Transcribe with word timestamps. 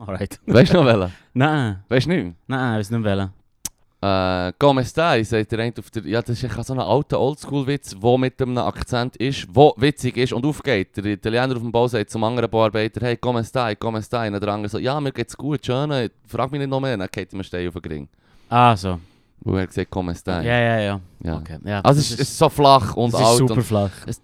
Alright. 0.00 0.40
Weißt 0.46 0.72
du 0.72 0.78
noch 0.78 0.86
welchen? 0.86 1.12
Nein, 1.34 1.82
Weißt 1.88 2.06
du 2.06 2.10
nicht? 2.10 2.36
nein, 2.46 2.72
ich 2.74 2.78
weiß 2.80 2.90
nicht 2.90 3.04
wählen. 3.04 3.30
Äh, 4.02 4.52
Come 4.58 4.82
stai, 4.82 5.22
sagt 5.22 5.52
der 5.52 5.72
auf 5.78 5.90
der... 5.90 6.06
Ja, 6.06 6.22
das 6.22 6.42
ist 6.42 6.64
so 6.66 6.72
ein 6.72 6.80
alter 6.80 7.20
Oldschool-Witz, 7.20 7.96
der 8.02 8.18
mit 8.18 8.40
einem 8.40 8.56
Akzent 8.56 9.16
ist, 9.16 9.46
der 9.54 9.72
witzig 9.76 10.16
ist 10.16 10.32
und 10.32 10.46
aufgeht. 10.46 10.96
Der 10.96 11.04
Italiener 11.04 11.54
auf 11.54 11.60
dem 11.60 11.70
Bau 11.70 11.86
sagt 11.86 12.08
zum 12.08 12.24
anderen 12.24 12.48
Bauarbeiter, 12.48 13.04
hey, 13.04 13.18
come 13.18 13.44
stai, 13.44 13.74
come 13.76 14.00
stai. 14.02 14.28
Und 14.32 14.40
der 14.42 14.48
andere 14.48 14.70
so, 14.70 14.78
ja, 14.78 14.98
mir 15.00 15.12
geht's 15.12 15.36
gut, 15.36 15.66
schön, 15.66 16.08
frag 16.26 16.50
mich 16.50 16.60
nicht 16.60 16.70
noch 16.70 16.80
mehr. 16.80 16.96
Dann 16.96 17.08
geht 17.12 17.30
ihm 17.34 17.40
ein 17.40 17.44
Stein 17.44 17.68
auf 17.68 17.74
den 17.74 17.92
Ring. 17.92 18.08
Ah, 18.48 18.74
so. 18.74 18.98
Wo 19.40 19.56
er 19.56 19.66
gesagt, 19.66 19.90
come 19.90 20.12
Ja, 20.12 20.16
stai. 20.18 20.46
ja, 20.46 20.80
ja. 20.80 21.00
Ja. 21.22 21.36
Okay. 21.36 21.58
ja 21.64 21.80
Also 21.82 22.00
es 22.00 22.10
ist, 22.10 22.20
es 22.20 22.30
ist 22.30 22.38
so 22.38 22.48
flach 22.48 22.96
und 22.96 23.12
das 23.12 23.20
ist 23.20 23.26
alt. 23.26 23.38
super 23.38 23.60
flach. 23.62 23.90
es, 24.06 24.22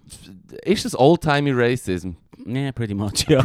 ist 0.64 0.84
das 0.86 0.98
Oldtimey 0.98 1.52
Racism? 1.54 2.12
Ja, 2.44 2.72
pretty 2.72 2.94
much, 2.94 3.26
ja. 3.28 3.42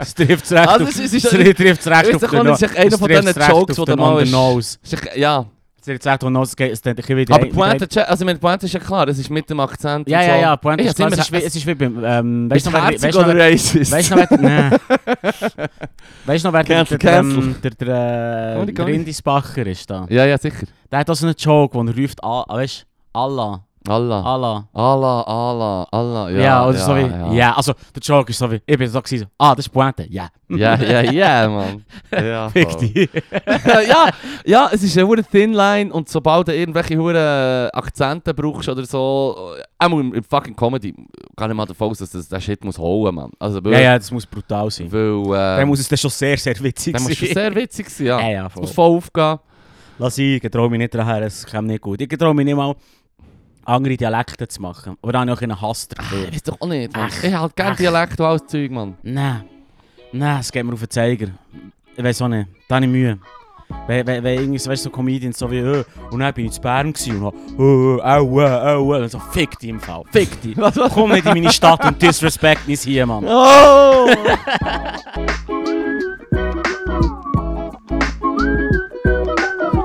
Es 0.00 0.14
trifft 0.14 0.44
es 0.44 0.52
recht 0.52 0.68
Also 0.68 0.84
es 0.84 0.96
ist- 0.98 1.24
es 1.24 1.30
trifft 1.30 1.86
recht 1.86 2.14
auf 2.14 2.20
den 2.20 2.28
Conny, 2.28 2.44
No- 2.44 2.52
es 2.52 2.62
einer 2.76 2.98
von 2.98 3.08
diesen 3.08 3.34
Jokes, 3.50 3.76
die 3.76 3.96
mal 3.96 4.24
nose. 4.26 4.78
Ja, 5.16 5.46
Es 5.78 5.84
trifft 5.86 6.06
recht 6.06 6.14
auf 6.14 6.28
den 6.28 6.32
Nose, 6.32 6.54
es 6.70 6.80
bisschen 6.96 7.16
wieder... 7.16 7.34
aber 7.34 7.46
Pointe, 7.46 8.08
also 8.08 8.24
meine 8.24 8.38
Pointe 8.38 8.66
ist 8.66 8.72
ja 8.72 8.80
klar, 8.80 9.06
es 9.08 9.18
ist 9.18 9.28
mit 9.30 9.48
dem 9.50 9.60
Akzent 9.60 10.08
Ja, 10.08 10.22
ja, 10.22 10.36
ja, 10.40 10.56
Pointe 10.56 10.82
Ich 10.84 10.88
ist 10.90 10.96
klar, 10.96 11.08
es 11.12 11.56
ist 11.56 11.66
wie, 11.66 11.74
beim... 11.74 12.02
Ähm, 12.04 12.50
Weißt 12.50 12.66
du 12.66 12.70
noch, 12.70 12.78
wer- 12.90 13.02
weißt 13.02 13.14
du 13.14 13.20
noch, 13.20 13.28
wer-? 13.34 13.50
Weißt 13.52 14.10
du 14.10 14.16
noch, 14.16 14.30
wer... 14.30 14.38
Nein. 14.40 14.78
Weißt 16.26 16.44
du 16.44 16.48
noch, 16.48 16.54
wer 16.54 16.64
der, 16.64 16.84
der, 16.84 17.12
ähm, 17.18 17.56
der, 17.62 17.70
der, 17.72 18.56
äh, 18.56 18.60
ich. 18.92 18.96
Indisbacher 18.96 19.66
ist 19.66 19.90
da? 19.90 20.06
Ja, 20.08 20.24
ja, 20.24 20.38
sicher. 20.38 20.66
Der 20.90 21.00
hat 21.00 21.10
auch 21.10 21.14
so 21.14 21.26
einen 21.26 21.34
Joke, 21.38 21.74
wo 21.76 21.82
er 21.82 21.96
ruft, 21.96 22.18
weißt 22.22 22.80
du, 22.80 23.18
Allah, 23.18 23.64
Allah. 23.86 24.22
Allah. 24.24 24.68
Allah, 24.72 25.20
Allah, 25.26 25.86
Allah. 25.90 26.30
Ja, 26.30 26.40
Ja, 26.40 26.66
oder 26.66 26.78
so 26.78 26.96
wie, 26.96 27.00
ja. 27.02 27.32
ja. 27.32 27.54
also 27.54 27.74
der 27.94 28.02
Joke 28.02 28.30
ist 28.30 28.38
so 28.38 28.50
wie, 28.50 28.60
ich 28.64 28.78
bin 28.78 28.88
so 28.88 29.00
gewesen, 29.02 29.26
ah, 29.36 29.54
das 29.54 29.66
ist 29.66 29.72
Pointe, 29.72 30.06
ja. 30.10 30.28
Ja, 30.48 30.74
ja, 30.80 31.02
ja, 31.02 31.48
Mann. 31.48 31.84
Ja, 32.10 32.48
Fick 32.50 32.76
dich. 32.78 33.10
ja, 33.88 34.08
ja, 34.46 34.70
es 34.72 34.82
ist 34.82 34.96
eine 34.96 35.06
hure 35.06 35.22
Thin 35.22 35.52
Line 35.52 35.92
und 35.92 36.08
sobald 36.08 36.48
du 36.48 36.54
irgendwelche 36.56 36.96
hure 36.96 37.68
Akzente 37.74 38.32
brauchst 38.32 38.68
oder 38.70 38.86
so, 38.86 39.54
auch 39.78 39.90
im, 39.90 40.14
im 40.14 40.24
fucking 40.24 40.56
Comedy, 40.56 40.94
gar 41.36 41.48
nicht 41.48 41.56
mal 41.56 41.66
davon 41.66 41.90
aus, 41.90 41.98
dass 41.98 42.10
das, 42.10 42.26
der 42.28 42.40
Shit 42.40 42.64
muss 42.64 42.78
holen, 42.78 43.14
Mann. 43.14 43.30
Also, 43.38 43.60
Ja, 43.60 43.80
ja, 43.80 43.98
das 43.98 44.10
muss 44.10 44.24
brutal 44.26 44.70
sein. 44.70 44.90
Weil, 44.90 45.24
äh, 45.26 45.58
Dann 45.58 45.68
muss 45.68 45.80
es 45.80 45.88
dann 45.88 45.98
schon 45.98 46.10
sehr, 46.10 46.38
sehr 46.38 46.58
witzig 46.62 46.94
dann 46.94 47.02
muss 47.02 47.12
sein. 47.12 47.26
schon 47.26 47.34
sehr 47.34 47.54
witzig 47.54 47.90
sein, 47.90 48.06
ja. 48.06 48.20
Ja, 48.20 48.30
ja, 48.30 48.46
Es 48.46 48.52
voll. 48.52 48.62
muss 48.62 48.70
voll 48.72 48.96
aufgehen. 48.96 49.38
Lass 49.98 50.18
ich, 50.18 50.42
ich 50.42 50.50
traue 50.50 50.68
mich 50.70 50.78
nicht 50.78 50.94
daher, 50.94 51.22
es 51.22 51.46
kommt 51.46 51.68
nicht 51.68 51.80
gut. 51.80 52.00
Ich 52.00 52.08
traue 52.08 52.34
mich 52.34 52.44
nicht 52.44 52.56
mal, 52.56 52.74
andere 53.66 53.96
Dialekte 53.96 54.46
zu 54.48 54.60
machen. 54.62 54.96
Aber 55.02 55.12
dann 55.12 55.22
habe 55.22 55.32
ich 55.32 55.38
auch 55.38 55.42
einen 55.42 55.60
Hass 55.60 55.88
dafür. 55.88 56.28
Ich 56.28 56.34
weiß 56.34 56.42
doch 56.44 56.60
auch 56.60 56.66
nicht. 56.66 56.90
Ach, 56.94 57.22
Ich 57.24 57.34
halt 57.34 57.56
gerne 57.56 57.72
ach. 57.72 57.76
Dialekt 57.76 58.20
und 58.20 58.26
alles 58.26 58.46
Zeug, 58.46 58.70
Mann. 58.70 58.96
Nein, 59.02 59.44
nein, 60.12 60.40
es 60.40 60.50
geht 60.52 60.64
mir 60.64 60.72
auf 60.72 60.80
den 60.80 60.90
Zeiger. 60.90 61.28
Ich 61.96 62.02
weiß 62.04 62.22
auch 62.22 62.28
nicht, 62.28 62.48
da 62.68 62.76
habe 62.76 62.86
ich 62.86 62.90
Mühe. 62.90 63.18
Wenn, 63.86 64.06
wenn, 64.06 64.22
wenn 64.22 64.38
irgendwie, 64.40 64.58
so, 64.58 64.70
weißt, 64.70 64.84
du, 64.84 64.90
so 64.90 64.94
Comedians 64.94 65.38
so 65.38 65.50
wie, 65.50 65.58
äh, 65.58 65.84
und 66.10 66.20
dann 66.20 66.34
bin 66.34 66.46
ich 66.46 66.56
in 66.56 66.62
Bern 66.62 66.92
gewesen 66.92 67.22
und 67.22 67.24
habe, 67.26 67.36
äh, 67.58 68.02
aua, 68.02 68.74
aua, 68.74 68.98
und 68.98 69.10
so, 69.10 69.18
fick 69.18 69.58
dich 69.58 69.70
im 69.70 69.80
Fall, 69.80 70.02
fick 70.12 70.40
dich. 70.42 70.54
Komm 70.94 71.10
nicht 71.12 71.26
in 71.26 71.32
meine 71.32 71.50
Stadt 71.52 71.84
und 71.84 72.00
disrespect 72.02 72.68
mich 72.68 72.82
hier, 72.82 73.06
Mann. 73.06 73.24
Oh! 73.26 74.06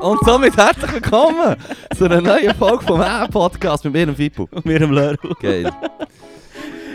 Und 0.10 0.20
somit 0.26 0.58
herzlich 0.58 0.92
willkommen 0.92 1.56
zu 1.96 2.06
einer 2.06 2.20
neuen 2.20 2.56
Folge 2.56 2.84
vom 2.84 3.00
A-Podcast 3.00 3.84
mit 3.86 3.94
mir 3.94 4.08
und 4.08 4.16
Fippo. 4.16 4.50
Und 4.50 4.66
wir 4.66 4.82
im 4.82 4.92
Lörl. 4.92 5.16
Geil. 5.40 5.72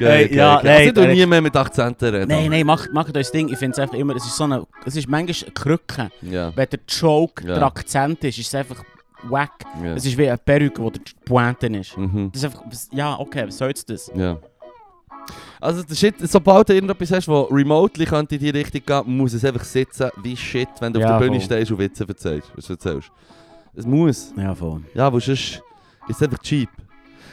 Hey, 0.01 0.27
geil, 0.27 0.35
ja, 0.37 0.61
geil. 0.61 0.65
nein, 0.65 0.89
also 0.99 1.03
ich 1.13 1.19
nie 1.19 1.25
mehr 1.27 1.41
mit 1.41 1.55
Akzenten 1.55 2.13
reden. 2.13 2.27
Nein, 2.29 2.51
nein, 2.51 2.67
macht, 2.67 2.93
macht 2.93 3.07
euch 3.17 3.23
das 3.23 3.31
Ding. 3.31 3.49
Ich 3.49 3.57
finde 3.59 3.75
es 3.75 3.79
einfach 3.79 3.97
immer, 3.97 4.17
es 4.17 4.25
ist 4.25 4.37
so 4.37 4.43
eine, 4.43 4.67
es 4.85 4.97
ist 4.97 5.09
manchmal 5.09 5.37
eine 5.45 5.53
Krücke. 5.53 6.11
Ja, 6.23 6.51
Wenn 6.57 6.69
der 6.69 6.81
Joke 6.89 7.47
Ja. 7.47 7.55
der 7.55 7.63
Akzent 7.67 8.25
ist, 8.25 8.37
ist 8.37 8.49
es 8.49 8.55
einfach 8.57 8.83
wack. 9.29 9.53
ja. 9.85 9.95
Es 9.95 10.05
ist 10.05 10.19
wie 10.19 10.27
eine 10.29 10.37
Perücke, 10.37 10.83
wo 10.83 10.91
der 10.91 11.01
Pointe 11.25 11.69
ist. 11.69 11.97
Mhm. 11.97 12.33
Das 12.33 12.43
ist 12.43 12.47
einfach, 12.47 12.65
ja, 12.91 13.17
okay, 13.21 13.45
was 13.47 13.57
soll 13.57 13.69
jetzt 13.69 13.89
das? 13.89 14.11
Ja. 14.17 14.39
Also 15.61 15.83
der 15.83 15.95
Shit, 15.95 16.15
sobald 16.21 16.69
du 16.69 16.75
irgendetwas 16.75 17.11
hast, 17.11 17.29
das 17.29 17.51
remotely 17.51 18.05
könnte 18.05 18.35
in 18.35 18.41
die 18.41 18.51
Richtung 18.51 18.83
gehen, 18.85 19.17
muss 19.17 19.33
es 19.33 19.45
einfach 19.45 19.65
sitzen 19.65 20.11
wie 20.23 20.37
Shit, 20.37 20.69
wenn 20.81 20.93
du 20.93 21.01
Ja, 21.01 21.07
auf 21.07 21.21
der 21.21 21.27
Bühne 21.27 21.41
voll. 21.41 21.45
stehst 21.47 21.71
und 21.71 21.79
Witze 21.79 22.07
erzählst. 22.07 22.51
Was 22.55 22.67
du 22.67 22.73
erzählst. 22.75 23.11
Es 23.75 23.87
muss. 23.87 24.33
Ja, 24.37 24.55
voll. 24.55 24.83
Ja, 24.95 25.13
weil 25.13 25.21
sonst 25.21 25.63
ist 26.09 26.17
es 26.17 26.23
einfach 26.23 26.39
cheap. 26.39 26.69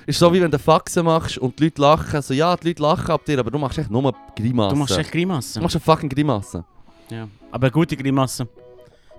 Ist 0.07 0.17
so 0.17 0.33
wie 0.33 0.41
wenn 0.41 0.49
du 0.49 0.57
Faxen 0.57 1.05
machst 1.05 1.37
und 1.37 1.59
die 1.59 1.65
Leute 1.65 1.81
lachen. 1.81 2.21
So, 2.21 2.33
ja, 2.33 2.55
die 2.57 2.69
Leute 2.69 2.81
lachen 2.81 3.11
ab 3.11 3.23
dir, 3.25 3.37
aber 3.39 3.51
du 3.51 3.59
machst 3.59 3.77
echt 3.77 3.91
nur 3.91 4.13
Grimassen. 4.35 4.73
Du 4.75 4.79
machst 4.79 4.97
echt 4.97 5.09
du 5.13 5.17
Grimassen. 5.17 5.61
machst 5.61 5.75
eine 5.75 5.81
fucking 5.83 6.09
Grimasse. 6.09 6.65
Ja. 7.09 7.27
Aber 7.51 7.65
eine 7.67 7.71
gute 7.71 7.95
Grimasse, 7.95 8.47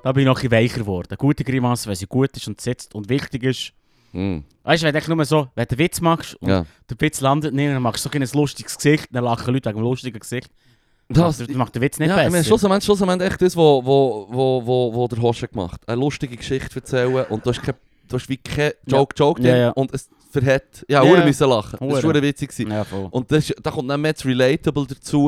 da 0.03 0.11
bin 0.13 0.23
ich 0.23 0.27
noch 0.27 0.43
ein 0.43 0.51
weicher 0.51 0.79
geworden. 0.81 1.07
Eine 1.11 1.17
gute 1.19 1.45
Grimasse, 1.45 1.89
wenn 1.89 1.95
sie 1.95 2.07
gut 2.07 2.37
ist 2.37 2.49
und 2.49 2.61
sitzt 2.61 2.95
und 2.95 3.09
wichtig 3.09 3.45
ist. 3.45 3.73
Mhm. 4.13 4.45
Weißt 4.63 4.83
du, 4.83 4.93
wenn 4.93 5.01
du 5.05 5.15
nur 5.17 5.25
so, 5.25 5.49
wenn 5.55 5.67
du 5.67 5.71
einen 5.73 5.79
Witz 5.79 6.01
machst 6.01 6.35
und 6.37 6.49
Ja. 6.49 6.65
der 6.89 7.01
Witz 7.01 7.21
landet 7.21 7.55
nicht, 7.55 7.69
dann 7.71 7.83
machst 7.83 8.05
du 8.05 8.09
so 8.11 8.15
ein 8.19 8.29
lustiges 8.41 8.77
Gesicht, 8.77 9.09
dann 9.11 9.25
lachen 9.25 9.53
Leute 9.53 9.69
wegen 9.71 9.79
dem 9.79 9.85
lustigen 9.85 10.19
Gesicht. 10.19 10.51
Das, 11.09 11.39
Das 11.39 11.49
macht 11.49 11.75
den 11.75 11.83
Witz 11.83 11.99
nicht 11.99 12.09
ja, 12.09 12.17
ich 12.17 12.23
meine, 12.25 12.31
besser. 12.39 12.45
schlussendlich, 12.49 12.85
schlussendlich 12.85 13.31
echt 13.31 13.43
das, 13.43 13.57
wo, 13.57 13.85
wo, 13.85 14.27
wo, 14.31 14.63
wo, 14.67 14.95
wo 14.95 15.09
der 15.09 15.21
Hosche 15.21 15.49
gemacht 15.49 15.81
Eine 15.87 16.01
lustige 16.01 16.37
Geschichte 16.37 16.77
erzählen 16.77 17.27
und 17.29 17.45
du 17.45 17.51
hast, 17.51 17.61
kein, 17.63 17.75
du 18.09 18.17
hast 18.17 18.29
wie 18.29 18.37
kein 18.39 18.73
Joke-Joke 18.87 19.43
Ja, 19.43 19.57
ja. 19.57 19.71
und 19.71 19.93
es 19.95 20.09
verhält. 20.31 20.87
Ja, 20.89 21.03
Ja, 21.05 21.25
müssen 21.25 21.49
lachen. 21.51 21.77
Das 21.81 21.89
war 21.91 22.03
Hure. 22.03 22.23
witzig. 22.23 22.51
ja, 22.61 22.85
voll. 22.85 23.09
Und 23.11 23.31
das, 23.31 23.53
da 23.63 23.71
kommt 23.71 23.91
dann 23.91 24.01
mehr 24.01 24.15
das 24.15 24.25
Relatable 24.25 24.87
dazu. 24.87 25.27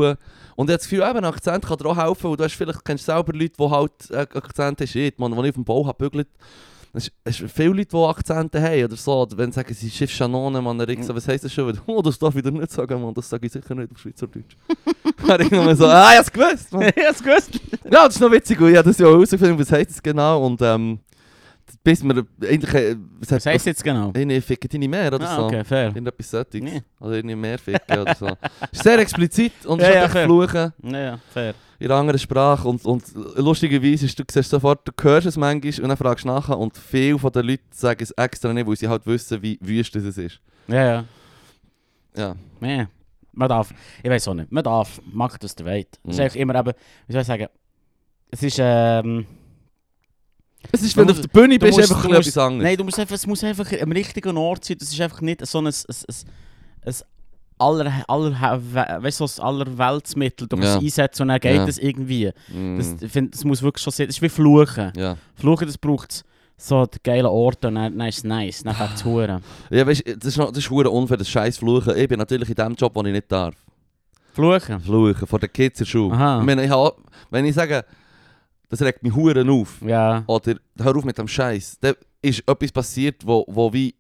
Und 0.56 0.71
habe 0.71 0.78
das 0.78 0.89
Gefühl, 0.89 1.03
eben, 1.03 1.25
Akzent 1.25 1.66
kann 1.66 1.77
dir 1.77 1.87
auch 1.87 1.97
helfen, 1.97 2.31
weil 2.31 2.37
du 2.39 2.45
hast 2.45 2.55
vielleicht 2.55 2.83
kennst 2.84 3.05
selber 3.05 3.33
Leute, 3.34 3.53
die 3.59 3.69
halt 3.71 3.93
äh, 4.11 4.19
Akzent 4.19 4.81
haben. 4.81 4.87
Shit, 4.87 5.19
man, 5.19 5.33
als 5.34 5.43
ich 5.43 5.49
auf 5.51 5.55
dem 5.56 5.65
Bau 5.65 5.87
habe 5.87 5.99
bügelt, 6.09 6.28
es 6.39 6.74
es 6.94 7.10
ist 7.25 7.50
viele 7.53 7.71
Leute, 7.71 7.87
die 7.87 7.97
Akzente 7.97 8.62
haben 8.62 8.84
oder 8.84 8.97
so. 8.97 9.27
Wenn 9.34 9.50
sie 9.50 9.56
sagen, 9.56 9.75
sie 9.75 9.91
Schiff 9.91 10.12
Chanone, 10.12 10.62
man, 10.62 10.78
dann 10.78 11.03
so, 11.03 11.15
was 11.15 11.27
heisst 11.27 11.44
das 11.44 11.53
schon 11.53 11.69
wieder? 11.69 11.82
Oh, 11.87 12.00
das 12.00 12.19
darf 12.19 12.37
ich 12.37 12.43
dir 12.43 12.53
nicht 12.53 12.71
sagen, 12.71 13.03
man, 13.03 13.12
das 13.12 13.28
sage 13.28 13.47
ich 13.47 13.53
sicher 13.53 13.75
nicht 13.75 13.91
auf 13.91 13.99
Schweizerdeutsch. 13.99 14.56
dann 15.27 15.41
ich 15.41 15.50
nur 15.50 15.75
so, 15.75 15.87
ah, 15.87 16.12
ich 16.12 16.19
hab's 16.19 16.33
gewusst, 16.33 16.72
man. 16.72 16.83
ja, 16.83 17.10
es 17.10 17.22
gewusst. 17.22 17.50
Ja, 17.84 18.06
das 18.06 18.15
ist 18.15 18.21
noch 18.21 18.31
witzig, 18.31 18.60
ich 18.60 18.77
habe 18.77 18.88
das 18.88 18.99
ja 18.99 19.06
auch 19.09 19.12
herausgefunden, 19.12 19.59
was 19.59 19.72
heisst 19.72 19.91
das 19.91 20.03
genau. 20.03 20.47
Und 20.47 20.62
ähm, 20.62 21.00
bis 21.84 22.03
wir 22.03 22.25
eigentlich... 22.43 22.75
äh, 22.75 22.97
Was 23.21 23.45
heisst 23.47 23.67
jetzt 23.67 23.84
genau? 23.84 24.11
Ich 24.17 24.45
ficke 24.45 24.67
deine 24.67 24.89
mehr 24.89 25.12
oder 25.12 25.21
Ah, 25.28 25.37
so. 25.37 25.43
okay, 25.45 25.62
fair. 25.65 25.87
Irgendetwas 25.89 26.31
solches. 26.31 26.62
Nee. 26.62 26.83
Oder 26.99 27.12
irgendwie 27.17 27.37
mehr 27.37 27.59
ficken 27.59 27.99
oder 28.00 28.15
so. 28.15 28.27
ist 28.72 28.83
sehr 28.83 28.99
explizit 28.99 29.53
und 29.67 29.81
Ja, 29.83 29.93
ja, 29.95 30.09
fair. 30.09 30.25
fluchen 30.25 30.72
Ja, 30.83 30.99
ja, 30.99 31.19
fair. 31.33 31.55
in 31.78 31.87
einer 31.91 32.00
anderen 32.00 32.19
Sprache. 32.19 32.67
Und, 32.67 32.84
und 32.87 33.05
lustigerweise 33.37 34.06
ist, 34.06 34.19
du 34.19 34.25
siehst 34.31 34.49
sofort, 34.50 34.81
du 34.89 34.93
hörst 35.03 35.27
es 35.27 35.37
manchmal 35.37 35.83
und 35.83 35.89
dann 35.91 35.97
fragst 35.99 36.25
du 36.25 36.28
nachher 36.28 36.59
und 36.59 36.77
viele 36.77 37.19
von 37.19 37.31
den 37.31 37.47
Leuten 37.47 37.65
sagen 37.71 38.03
es 38.03 38.11
extra 38.12 38.53
nicht, 38.53 38.66
weil 38.66 38.77
sie 38.77 38.89
halt 38.89 39.06
wissen, 39.06 39.43
wie 39.43 39.59
wüst 39.61 39.95
es 39.95 40.16
ist. 40.19 40.41
Ja, 40.69 40.84
ja. 40.84 41.05
Ja. 42.16 42.34
Nee, 42.61 42.87
man 43.33 43.49
darf, 43.49 43.75
ich 44.03 44.09
weiß 44.09 44.28
auch 44.28 44.34
nicht, 44.34 44.51
man 44.51 44.65
darf, 44.65 45.01
macht 45.12 45.43
das 45.45 45.55
der 45.55 45.66
Welt. 45.66 45.89
Es 46.05 46.11
ist 46.12 46.16
Mhm. 46.16 46.22
eigentlich 46.22 46.37
immer 46.41 46.55
eben, 46.55 46.72
wie 47.09 47.12
soll 47.12 47.21
ich 47.22 47.27
sagen, 47.27 47.47
es 48.31 48.43
ist, 48.43 48.56
ähm... 48.61 49.27
Es 50.73 50.83
ist, 50.83 50.97
wenn 50.97 51.07
du 51.07 51.13
auf 51.13 51.21
der 51.21 51.29
Bühne 51.29 51.59
bist, 51.59 51.77
musst- 51.79 51.93
einfach 51.93 52.05
etwas 52.11 52.37
anderes. 52.39 52.63
Nein, 52.65 52.77
du 52.77 52.85
musst 52.85 52.99
einfach, 52.99 53.15
es 53.15 53.27
muss 53.27 53.45
einfach 53.45 53.71
am 53.81 53.93
richtigen 53.93 54.37
Ort 54.37 54.65
sein, 54.65 54.77
das 54.79 54.93
ist 54.93 55.01
einfach 55.01 55.21
nicht 55.21 55.47
so 55.47 55.59
ein, 55.59 55.67
ein, 55.67 55.73
ein, 55.73 56.15
ein 56.87 56.95
aller, 57.59 57.93
aller, 58.09 59.03
weißt 59.03 59.21
du, 59.21 59.25
allerweltsmittel, 59.43 60.49
du 60.49 60.57
musst 60.57 60.69
Ja. 60.69 60.77
es 60.79 60.83
einsetzen 60.83 61.23
und 61.23 61.29
dann 61.29 61.41
geht 61.41 61.55
Ja. 61.57 61.67
es 61.67 61.79
irgendwie. 61.79 62.31
Mm. 62.49 62.79
Das, 62.79 62.95
find, 63.13 63.35
das 63.35 63.45
muss 63.45 63.63
wirklich 63.63 63.83
schon 63.83 63.93
sein, 63.93 64.07
das 64.07 64.17
ist 64.17 64.23
wie 64.23 64.29
Fluchen. 64.29 64.93
ja. 64.97 65.17
Fluchen, 65.37 65.67
das 65.67 65.79
braucht 65.79 66.25
so 66.57 66.85
den 66.87 66.99
geilen 67.03 67.27
Ort 67.27 67.65
und 67.65 67.75
dann, 67.77 67.97
dann 67.97 68.09
ist 68.09 68.19
es 68.19 68.25
nice, 68.25 68.63
dann 68.63 68.75
fängt 68.75 68.95
es 68.95 69.05
hure. 69.05 69.41
ja, 69.71 69.87
weißt 69.87 70.07
du, 70.07 70.17
das 70.17 70.29
ist, 70.29 70.37
noch- 70.39 70.51
das 70.51 70.59
ist 70.65 70.71
unfair, 70.71 71.17
das 71.17 71.29
scheiß 71.29 71.59
Fluchen. 71.59 71.97
Ich 71.97 72.09
bin 72.09 72.19
natürlich 72.19 72.49
in 72.49 72.55
dem 72.57 72.75
Job, 72.75 72.93
wo 72.95 73.03
ich 73.03 73.13
nicht 73.13 73.31
darf. 73.31 73.55
Fluchen? 74.33 74.81
Fluchen, 74.81 75.27
vor 75.29 75.39
den 75.39 75.53
Kids 75.53 75.81
in 75.81 75.85
der 75.85 75.91
Schule. 75.91 76.15
Ich 76.15 76.45
meine, 76.45 76.65
ich 76.65 76.71
habe, 76.71 76.97
wenn 77.31 77.45
ich 77.45 77.55
sage, 77.55 77.85
das 78.74 78.82
regt 78.86 79.03
mich 79.03 79.15
hure 79.15 79.48
auf, 79.50 79.80
Ja. 79.84 80.22
oder 80.26 80.56
hör 80.78 80.97
auf 80.97 81.04
mit 81.04 81.16
dem 81.18 81.28
Scheiß, 81.28 81.78
dann 81.80 81.94
ist 82.22 82.42
etwas 82.47 82.72
passiert, 82.72 83.26
wo, 83.26 83.44
wo 83.48 83.72
wie 83.72 83.94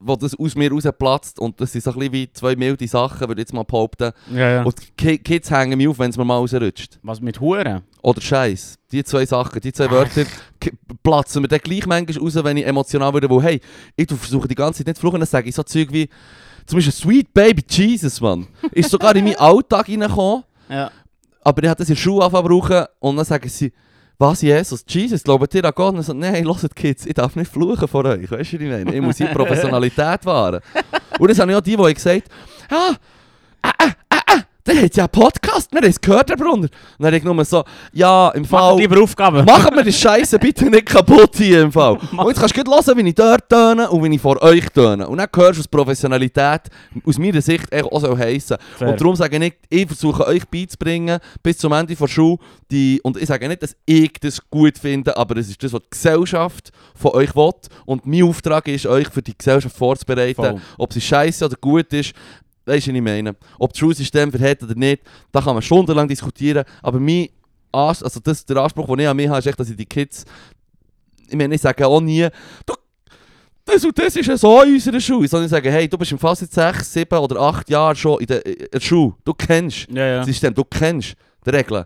wo 0.00 0.14
das 0.14 0.32
aus 0.38 0.54
mir 0.54 0.70
rausplatzt 0.70 1.40
und 1.40 1.60
das 1.60 1.72
sind 1.72 1.82
so 1.82 1.90
ein 1.90 1.98
bisschen 1.98 2.12
wie 2.12 2.32
zwei 2.32 2.54
milde 2.54 2.86
Sachen, 2.86 3.20
würde 3.26 3.40
ich 3.42 3.48
jetzt 3.48 3.52
mal 3.52 3.64
behaupten. 3.64 4.12
Ja, 4.32 4.48
ja. 4.50 4.62
Und 4.62 4.76
die 4.80 4.92
Ki- 4.96 5.18
Kids 5.18 5.50
hängen 5.50 5.76
mich 5.76 5.88
auf, 5.88 5.98
wenn 5.98 6.10
es 6.10 6.16
mir 6.16 6.24
mal 6.24 6.36
rausrutscht. 6.36 7.00
Was 7.02 7.20
mit 7.20 7.40
Huren? 7.40 7.82
Oder 8.00 8.20
Scheiß. 8.20 8.78
Die 8.92 9.02
zwei 9.02 9.26
Sachen, 9.26 9.60
die 9.60 9.72
zwei 9.72 9.90
Wörter 9.90 10.24
ki- 10.60 10.70
platzen 11.02 11.42
mir 11.42 11.48
dann 11.48 11.58
gleich 11.58 11.84
manchmal 11.84 12.22
raus, 12.22 12.36
wenn 12.44 12.56
ich 12.58 12.64
emotional 12.66 13.12
werde, 13.12 13.28
wo 13.28 13.42
hey, 13.42 13.60
ich 13.96 14.06
versuche 14.06 14.46
die 14.46 14.54
ganze 14.54 14.78
Zeit 14.78 14.86
nicht 14.86 14.96
zu 14.98 15.00
fluchen, 15.00 15.18
dann 15.18 15.26
sage 15.26 15.48
ich 15.48 15.54
so 15.56 15.64
Zeug 15.64 15.88
wie 15.90 16.08
zum 16.64 16.76
Beispiel 16.78 16.92
Sweet 16.92 17.34
Baby 17.34 17.64
Jesus, 17.68 18.20
Mann. 18.20 18.46
Ist 18.70 18.90
sogar 18.90 19.16
in 19.16 19.24
meinen 19.24 19.36
Alltag 19.36 19.88
reingekommen. 19.88 20.44
Ja. 20.68 20.92
Aber 21.48 21.62
ich 21.62 21.68
habe 21.70 21.78
das 21.78 21.88
in 21.88 21.94
der 21.94 22.02
Schule 22.02 22.26
angefangen 22.26 22.86
und 22.98 23.16
dann 23.16 23.24
sagen 23.24 23.48
sie, 23.48 23.72
was 24.18 24.42
Jesus, 24.42 24.84
Jesus, 24.86 25.24
glaubt 25.24 25.54
ihr 25.54 25.64
an 25.64 25.72
Gott? 25.74 25.94
Und 25.94 26.02
so, 26.02 26.12
nein, 26.12 26.44
hört 26.44 26.76
Kids, 26.76 27.06
ich 27.06 27.14
darf 27.14 27.36
nicht 27.36 27.50
fluchen 27.50 27.88
vor 27.88 28.04
euch, 28.04 28.30
weißt 28.30 28.52
du, 28.52 28.56
was 28.56 28.62
ich 28.62 28.68
meine? 28.68 28.94
Ich 28.94 29.00
muss 29.00 29.16
hier 29.16 29.28
Professionalität 29.28 30.26
wahren. 30.26 30.60
und 31.18 31.30
das 31.30 31.38
haben 31.38 31.48
ja 31.48 31.56
auch 31.56 31.62
die, 31.62 31.74
die 31.74 31.82
haben 31.82 31.94
gesagt, 31.94 32.28
ah, 32.68 32.94
ah, 33.62 33.72
ah, 33.78 33.92
ah, 34.07 34.07
der 34.68 34.82
hat 34.82 34.96
ja 34.96 35.04
einen 35.04 35.10
Podcast, 35.10 35.72
wir 35.72 35.80
haben 35.80 35.88
es 35.88 36.00
gehört, 36.00 36.28
Herr 36.28 36.36
Brunner. 36.36 36.62
Und 36.62 36.70
dann 36.98 37.06
habe 37.06 37.16
ich 37.16 37.24
nur 37.24 37.44
so, 37.44 37.64
ja, 37.92 38.28
im 38.30 38.44
Fall... 38.44 38.76
lieber 38.78 39.02
Aufgaben. 39.02 39.44
Machen 39.44 39.74
wir 39.74 39.82
die 39.82 39.92
Scheiße 39.92 40.38
bitte 40.40 40.66
nicht 40.66 40.86
kaputt 40.86 41.36
hier 41.36 41.62
im 41.62 41.72
Fall. 41.72 41.98
Und 42.16 42.28
jetzt 42.28 42.38
kannst 42.38 42.56
du 42.56 42.62
gut 42.62 42.86
hören, 42.86 42.98
wie 42.98 43.08
ich 43.08 43.14
dort 43.14 43.48
töne 43.48 43.90
und 43.90 44.04
wie 44.04 44.14
ich 44.14 44.20
vor 44.20 44.40
euch 44.42 44.68
töne. 44.70 45.08
Und 45.08 45.18
dann 45.18 45.28
hörst 45.34 45.56
du, 45.56 45.60
was 45.60 45.68
Professionalität 45.68 46.62
aus 47.04 47.18
meiner 47.18 47.40
Sicht 47.40 47.72
echt 47.72 47.84
auch 47.84 48.00
so 48.00 48.16
heissen. 48.16 48.56
Fair. 48.76 48.88
Und 48.88 49.00
darum 49.00 49.16
sage 49.16 49.44
ich, 49.44 49.54
ich 49.68 49.86
versuche 49.86 50.26
euch 50.26 50.46
beizubringen, 50.48 51.18
bis 51.42 51.58
zum 51.58 51.72
Ende 51.72 51.94
der 51.94 52.06
Schule, 52.06 52.38
die, 52.70 53.00
und 53.02 53.16
ich 53.16 53.26
sage 53.26 53.48
nicht, 53.48 53.62
dass 53.62 53.74
ich 53.86 54.12
das 54.20 54.38
gut 54.50 54.76
finde, 54.78 55.16
aber 55.16 55.36
es 55.38 55.48
ist 55.48 55.62
das, 55.62 55.72
was 55.72 55.80
die 55.82 55.90
Gesellschaft 55.90 56.70
von 56.94 57.12
euch 57.12 57.34
will. 57.34 57.52
Und 57.86 58.06
mein 58.06 58.24
Auftrag 58.24 58.68
ist, 58.68 58.86
euch 58.86 59.08
für 59.08 59.22
die 59.22 59.36
Gesellschaft 59.36 59.76
vorzubereiten, 59.76 60.34
Voll. 60.34 60.60
ob 60.76 60.92
sie 60.92 61.00
scheiße 61.00 61.46
oder 61.46 61.56
gut 61.60 61.92
ist. 61.92 62.12
Weißt 62.68 62.86
du, 62.86 62.90
was 62.90 62.96
ich 62.96 63.02
meine? 63.02 63.36
Ob 63.58 63.72
das 63.72 63.78
Schulsystem 63.78 64.30
verhält 64.30 64.62
oder 64.62 64.74
nicht, 64.74 65.02
da 65.32 65.40
kann 65.40 65.54
man 65.54 65.62
stundenlang 65.62 66.08
diskutieren. 66.08 66.64
Aber 66.82 67.00
mein 67.00 67.28
Ans 67.72 68.02
also 68.02 68.20
das, 68.20 68.44
der 68.44 68.56
Anspruch, 68.58 68.86
den 68.88 69.00
ich 69.00 69.08
an 69.08 69.16
mich 69.16 69.28
habe, 69.28 69.38
ist 69.38 69.46
echt, 69.46 69.58
dass 69.58 69.70
ich 69.70 69.76
die 69.76 69.86
Kids. 69.86 70.24
Ich 71.28 71.36
meine, 71.36 71.54
ich 71.54 71.60
sage 71.60 71.86
auch 71.86 72.00
nie, 72.00 72.28
du, 72.64 72.74
das 73.64 73.84
und 73.84 73.98
das 73.98 74.16
ist 74.16 74.26
ja 74.26 74.36
so 74.36 74.62
in 74.62 74.74
unserer 74.74 75.00
Schule. 75.00 75.28
Sondern 75.28 75.46
ich 75.46 75.50
sage, 75.50 75.70
hey, 75.70 75.88
du 75.88 75.98
bist 75.98 76.12
im 76.12 76.18
fast 76.18 76.42
jetzt 76.42 76.54
sechs, 76.54 76.92
sieben 76.92 77.18
oder 77.18 77.40
acht 77.40 77.68
Jahren 77.68 77.96
schon 77.96 78.20
in 78.20 78.26
der, 78.26 78.44
in 78.46 78.66
der 78.72 78.80
Schule. 78.80 79.14
Du 79.24 79.34
kennst 79.34 79.86
Ja, 79.90 80.06
ja. 80.06 80.16
das 80.18 80.26
System, 80.26 80.54
du 80.54 80.64
kennst 80.64 81.14
die 81.44 81.50
Regeln. 81.50 81.84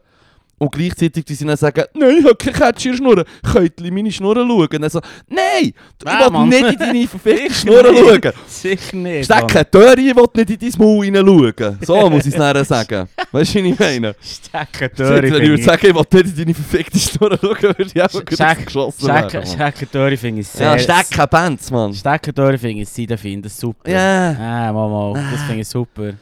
Und 0.63 0.71
gleichzeitig 0.71 1.25
die 1.25 1.35
sie 1.35 1.45
dann 1.45 1.57
sagen, 1.57 1.83
nein, 1.95 2.19
ich 2.21 2.25
habe 2.25 2.37
keine 2.37 2.53
Catcher-Schnurren. 2.57 3.25
Könnt 3.53 3.81
ihr 3.81 3.93
meine 3.93 4.13
Schnurren 4.13 4.47
schauen? 4.49 4.69
Und 4.69 4.81
dann 4.81 4.91
so, 4.91 5.01
nein, 5.29 5.73
ich 5.73 6.05
will 6.05 6.93
nicht 6.93 7.13
in 7.15 7.21
deine 7.25 7.51
Schnurren 7.53 7.95
nicht. 7.95 8.25
schauen. 8.25 8.33
Sicher 8.47 8.97
nicht. 8.97 9.25
Steck 9.25 9.57
eine 9.57 9.71
Tür 9.71 9.99
ich 9.99 10.15
will 10.15 10.25
nicht 10.37 10.51
in 10.51 10.71
dein 10.71 10.79
Maul 10.79 11.05
hineinschauen. 11.05 11.79
So 11.85 12.09
muss 12.11 12.27
ich 12.27 12.33
es 12.33 12.39
dann 12.39 12.65
sagen. 12.65 13.09
Weißt 13.33 13.55
du, 13.57 13.59
was 13.59 13.67
ich 13.71 13.79
meine? 13.81 14.15
Stecken 14.23 14.83
Jetzt, 14.83 14.99
wenn 15.01 15.25
ich 15.25 15.49
würde 15.49 15.63
sagen, 15.65 15.87
ich 15.89 15.95
will 15.95 16.23
nicht 16.23 16.39
in 16.39 16.45
deine 16.45 16.55
verfickte 16.55 16.99
Schnurren 17.01 17.39
schauen, 17.41 17.63
würde 17.63 17.83
ich 17.83 18.01
einfach 18.01 18.21
Steck- 18.31 18.57
gut 18.59 18.67
geschossen 18.67 19.07
werden. 19.09 19.31
Mann. 19.41 19.47
Stecken 19.47 19.89
Dörri 19.91 20.17
finde 20.17 20.41
ich 20.43 20.55
Ja, 20.55 20.79
sehr... 20.79 21.03
stecken 21.03 21.29
Bands, 21.29 21.71
Mann. 21.73 21.93
Stecken 21.93 22.35
Dörri 22.37 22.59
finde 22.59 22.83
ich 22.83 22.89
Seiden 22.89 23.19
finde 23.19 23.49
ich 23.49 23.53
super. 23.55 23.91
Ja. 23.91 24.31
Ah, 24.39 24.73
mal, 24.73 24.89
mal. 24.89 25.15
Das 25.33 25.43
finde 25.43 25.63
ich 25.63 25.69
super. 25.69 26.13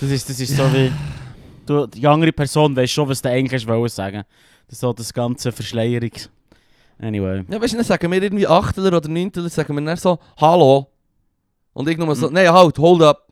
Das 0.00 0.10
ist, 0.10 0.28
das 0.28 0.40
ist 0.40 0.56
so 0.56 0.64
wie... 0.72 0.90
Du, 1.70 1.86
die 1.86 2.04
andere 2.04 2.32
Person 2.32 2.74
weiss 2.74 2.90
schon, 2.90 3.08
was 3.08 3.22
du 3.22 3.28
eigentlich 3.30 3.64
wolltest 3.68 3.94
sagen. 3.94 4.24
Das 4.66 4.72
ist 4.74 4.80
so 4.80 4.92
das 4.92 5.12
ganze 5.14 5.52
Verschleierungs... 5.52 6.28
Anyway. 7.00 7.44
Ja, 7.48 7.62
weißt 7.62 7.74
du, 7.74 7.76
dann 7.76 7.86
sagen 7.86 8.10
wir 8.10 8.20
irgendwie 8.20 8.46
Achtler 8.46 8.92
oder 8.96 9.08
Neuntler, 9.08 9.48
sagen 9.48 9.74
wir 9.76 9.84
dann 9.84 9.96
so, 9.96 10.18
Hallo. 10.38 10.88
Und 11.72 11.88
ich 11.88 11.96
nur 11.96 12.14
so, 12.16 12.26
Mhm. 12.26 12.34
nein, 12.34 12.52
halt, 12.52 12.76
hold 12.76 13.02
up. 13.02 13.28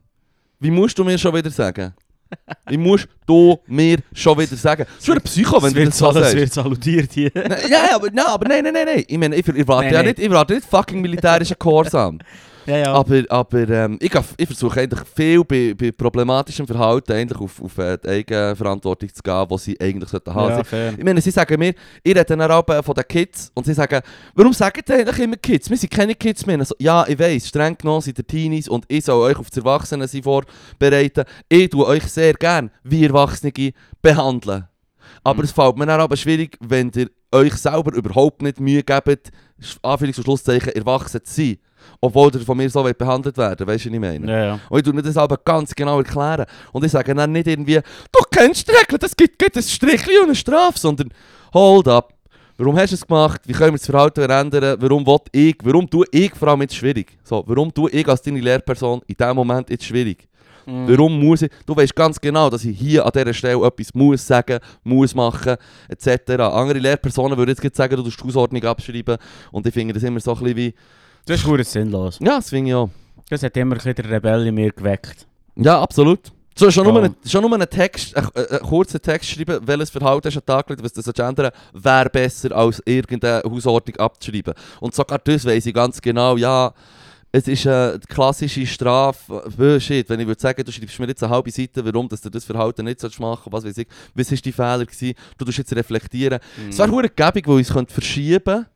Wie 0.60 0.70
musst 0.70 0.96
du 0.96 1.02
mir 1.02 1.18
schon 1.18 1.34
wieder 1.34 1.50
sagen? 1.50 1.92
Wie 2.68 2.76
musst 2.76 3.08
du 3.26 3.58
mir 3.66 3.98
schon 4.12 4.38
wieder 4.38 4.54
sagen? 4.56 4.84
Das 4.86 4.98
ist 4.98 5.06
schon 5.06 5.16
ein 5.16 5.22
Psycho, 5.22 5.60
wenn 5.60 5.74
du 5.74 5.84
das 5.84 5.98
so 5.98 6.12
so, 6.12 6.18
es 6.20 6.24
sagst. 6.26 6.36
wird 6.36 6.52
salutiert 6.52 7.12
hier. 7.12 7.32
Ja, 7.68 7.96
aber, 7.96 8.08
nein, 8.12 8.24
aber 8.26 8.48
nein, 8.48 8.62
nein, 8.62 8.72
nein, 8.72 8.86
nein. 8.86 9.04
Ich 9.08 9.18
meine, 9.18 9.34
ich, 9.34 9.48
ich 9.48 9.66
warte 9.66 9.86
Nein, 9.86 9.94
ja 9.94 10.02
nicht, 10.04 10.18
ich 10.20 10.30
nicht 10.30 10.64
fucking 10.64 11.00
militärischen 11.00 11.56
Gehorsam. 11.58 12.20
ja, 12.68 12.76
ja. 12.76 12.92
Aber, 12.92 13.22
aber 13.28 13.68
ähm, 13.68 13.98
ich, 14.00 14.12
ich 14.36 14.46
versuche 14.46 14.80
eigentlich 14.80 15.00
viel 15.14 15.42
bei, 15.44 15.74
bei 15.74 15.90
problematischem 15.90 16.66
Verhalten 16.66 17.12
eigentlich 17.12 17.40
auf, 17.40 17.62
auf 17.62 17.78
äh, 17.78 17.96
die 17.96 18.08
Eigenverantwortung 18.08 19.08
zu 19.12 19.22
gehen, 19.22 19.46
die 19.50 19.58
sie 19.58 19.80
eigentlich 19.80 20.10
sollten 20.10 20.34
haben. 20.34 20.50
ja, 20.50 20.64
fair. 20.64 20.94
Ich 20.96 21.04
meine, 21.04 21.20
sie 21.20 21.30
sagen 21.30 21.58
mir, 21.58 21.74
ich 22.02 22.14
rede 22.14 22.24
dann 22.24 22.42
auch 22.42 22.64
von 22.84 22.94
den 22.94 23.08
Kids 23.08 23.50
und 23.54 23.64
sie 23.66 23.74
sagen, 23.74 24.00
warum 24.34 24.52
sagen 24.52 24.82
die 24.86 24.92
eigentlich 24.92 25.18
immer 25.18 25.36
Kids? 25.36 25.70
Wir 25.70 25.76
sind 25.76 25.90
keine 25.90 26.14
Kids 26.14 26.44
mehr. 26.46 26.58
Also, 26.58 26.74
ja, 26.78 27.06
ich 27.08 27.18
weiss, 27.18 27.48
streng 27.48 27.76
genommen 27.76 28.02
sind 28.02 28.18
ihr 28.18 28.26
Teenies 28.26 28.68
und 28.68 28.84
ich 28.88 29.04
soll 29.04 29.30
euch 29.30 29.38
auf 29.38 29.48
das 29.48 29.56
Erwachsenensein 29.58 30.22
vorbereiten. 30.22 31.24
Ich 31.48 31.70
tue 31.70 31.86
euch 31.86 32.04
sehr 32.04 32.34
gern 32.34 32.70
wie 32.84 33.04
Erwachsene 33.04 33.52
behandeln. 34.02 34.68
Aber 35.24 35.38
Mhm. 35.38 35.44
es 35.44 35.52
fällt 35.52 35.76
mir 35.76 35.86
dann 35.86 36.00
aber 36.00 36.16
schwierig, 36.16 36.56
wenn 36.60 36.90
ihr 36.94 37.08
euch 37.32 37.54
selber 37.54 37.92
überhaupt 37.94 38.42
nicht 38.42 38.60
Mühe 38.60 38.82
gebt, 38.82 39.30
Anführungs- 39.82 40.18
und 40.18 40.24
Schlusszeichen, 40.24 40.74
erwachsen 40.74 41.24
zu 41.24 41.34
sein. 41.34 41.56
Obwohl 42.00 42.30
ihr 42.32 42.40
von 42.40 42.56
mir 42.56 42.70
so 42.70 42.82
behandelt 42.82 43.36
werden 43.36 43.66
weißt 43.66 43.84
du, 43.84 43.88
was 43.88 43.94
ich 43.94 44.00
meine? 44.00 44.30
Ja, 44.30 44.44
ja. 44.44 44.60
Und 44.68 44.78
ich 44.78 44.84
tue 44.84 44.92
mir 44.92 45.02
das 45.02 45.16
aber 45.16 45.36
ganz 45.44 45.74
genau 45.74 45.98
erklären. 45.98 46.46
Und 46.72 46.84
ich 46.84 46.92
sage 46.92 47.14
dann 47.14 47.32
nicht 47.32 47.48
irgendwie, 47.48 47.80
du 48.12 48.20
kennst 48.30 48.68
die 48.68 48.72
Regeln, 48.72 48.98
das 49.00 49.16
gibt, 49.16 49.38
gibt 49.38 49.56
ein 49.56 49.62
Strichli 49.62 50.18
und 50.18 50.26
eine 50.26 50.34
Strafe, 50.36 50.78
sondern 50.78 51.08
hold 51.52 51.88
up. 51.88 52.14
Warum 52.56 52.76
hast 52.76 52.90
du 52.90 52.94
es 52.96 53.06
gemacht? 53.06 53.40
Wie 53.46 53.52
können 53.52 53.72
wir 53.72 53.78
das 53.78 53.86
Verhalten 53.86 54.28
ändern? 54.28 54.76
Warum 54.80 55.06
will 55.06 55.18
ich? 55.32 55.56
Warum 55.62 55.88
tue 55.88 56.06
ich 56.10 56.34
vor 56.34 56.48
allem 56.48 56.62
jetzt 56.62 56.74
schwierig? 56.74 57.16
So, 57.22 57.44
warum 57.46 57.72
tue 57.72 57.90
ich 57.90 58.06
als 58.08 58.22
deine 58.22 58.40
Lehrperson 58.40 59.00
in 59.06 59.14
diesem 59.16 59.36
Moment 59.36 59.70
jetzt 59.70 59.84
schwierig? 59.84 60.28
Mhm. 60.66 60.88
Warum 60.88 61.20
muss 61.20 61.42
ich? 61.42 61.50
Du 61.64 61.74
weißt 61.74 61.94
ganz 61.94 62.20
genau, 62.20 62.50
dass 62.50 62.64
ich 62.64 62.78
hier 62.78 63.06
an 63.06 63.12
dieser 63.14 63.32
Stelle 63.32 63.64
etwas 63.64 63.94
muss 63.94 64.26
sagen, 64.26 64.58
muss 64.82 65.14
machen, 65.14 65.56
etc. 65.88 66.32
Andere 66.42 66.78
Lehrpersonen 66.78 67.38
würden 67.38 67.56
jetzt 67.62 67.76
sagen, 67.76 67.96
du 67.96 68.02
musst 68.02 68.20
die 68.20 68.24
Hausordnung 68.26 68.64
abschreiben. 68.64 69.16
Und 69.50 69.66
ich 69.66 69.72
finde 69.72 69.94
das 69.94 70.02
immer 70.02 70.20
so 70.20 70.32
ein 70.34 70.42
bisschen 70.42 70.56
wie, 70.56 70.74
Das 71.28 71.36
ist 71.40 71.44
verdammt 71.46 71.66
sinnlos. 71.66 72.18
ja, 72.20 72.36
das 72.36 72.50
finde 72.50 72.70
ich 72.70 72.74
auch. 72.74 72.90
Das 73.30 73.42
hat 73.42 73.56
immer 73.56 73.74
ein 73.74 73.78
bisschen 73.78 73.94
der 73.94 74.10
Rebell 74.10 74.46
in 74.46 74.54
mir 74.54 74.70
geweckt. 74.72 75.26
Ja, 75.56 75.80
absolut. 75.80 76.32
So, 76.56 76.70
schon, 76.72 76.84
nur 76.84 76.94
Ja. 76.96 77.02
einen, 77.04 77.16
schon 77.24 77.42
nur 77.42 77.52
einen 77.54 77.68
Text, 77.70 78.16
einen, 78.16 78.28
einen 78.34 78.60
kurzen 78.60 79.00
Text 79.00 79.30
schreiben, 79.30 79.60
welches 79.64 79.90
Verhalten 79.90 80.26
hast 80.26 80.34
du 80.34 80.40
an 80.52 80.62
den 80.64 80.76
Tag 80.76 80.82
was 80.82 80.92
das 80.92 81.06
ändern 81.06 81.52
wäre 81.72 82.10
besser, 82.10 82.50
als 82.56 82.82
irgendeine 82.84 83.42
Hausordnung 83.48 83.96
abzuschreiben. 83.96 84.54
Und 84.80 84.94
sogar 84.94 85.18
das 85.18 85.44
weiss 85.44 85.66
ich 85.66 85.74
ganz 85.74 86.00
genau, 86.00 86.36
ja, 86.36 86.72
es 87.30 87.46
ist 87.46 87.66
eine 87.66 88.00
klassische 88.08 88.66
Strafe, 88.66 89.44
äh, 89.58 89.78
shit, 89.78 90.08
wenn 90.08 90.18
ich 90.18 90.26
würde 90.26 90.40
sagen, 90.40 90.64
du 90.64 90.72
schreibst 90.72 90.98
mir 90.98 91.06
jetzt 91.06 91.22
eine 91.22 91.32
halbe 91.32 91.50
Seite, 91.50 91.84
warum 91.84 92.08
dass 92.08 92.22
du 92.22 92.30
das 92.30 92.44
Verhalten 92.44 92.86
nicht 92.86 92.98
sollst 93.00 93.20
machen 93.20 93.52
was 93.52 93.64
weiß 93.64 93.76
ich, 93.78 93.86
was 94.14 94.32
ist 94.32 94.44
die 94.44 94.50
Fehler 94.52 94.86
gewesen, 94.86 95.14
du 95.36 95.44
tust 95.44 95.58
jetzt 95.58 95.76
reflektieren. 95.76 96.40
Es 96.70 96.78
wäre 96.78 96.88
verdammt 96.88 97.16
gäbig, 97.16 97.46
weil 97.46 97.60
ich 97.60 97.68
es 97.68 97.72
könnte 97.74 97.92
verschieben 97.92 98.66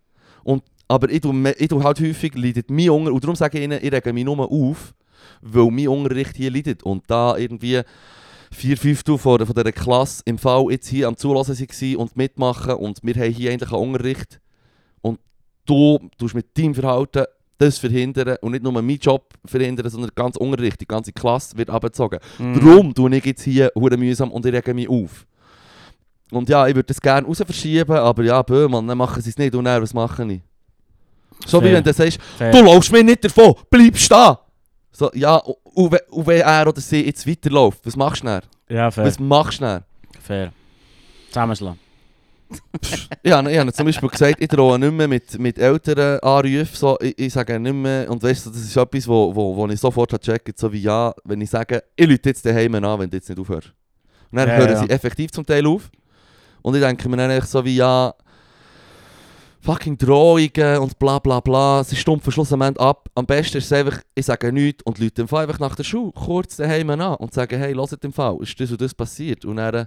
und 0.45 0.63
aber 0.93 1.11
ich 1.11 1.23
tue, 1.23 1.55
ich 1.57 1.69
tue 1.69 1.83
halt 1.83 2.01
häufig, 2.01 2.35
leidet 2.35 2.71
mein 2.71 2.91
Hunger, 2.91 3.15
und 3.15 3.25
darum 3.25 3.35
sage 3.35 3.59
ich 3.59 3.65
ihnen, 3.65 3.79
ich 3.83 3.91
rege 3.91 4.13
mich 4.13 4.27
nur 4.27 4.39
auf, 4.41 4.93
weil 5.41 5.71
mein 5.71 5.89
Unterricht 5.89 6.37
hier 6.37 6.51
leidet. 6.51 6.83
Und 6.83 7.05
da 7.07 7.35
irgendwie 7.39 7.81
vier 8.51 8.77
Fünftel 8.77 9.17
von, 9.17 9.47
von 9.47 9.55
dieser 9.55 9.73
Klasse 9.73 10.23
im 10.27 10.37
Fall 10.37 10.67
jetzt 10.69 10.89
hier 10.89 11.09
am 11.09 11.17
Zulassen 11.17 11.59
waren 11.59 11.97
und 11.97 12.15
mitmachen 12.15 12.75
und 12.75 12.99
wir 13.03 13.15
haben 13.15 13.33
hier 13.33 13.53
eigentlich 13.53 13.73
einen 13.73 13.81
Unterricht 13.81 14.39
und 15.01 15.19
du 15.65 16.11
tust 16.19 16.35
mit 16.35 16.59
deinem 16.59 16.75
Verhalten 16.75 17.25
das 17.57 17.79
verhindern 17.79 18.37
und 18.43 18.53
nicht 18.53 18.63
nur 18.63 18.73
meinen 18.73 18.99
Job 18.99 19.33
verhindern, 19.47 19.89
sondern 19.89 20.11
der 20.15 20.23
ganze 20.23 20.41
Unterricht, 20.41 20.79
die 20.79 20.87
ganze 20.87 21.13
Klasse 21.13 21.57
wird 21.57 21.71
abgezogen. 21.71 22.19
Mhm. 22.39 22.61
Darum 22.61 22.95
tue 22.95 23.17
ich 23.17 23.25
jetzt 23.25 23.45
hier 23.45 23.73
hure 23.75 23.97
mühsam 23.97 24.31
und 24.31 24.45
ich 24.45 24.53
rege 24.53 24.75
mich 24.75 24.91
auf. 24.91 25.27
Und 26.31 26.51
ja, 26.51 26.67
ich 26.67 26.75
würde 26.75 26.89
das 26.89 27.01
gerne 27.01 27.27
raus 27.27 27.39
verschieben, 27.39 27.93
aber 27.93 28.25
ja, 28.25 28.43
bö, 28.43 28.69
Mann, 28.69 28.87
dann 28.87 28.99
machen 28.99 29.23
sie 29.23 29.31
es 29.31 29.39
nicht 29.39 29.55
und 29.55 29.65
dann, 29.65 29.81
was 29.81 29.95
mache 29.95 30.31
ich? 30.31 30.43
So 31.47 31.61
wie 31.61 31.67
Fair. 31.67 31.77
wenn 31.77 31.85
du 31.85 31.93
sagst, 31.93 32.19
Fair. 32.39 32.51
du 32.51 32.63
laufst 32.63 32.93
mir 32.93 33.03
nicht 33.05 33.25
davon, 33.25 33.55
bleib 33.71 33.97
stehen! 33.97 34.37
So, 34.93 35.11
ja, 35.15 35.37
und, 35.37 35.57
und, 35.75 35.93
wenn- 35.93 36.01
und 36.11 36.27
wenn 36.27 36.41
er 36.43 36.67
oder 36.69 36.81
sie 36.81 37.05
jetzt 37.07 37.27
weiterläuft, 37.27 37.81
was 37.87 37.97
machst 37.97 38.23
du 38.23 38.27
dann? 38.27 38.43
Ja, 38.69 38.91
fair. 38.91 39.05
Was 39.07 39.19
machst 39.19 39.61
du 39.61 39.65
dann? 39.65 39.85
fair. 40.21 40.53
Zusammenschlagen. 41.29 41.79
Ja, 43.25 43.41
ich 43.49 43.59
habe 43.59 43.73
zum 43.73 43.87
Beispiel 43.87 44.09
gesagt, 44.11 44.37
ich 44.41 44.49
drohe 44.49 44.79
nicht 44.79 44.93
mehr 44.93 45.09
mit, 45.09 45.39
mit 45.39 45.59
älteren 45.59 46.21
Anrufen. 46.21 46.69
So, 46.77 46.99
ich, 47.01 47.19
ich 47.19 47.33
sage 47.33 47.59
nicht 47.59 47.73
mehr, 47.73 48.11
und 48.11 48.23
weißt 48.23 48.45
du, 48.47 48.51
das 48.51 48.61
ist 48.61 48.77
etwas, 48.77 49.09
wo, 49.09 49.35
wo, 49.35 49.57
wo 49.57 49.67
ich 49.69 49.81
sofort 49.81 50.11
gecheckt 50.11 50.59
so 50.59 50.71
wie 50.71 50.81
ja, 50.83 51.15
wenn 51.25 51.41
ich 51.41 51.49
sage, 51.49 51.83
ich 51.97 52.07
rufe 52.07 52.19
jetzt 52.27 52.45
daheim 52.45 52.75
an, 52.75 52.99
wenn 53.01 53.09
du 53.09 53.17
jetzt 53.17 53.29
nicht 53.31 53.39
aufhörst. 53.39 53.73
Und 54.31 54.37
dann 54.39 54.49
Ja, 54.49 54.57
hören 54.57 54.71
ja. 54.73 54.81
sie 54.83 54.91
effektiv 54.91 55.31
zum 55.33 55.47
Teil 55.47 55.67
auf. 55.67 55.91
Und 56.61 56.75
ich 56.75 56.83
denke 56.83 57.09
mir 57.09 57.17
dann 57.17 57.41
so 57.43 57.65
wie 57.65 57.77
ja, 57.77 58.13
fucking 59.63 59.97
Drohungen 59.97 60.79
und 60.79 60.99
bla 60.99 61.19
bla 61.19 61.41
bla. 61.41 61.81
Es 61.81 61.93
ist 61.93 62.01
stumpf 62.01 62.31
schlussendlich 62.33 62.79
ab. 62.81 63.09
Am 63.15 63.25
besten 63.25 63.59
ist 63.59 63.67
es 63.67 63.73
einfach, 63.73 64.01
ich 64.15 64.27
sage 64.27 64.53
nichts 64.53 64.83
und 64.83 64.99
Leute 64.99 65.23
im 65.23 65.29
Fall 65.29 65.45
einfach 65.45 65.61
nach 65.61 65.77
der 65.77 65.85
Schule 65.85 66.13
kurz 66.13 66.57
daheim 66.57 66.91
an 66.91 67.01
und 67.17 67.33
sagen, 67.33 67.59
hey, 67.59 67.73
hört 67.75 68.05
im 68.05 68.13
Fall, 68.13 68.37
ist 68.41 68.59
das 68.59 68.73
und 68.73 68.81
das 68.81 68.93
passiert? 68.93 69.45
Und 69.45 69.57
dann, 69.57 69.87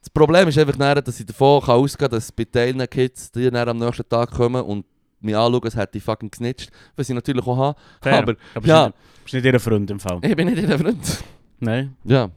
das 0.00 0.10
Problem 0.14 0.48
ist 0.48 0.58
einfach, 0.58 0.76
dann, 0.76 1.02
dass 1.02 1.18
ich 1.18 1.26
davon 1.26 1.60
kann 1.62 1.74
ausgehen 1.76 2.08
kann, 2.08 2.16
dass 2.16 2.30
bei 2.30 2.44
Teilen 2.44 2.88
Kids, 2.88 3.32
die 3.32 3.50
dann 3.50 3.68
am 3.68 3.78
nächsten 3.78 4.08
Tag 4.08 4.30
kommen 4.30 4.62
und 4.62 4.86
mich 5.20 5.36
anschauen, 5.36 5.64
als 5.64 5.76
hätte 5.76 5.98
ich 5.98 6.04
fucking 6.04 6.30
gesnitcht, 6.30 6.70
was 6.94 7.08
ich 7.08 7.14
natürlich 7.14 7.44
auch 7.44 7.56
habe. 7.56 7.78
Fair. 8.00 8.18
Aber 8.18 8.34
Aber 8.54 8.66
ja. 8.66 8.84
ja. 8.86 8.86
bist 8.86 8.94
nicht, 8.94 9.24
bist 9.24 9.34
nicht 9.34 9.44
ihr 9.52 9.60
Freund 9.60 9.90
im 9.90 9.98
Fall. 9.98 10.20
ich 10.22 10.36
bin 10.36 10.46
nicht 10.48 10.62
ihr 10.62 10.78
Freund. 10.78 11.24
Nein. 11.58 11.96
Ja. 12.04 12.30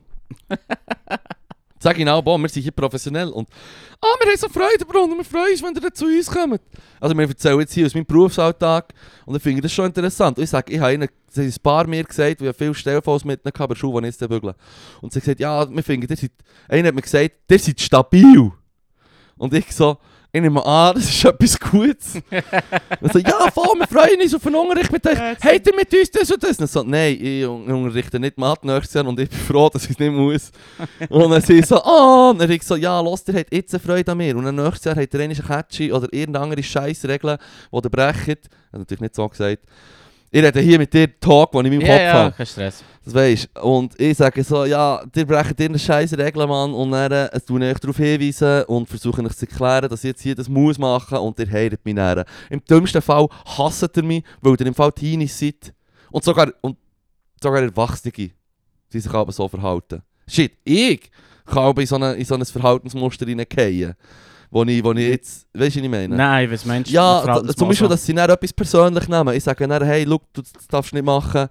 Sag 1.82 1.98
ich 1.98 2.08
auch, 2.08 2.22
boah, 2.22 2.38
wir 2.38 2.48
sind 2.48 2.62
hier 2.62 2.72
professionell 2.72 3.30
und 3.30 3.50
«Ah, 4.00 4.14
wir 4.20 4.28
haben 4.28 4.38
so 4.38 4.48
Freude, 4.50 4.86
Bruno, 4.86 5.18
wir 5.18 5.26
freuen 5.26 5.52
uns, 5.52 5.64
wenn 5.64 5.76
ihr 5.76 5.92
zu 5.92 6.06
uns 6.06 6.28
kommt.» 6.28 6.62
Also 7.00 7.18
wir 7.18 7.28
erzählen 7.28 7.60
jetzt 7.60 7.74
hier 7.74 7.88
aus 7.88 7.96
meinem 7.96 8.06
Berufsalltag 8.06 8.94
und 9.26 9.36
ich 9.36 9.42
finde 9.42 9.64
das 9.64 9.74
schon 9.74 9.88
interessant. 9.88 10.38
Und 10.38 10.44
ich 10.44 10.50
sage, 10.52 10.72
ich 10.72 10.80
habe 10.80 10.94
ihnen, 10.94 11.10
sie 11.28 11.42
ein 11.42 11.54
paar 11.64 11.88
mir 11.88 12.04
gesagt, 12.04 12.40
wir 12.40 12.50
haben 12.50 12.56
viele 12.56 12.76
Stellfonds 12.76 13.26
mitgenommen, 13.26 13.64
aber 13.64 13.76
Schuhe, 13.76 14.00
die 14.00 14.10
ich 14.10 14.14
jetzt 14.20 14.30
bügeln. 14.30 14.54
Und 15.02 15.12
sie 15.12 15.18
haben 15.18 15.24
gesagt, 15.24 15.40
ja, 15.40 15.68
wir 15.68 15.84
finden, 15.84 16.08
ihr 16.08 16.16
seid, 16.16 16.32
einer 16.68 16.90
hat 16.90 16.96
mir 16.96 17.02
gesagt, 17.02 17.32
ihr 17.50 17.60
seid 17.60 17.82
stabil. 17.82 18.52
Und 19.38 19.54
ich 19.56 19.72
so, 19.72 19.98
Ich 20.34 20.40
nehme 20.42 20.66
an, 20.66 20.96
das 20.96 21.04
ist 21.10 21.26
etwas 21.26 21.60
Gutes. 21.60 22.16
Und 23.02 23.12
so, 23.14 23.20
ja, 23.20 23.52
voll, 23.52 23.78
wir 23.80 23.86
freuen 23.88 24.22
uns 24.22 24.34
auf 24.34 24.42
den 24.44 24.56
Unterricht 24.56 24.90
mit 24.90 25.06
euch. 25.06 25.20
Habt 25.20 25.68
ihr 25.68 25.76
mit 25.76 25.94
uns 25.94 26.10
das 26.10 26.32
und 26.32 26.42
das? 26.42 26.58
Und 26.58 26.68
so, 26.70 26.84
nein, 26.84 27.18
ich 27.20 27.46
un- 27.46 27.66
unterrichte 27.66 28.18
nicht 28.18 28.38
Mathe 28.38 28.66
nächstes 28.66 28.94
Jahr 28.94 29.06
und 29.08 29.20
ich 29.20 29.30
bin 29.30 29.40
froh, 29.40 29.68
dass 29.70 29.84
ich 29.84 29.90
es 29.92 30.00
nicht 30.00 30.12
muss. 30.14 30.52
Und 31.10 31.32
dann 31.32 31.42
sie 31.42 31.62
so, 31.62 31.76
ah, 31.84 32.30
und 32.30 32.40
dann 32.40 32.50
ich 32.50 32.64
so, 32.64 32.78
ja, 32.78 33.02
los, 33.02 33.24
ihr 33.28 33.34
habt 33.40 33.54
jetzt 33.54 33.74
eine 33.74 33.84
Freude 33.84 34.10
an 34.12 34.18
mir. 34.20 34.36
Und 34.38 34.46
dann 34.46 34.56
nächstes 34.56 34.86
Jahr 34.86 34.96
habt 34.96 35.14
ihr 35.14 35.20
eine 35.20 35.36
Catchy 35.36 35.92
oder 35.92 36.08
irgendeine 36.14 36.44
andere 36.46 36.64
Scheissregel, 36.64 37.38
die 37.72 37.76
ihr 37.78 37.90
brecht. 37.90 38.28
Ich 38.28 38.38
habe 38.72 38.80
natürlich 38.80 39.02
nicht 39.02 39.16
so 39.16 39.28
gesagt. 39.28 39.64
Ich 40.34 40.42
rede 40.42 40.62
hier 40.62 40.78
mit 40.78 40.94
dir 40.94 41.20
Talk, 41.20 41.52
den 41.52 41.66
ich 41.66 41.72
in 41.74 41.80
meinem 41.80 41.88
Ja, 41.88 41.94
Kopf 41.94 42.02
ja, 42.04 42.14
habe. 42.14 42.32
kein 42.38 42.46
Stress. 42.46 42.84
Das 43.04 43.14
weisst 43.14 43.50
Und 43.60 44.00
ich 44.00 44.16
sage 44.18 44.44
so, 44.44 44.64
ja, 44.64 45.04
ihr 45.14 45.26
brecht 45.26 45.50
irgendeine 45.60 45.80
scheiß 45.80 46.18
Regel, 46.18 46.48
Mann. 46.48 46.74
Und 46.74 46.92
dann 46.92 47.12
äh, 47.12 47.40
tue 47.42 47.60
ich 47.66 47.74
euch 47.74 47.80
darauf 47.80 47.98
hinweisen 47.98 48.64
und 48.66 48.88
versuche 48.88 49.22
euch 49.24 49.36
zu 49.36 49.46
erklären, 49.46 49.90
dass 49.90 50.04
ich 50.04 50.10
jetzt 50.10 50.22
hier 50.22 50.36
das 50.36 50.48
muss 50.48 50.78
machen 50.78 51.18
und 51.18 51.38
ihr 51.40 51.52
heirat 51.52 51.84
mich 51.84 51.96
dann. 51.96 52.24
Im 52.50 52.64
dümmsten 52.64 53.02
Fall 53.02 53.28
hasst 53.58 53.98
ihr 53.98 54.04
mich, 54.04 54.24
weil 54.40 54.56
ihr 54.58 54.68
im 54.68 54.74
Fall 54.74 54.92
Teenies 54.94 55.38
seid. 55.38 55.74
Und 56.12 56.24
sogar, 56.24 56.54
und 56.62 56.78
sogar 57.42 57.62
Erwachsene, 57.64 58.12
die 58.14 58.32
sich 59.00 59.12
aber 59.14 59.32
so 59.34 59.48
verhalten. 59.50 60.02
Shit, 60.28 60.54
ich 60.64 61.12
kann 61.46 61.58
aber 61.64 61.82
in 61.82 61.88
so, 61.88 61.96
eine, 61.96 62.14
in 62.14 62.24
so 62.24 62.36
ein 62.36 62.46
Verhaltensmuster 62.46 63.26
hineingehen. 63.26 63.96
Wo 64.54 64.64
ich, 64.64 64.84
wo 64.84 64.92
ich 64.92 65.08
jetzt, 65.08 65.48
weißt 65.54 65.76
du, 65.78 65.80
was 65.80 65.86
ich 65.86 65.90
meine? 65.90 66.16
Nein, 66.16 66.52
was 66.52 66.66
meinst 66.66 66.90
du? 66.92 66.94
Ja, 66.94 67.42
zum 67.56 67.70
Beispiel, 67.70 67.88
dass 67.88 68.06
sie 68.06 68.14
dann 68.14 68.30
etwas 68.30 68.52
persönlich 68.52 69.08
nehmen. 69.08 69.34
Ich 69.34 69.44
sage 69.46 69.66
dann, 69.66 69.84
hey, 69.84 70.04
look, 70.04 70.24
du, 70.34 70.42
das 70.42 70.68
darfst 70.68 70.94
nicht 70.94 71.06
machen. 71.06 71.48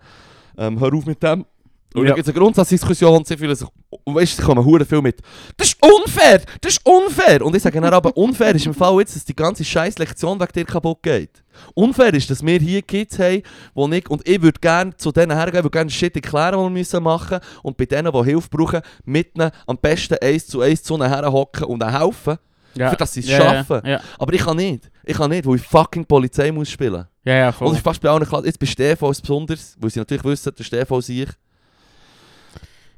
Ähm, 0.59 0.79
hör 0.79 0.93
auf 0.93 1.07
mit 1.07 1.23
dem. 1.23 1.47
Und 1.93 2.03
Ja. 2.03 2.09
dann 2.11 2.17
gibt 2.17 2.29
es 2.29 2.33
eine 2.35 2.41
Grundsatzdiskussion, 2.41 3.25
sie 3.25 3.37
fühlen 3.37 3.57
sich, 3.57 3.67
weißt 4.07 4.33
du, 4.39 4.43
sie 4.43 4.47
kommen 4.47 4.65
hure 4.65 4.85
viel 4.85 5.03
mit, 5.03 5.21
das 5.57 5.69
ist 5.71 5.77
unfair, 5.85 6.41
das 6.61 6.75
ist 6.75 6.87
unfair. 6.87 7.45
Und 7.45 7.57
ich 7.57 7.63
sage 7.65 7.81
dann 7.81 7.93
aber, 7.93 8.17
unfair 8.17 8.55
ist 8.55 8.65
im 8.67 8.75
Fall 8.75 8.97
jetzt, 9.01 9.17
dass 9.17 9.25
die 9.25 9.35
ganze 9.35 9.65
scheiß 9.65 9.99
Lektion 9.99 10.39
wegen 10.39 10.53
dir 10.53 10.65
kaputt 10.67 11.03
geht. 11.03 11.43
Unfair 11.75 12.15
ist, 12.15 12.31
dass 12.31 12.47
wir 12.47 12.61
hier 12.61 12.83
Kids 12.83 13.19
haben, 13.19 13.43
wo 13.75 13.89
nicht, 13.89 14.09
und 14.09 14.27
ich 14.29 14.41
würde 14.41 14.61
gerne 14.61 14.97
zu 14.99 15.11
denen 15.11 15.33
hergehen, 15.37 15.57
ich 15.59 15.65
würde 15.65 15.71
gerne 15.79 15.91
Shit 15.91 16.15
erklären, 16.15 16.55
was 16.59 16.63
wir 16.67 16.71
müssen 16.71 17.03
machen 17.03 17.41
und 17.65 17.77
bei 17.77 17.87
denen, 17.87 18.13
die 18.13 18.25
Hilfe 18.25 18.49
brauchen, 18.49 18.83
mit 19.05 19.37
ihnen 19.37 19.51
am 19.67 19.77
besten 19.77 20.17
eins 20.23 20.47
zu 20.47 20.61
eins 20.61 20.85
zu 20.85 20.95
ihnen 20.95 21.09
herhocken 21.09 21.65
und 21.65 21.83
ihnen 21.83 21.99
helfen. 21.99 22.39
Ja. 22.75 22.91
für 22.91 22.97
das 22.97 23.13
sie 23.13 23.21
es 23.21 23.29
ja, 23.29 23.39
schaffen. 23.41 23.81
Ja, 23.85 23.91
ja, 23.91 24.01
Aber 24.19 24.33
ich 24.33 24.41
kann 24.43 24.57
nicht. 24.57 24.91
Ich 25.05 25.17
kann 25.17 25.31
nicht, 25.31 25.47
weil 25.47 25.57
ich 25.57 25.63
fucking 25.63 26.05
Polizei 26.05 26.51
muss 26.53 26.71
spielen. 26.71 27.07
ja, 27.25 27.35
ja 27.35 27.47
Und 27.49 27.55
voll. 27.55 27.69
es 27.73 27.75
ist 27.79 27.83
fast 27.85 28.01
bei 28.01 28.09
allen 28.09 28.27
klar, 28.27 28.45
jetzt 28.45 28.59
bei 28.59 28.67
Stefan 28.67 29.11
ist 29.11 29.21
besonders, 29.23 29.77
weil 29.81 29.91
sie 29.91 29.99
natürlich 29.99 30.25
wissen, 30.25 30.53
der 30.57 30.65
Stefan 30.65 31.01
sich. 31.01 31.29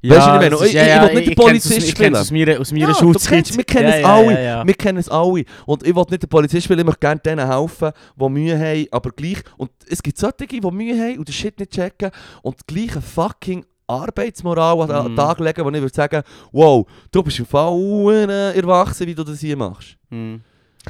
ja, 0.03 0.17
Weisst 0.17 0.27
du, 0.27 0.31
ich 0.33 0.37
meine? 0.41 0.55
ist- 0.57 0.63
Ich- 0.63 0.75
ich 0.75 0.75
will 0.75 1.15
nicht 1.15 1.29
den 1.29 1.35
kenn's 1.35 1.37
aus- 1.39 1.45
Polizist 1.45 1.89
Ich 2.01 2.15
aus 2.17 2.31
meiner, 2.33 2.61
aus 2.61 2.73
meiner 2.73 2.89
Ja, 2.89 2.95
Schulzeit. 2.95 3.57
wir 3.57 3.65
kennen 3.65 3.89
ja, 3.89 3.95
es 3.95 4.01
ja, 4.01 4.15
alle. 4.17 4.33
Ja, 4.35 4.41
ja. 4.41 4.67
Wir 4.67 4.75
kennen 4.75 4.99
es 4.99 5.09
alle. 5.09 5.45
Und 5.65 5.87
ich 5.87 5.95
will 5.95 6.05
nicht 6.11 6.23
der 6.23 6.27
Polizist 6.27 6.65
spielen, 6.65 6.81
ich 6.81 6.85
möchte 6.87 7.01
gerne 7.01 7.21
denen 7.21 7.47
helfen, 7.49 7.93
die 8.21 8.29
Mühe 8.29 8.59
haben, 8.59 8.87
aber 8.91 9.11
gleich. 9.13 9.39
Und 9.57 9.71
es 9.89 10.03
gibt 10.03 10.19
solche, 10.19 10.47
die 10.49 10.61
Mühe 10.61 10.99
haben 11.01 11.19
und 11.19 11.29
den 11.29 11.33
Shit 11.33 11.59
nicht 11.61 11.73
checken 11.73 12.11
und 12.43 12.67
gleich 12.67 12.93
eine 12.93 13.01
fucking 13.03 13.65
Arbeitsmoral 13.93 14.81
an 14.83 15.05
den 15.05 15.13
Mhm. 15.13 15.17
Tag 15.17 15.39
legen, 15.41 15.65
wo 15.65 15.69
ich 15.71 15.81
würde 15.81 15.95
sagen, 15.95 16.23
wow, 16.53 16.87
du 17.11 17.23
bist 17.23 17.39
im 17.39 17.47
Fall 17.47 18.21
erwachsen, 18.55 19.07
wie 19.07 19.15
du 19.15 19.25
das 19.25 19.41
hier 19.41 19.57
machst. 19.57 19.97
Hm. 20.11 20.41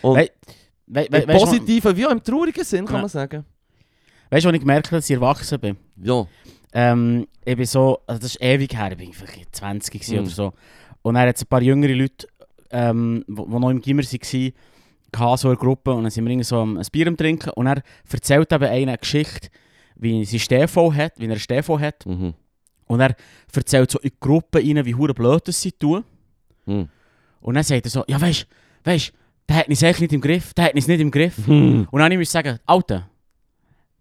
Und 0.03 0.17
Wei- 0.17 0.31
wei- 0.87 1.09
wei- 1.11 1.19
im 1.23 1.39
positiven 1.39 1.97
wie 1.97 2.07
auch 2.07 2.11
im 2.11 2.23
traurigen 2.23 2.65
Sinn, 2.65 2.85
kann 2.87 2.97
Ja. 2.97 3.01
man 3.03 3.09
sagen. 3.11 3.45
weißt 4.31 4.45
du, 4.45 4.49
als 4.49 4.55
ich 4.55 4.61
gemerkt 4.61 4.87
habe, 4.87 4.97
dass 4.97 5.11
ich 5.11 5.15
erwachsen 5.17 5.61
bin? 5.61 5.77
Ja. 6.03 6.27
Ähm, 6.73 7.27
ich 7.45 7.55
bin 7.55 7.67
so, 7.67 7.99
also 8.07 8.19
das 8.23 8.35
ist 8.37 8.43
ewig 8.43 8.75
her, 8.75 8.91
ich 8.93 8.97
bin 8.97 9.13
vielleicht 9.13 9.55
20 9.55 9.93
gewesen 9.93 10.15
Mhm. 10.15 10.21
oder 10.23 10.31
so. 10.31 10.53
Und 11.03 11.15
dann 11.15 11.29
hat 11.29 11.37
es 11.37 11.43
ein 11.43 11.49
paar 11.49 11.61
jüngere 11.61 11.93
Leute, 11.95 12.27
ähm, 12.71 13.25
die 13.29 13.33
noch 13.35 13.69
im 13.69 13.83
Gimmer 13.83 14.03
waren, 14.03 14.53
gehabt, 15.13 15.39
so 15.41 15.49
eine 15.49 15.57
Gruppe, 15.59 15.93
und 15.93 16.05
dann 16.05 16.11
sind 16.11 16.27
wir 16.27 16.45
so 16.45 16.57
am- 16.61 16.79
ein 16.79 16.87
Bier 16.91 17.07
am 17.09 17.17
Trinken 17.19 17.51
und 17.51 17.67
er 17.67 17.83
erzählt 18.11 18.51
eben 18.51 18.65
eine 18.65 18.97
Geschichte, 18.97 19.49
wie 19.97 20.25
sie 20.25 20.39
Stefan 20.39 20.97
hat, 20.97 21.13
wie 21.19 21.27
er 21.27 21.39
Stefan 21.39 21.81
hat. 21.81 22.07
Mhm. 22.07 22.33
Und 22.93 23.01
er 23.01 23.15
erzählt 23.55 23.91
so 23.91 23.99
in 24.01 24.11
die 24.11 24.17
Gruppe 24.21 24.59
rein, 24.59 24.85
wie 24.85 24.95
hure 24.95 25.15
blöd 25.15 25.47
das 25.49 25.61
sie 25.61 25.73
tun. 25.73 26.05
Mhm. 26.67 26.89
Und 27.41 27.55
dann 27.55 27.65
sagt 27.65 27.87
er 27.87 27.91
so, 27.91 28.05
ja 28.07 28.21
weisst, 28.21 28.47
weisst, 28.85 29.13
der 29.49 29.57
hat 29.57 29.69
uns 29.69 29.83
eigentlich 29.83 30.01
nicht 30.01 30.13
im 30.13 30.21
Griff, 30.21 30.55
der 30.55 30.67
hat 30.67 30.75
uns 30.75 30.87
nicht 30.87 31.01
im 31.01 31.11
Griff. 31.11 31.39
Mhm. 31.47 31.89
Und 31.91 32.01
dann 32.01 32.13
muss 32.13 32.23
ich 32.23 32.31
sagen, 32.31 32.59
Alter, 32.67 33.09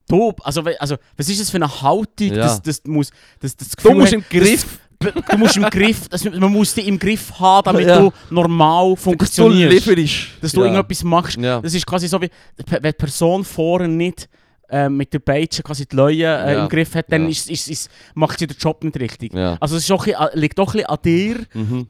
du, 0.08 0.34
also, 0.44 0.62
also 0.80 0.98
was 1.18 1.30
ist 1.30 1.42
das 1.42 1.50
für 1.50 1.58
eine 1.58 1.82
Haltung, 1.82 2.28
Ja. 2.28 2.36
dass 2.44 2.62
das 2.62 2.82
muss, 2.86 3.12
das 3.40 3.56
Du 3.56 3.66
Gefühl 3.78 3.96
musst 3.96 4.08
hat, 4.08 4.14
im 4.14 4.26
Griff, 4.30 4.80
du 5.00 5.38
musst 5.38 5.58
im 5.58 5.64
Griff, 5.64 6.08
dass, 6.10 6.24
man 6.24 6.52
muss 6.52 6.74
dich 6.76 6.88
im 6.88 7.00
Griff 7.00 7.40
haben, 7.40 7.66
damit 7.66 7.88
Ja. 7.88 8.00
du 8.00 8.12
normal 8.30 8.92
dass 8.94 9.04
du 9.04 9.10
funktionierst. 9.12 9.86
lieferst. 9.88 10.28
dass 10.42 10.52
du 10.52 10.60
ja. 10.62 10.68
irgendetwas 10.68 11.04
machst. 11.04 11.38
Ja. 11.38 11.60
Das 11.62 11.74
ist 11.74 11.86
quasi 11.86 12.08
so 12.08 12.22
wie, 12.22 12.30
wenn 12.68 12.82
die 12.84 12.92
Person 12.94 13.44
vorne 13.44 13.88
nicht 13.88 14.30
äh, 14.72 14.90
mit 14.90 15.14
der 15.14 15.20
Peitsche 15.20 15.62
quasi 15.64 15.86
die 15.86 15.96
Leute 15.96 16.16
äh, 16.16 16.54
Ja. 16.54 16.64
im 16.64 16.70
Griff 16.70 16.96
hat, 16.96 17.06
dann 17.12 17.24
Ja. 17.24 17.30
ist, 17.30 17.50
ist, 17.50 17.68
ist, 17.70 17.90
macht 18.16 18.40
sie 18.40 18.48
den 18.48 18.58
Job 18.58 18.84
nicht 18.84 19.00
richtig. 19.00 19.34
Ja. 19.34 19.58
Also 19.60 19.76
es 19.76 19.84
ist 19.84 19.92
auch 19.92 20.06
ein 20.08 20.14
bisschen, 20.14 20.40
liegt 20.40 20.58
doch 20.58 20.70
ein 20.74 20.84
bisschen 20.84 20.90
an 20.90 20.98
dir. 21.04 21.36
Mhm. 21.54 21.88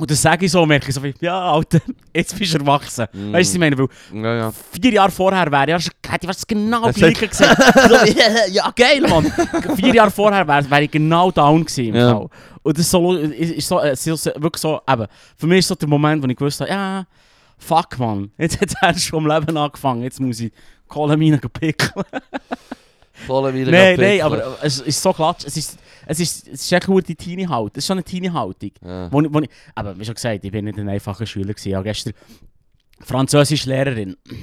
Und 0.00 0.08
das 0.12 0.22
sage 0.22 0.46
ich 0.46 0.52
so, 0.52 0.64
merke 0.64 0.88
ich 0.90 0.94
so 0.94 1.00
ja 1.20 1.50
Alter, 1.52 1.80
jetzt 2.14 2.38
bist 2.38 2.54
du 2.54 2.58
erwachsen. 2.58 3.06
Mhm. 3.12 3.32
Weißt 3.32 3.32
du, 3.32 3.38
was 3.50 3.54
ich 3.54 3.58
meine? 3.58 3.76
Weil 3.78 3.88
Ja, 4.22 4.34
ja. 4.36 4.52
vier 4.80 4.92
Jahre 4.92 5.10
vorher 5.10 5.50
wäre 5.50 5.76
ich, 5.78 5.88
hätte 6.08 6.28
ich 6.30 6.46
genau 6.46 6.86
das 6.86 6.94
gleiche 6.94 7.28
so, 7.32 7.44
ja, 8.52 8.70
geil, 8.76 9.00
Mann. 9.00 9.26
vier 9.74 9.94
Jahre 9.94 10.10
vorher 10.12 10.46
wäre 10.46 10.70
wär 10.70 10.82
ich 10.82 10.90
genau 10.92 11.32
down 11.32 11.64
gewesen 11.64 11.94
Ja. 11.96 12.12
Und 12.62 12.78
das 12.78 12.84
ist 12.84 12.90
so, 12.92 13.14
ist, 13.16 13.50
ist 13.52 13.66
so, 13.68 13.80
äh, 13.80 13.92
ist 13.92 14.04
so, 14.04 14.30
wirklich 14.36 14.60
so, 14.60 14.80
eben, 14.88 15.06
für 15.36 15.46
mich 15.48 15.58
ist 15.60 15.68
so 15.68 15.74
der 15.74 15.88
Moment, 15.88 16.22
wo 16.22 16.28
ich 16.28 16.36
gewusst 16.36 16.60
habe, 16.60 16.70
ja, 16.70 17.04
fuck, 17.58 17.98
Mann, 17.98 18.30
jetzt 18.38 18.60
hat 18.60 18.74
er 18.80 18.96
schon 18.98 19.26
am 19.28 19.40
Leben 19.40 19.56
angefangen, 19.56 20.02
jetzt 20.02 20.20
muss 20.20 20.38
ich 20.38 20.52
Kohlenmine. 20.88 21.40
Voll 23.26 23.54
wieder 23.54 23.70
Nein, 23.70 23.96
nein, 23.98 24.20
aber 24.22 24.58
es 24.62 24.80
ist 24.80 25.02
so 25.02 25.12
klatsch, 25.12 25.44
es 25.46 25.56
ist, 25.56 25.78
es 26.06 26.20
ist, 26.20 26.48
es 26.48 26.62
ist 26.62 26.72
echt 26.72 26.88
nur 26.88 27.02
die 27.02 27.14
Teenie-Haltung, 27.14 27.70
das 27.74 27.84
ist 27.84 27.88
schon 27.88 27.98
eine 27.98 28.04
Teenie-Haltung. 28.04 28.70
Ja. 28.84 29.12
Wo, 29.12 29.22
wo 29.32 29.40
ich, 29.40 29.48
aber 29.74 29.98
wie 29.98 30.04
schon 30.04 30.14
gesagt, 30.14 30.44
ich 30.44 30.52
bin 30.52 30.64
nicht 30.64 30.78
ein 30.78 30.88
einfacher 30.88 31.26
Schüler. 31.26 31.52
Gewesen. 31.54 31.74
Habe 31.74 31.84
gestern 31.84 32.12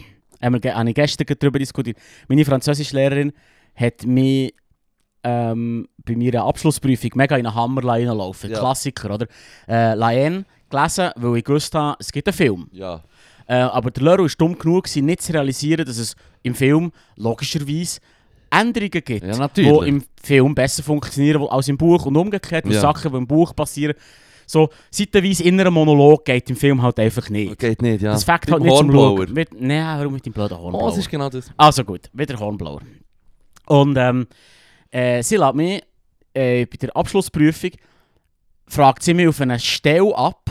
haben 0.41 0.53
wir, 0.53 0.59
ge- 0.59 0.73
habe 0.73 0.89
ich 0.89 0.95
gestern 0.95 1.27
darüber 1.39 1.59
diskutiert. 1.59 1.97
Meine 2.27 2.45
Französischlehrerin 2.45 3.33
hat 3.75 4.05
mich 4.05 4.53
ähm, 5.23 5.87
bei 6.05 6.15
meiner 6.15 6.43
Abschlussprüfung 6.43 7.11
mega 7.15 7.35
in 7.37 7.45
einen 7.47 7.55
Hammer 7.55 7.83
reinlaufen. 7.83 8.51
Ja. 8.51 8.59
Klassiker, 8.59 9.13
oder? 9.15 9.27
Äh, 9.67 9.95
Laien 9.95 10.45
gelesen, 10.69 11.09
weil 11.15 11.37
ich 11.37 11.43
gewusst 11.43 11.73
habe, 11.73 11.97
es 11.99 12.11
gibt 12.11 12.27
einen 12.27 12.35
Film. 12.35 12.67
Ja. 12.71 13.03
Äh, 13.47 13.55
aber 13.55 13.91
der 13.91 14.03
Leroy 14.03 14.23
war 14.27 14.35
dumm 14.37 14.57
genug, 14.57 14.85
gewesen, 14.85 15.05
nicht 15.05 15.21
zu 15.21 15.33
realisieren, 15.33 15.85
dass 15.85 15.97
es 15.97 16.15
im 16.43 16.55
Film 16.55 16.91
logischerweise 17.15 17.99
Änderungen 18.49 18.89
gibt, 18.91 19.23
Ja, 19.23 19.47
die 19.49 19.67
im 19.67 20.03
Film 20.21 20.55
besser 20.55 20.81
funktionieren 20.83 21.45
als 21.49 21.67
im 21.67 21.77
Buch 21.77 22.05
und 22.05 22.15
umgekehrt, 22.15 22.65
Ja. 22.67 22.79
Sachen, 22.81 23.11
die 23.11 23.17
im 23.17 23.27
Buch 23.27 23.55
passieren, 23.55 23.95
so 24.47 24.69
seitenweise 24.91 25.43
innerer 25.43 25.71
Monolog 25.71 26.23
geht 26.25 26.49
im 26.49 26.55
Film 26.55 26.81
halt 26.81 26.99
einfach 26.99 27.29
nicht. 27.29 27.57
Geht 27.59 27.81
nicht, 27.81 28.01
ja. 28.01 28.11
Das 28.13 28.23
fängt 28.23 28.45
Mit 28.45 28.51
halt 28.53 28.63
nicht 28.63 28.77
zum 28.77 28.87
Hornblower. 28.87 29.25
Schauen. 29.25 29.33
Mit, 29.33 29.61
nein, 29.61 29.99
warum 29.99 30.13
mit 30.13 30.25
dem 30.25 30.33
blöden 30.33 30.57
Oh, 30.57 30.61
Hornblower? 30.61 30.89
es 30.91 30.97
ist 30.97 31.09
genau 31.09 31.29
das. 31.29 31.51
Also 31.57 31.83
gut, 31.83 32.09
wieder 32.13 32.39
Hornblower. 32.39 32.81
Und 33.67 33.97
ähm, 33.97 34.27
äh, 34.91 35.23
sie 35.23 35.37
lässt 35.37 35.55
mich 35.55 35.81
äh, 36.33 36.65
bei 36.67 36.77
der 36.77 36.95
Abschlussprüfung, 36.95 37.71
fragt 38.67 39.03
sie 39.03 39.13
mich 39.15 39.27
auf 39.27 39.41
eine 39.41 39.59
Stelle 39.59 40.15
ab, 40.15 40.43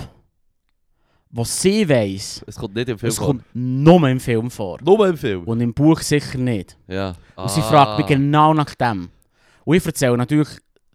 wo 1.36 1.42
sie 1.44 1.88
weiss, 1.88 2.44
Es 2.46 2.54
kommt 2.54 2.76
nicht 2.76 2.88
im 2.88 2.96
Film 2.96 3.08
es 3.10 3.18
vor. 3.18 3.26
kommt 3.26 3.44
nur 3.54 4.08
im 4.08 4.20
Film 4.20 4.50
vor. 4.52 4.78
Nur 4.84 5.08
im 5.08 5.16
Film. 5.16 5.42
Und 5.44 5.60
im 5.60 5.74
Buch 5.74 6.00
sicher 6.00 6.38
nicht. 6.38 6.76
Ja. 6.86 7.14
Und 7.34 7.50
sie 7.50 7.60
fragt 7.60 7.98
mich 7.98 8.06
Ah. 8.06 8.08
genau 8.08 8.54
nach 8.54 8.72
dem. 8.76 9.08
Und 9.64 9.76
ich 9.76 9.84
erzähle 9.84 10.16
natürlich 10.16 10.48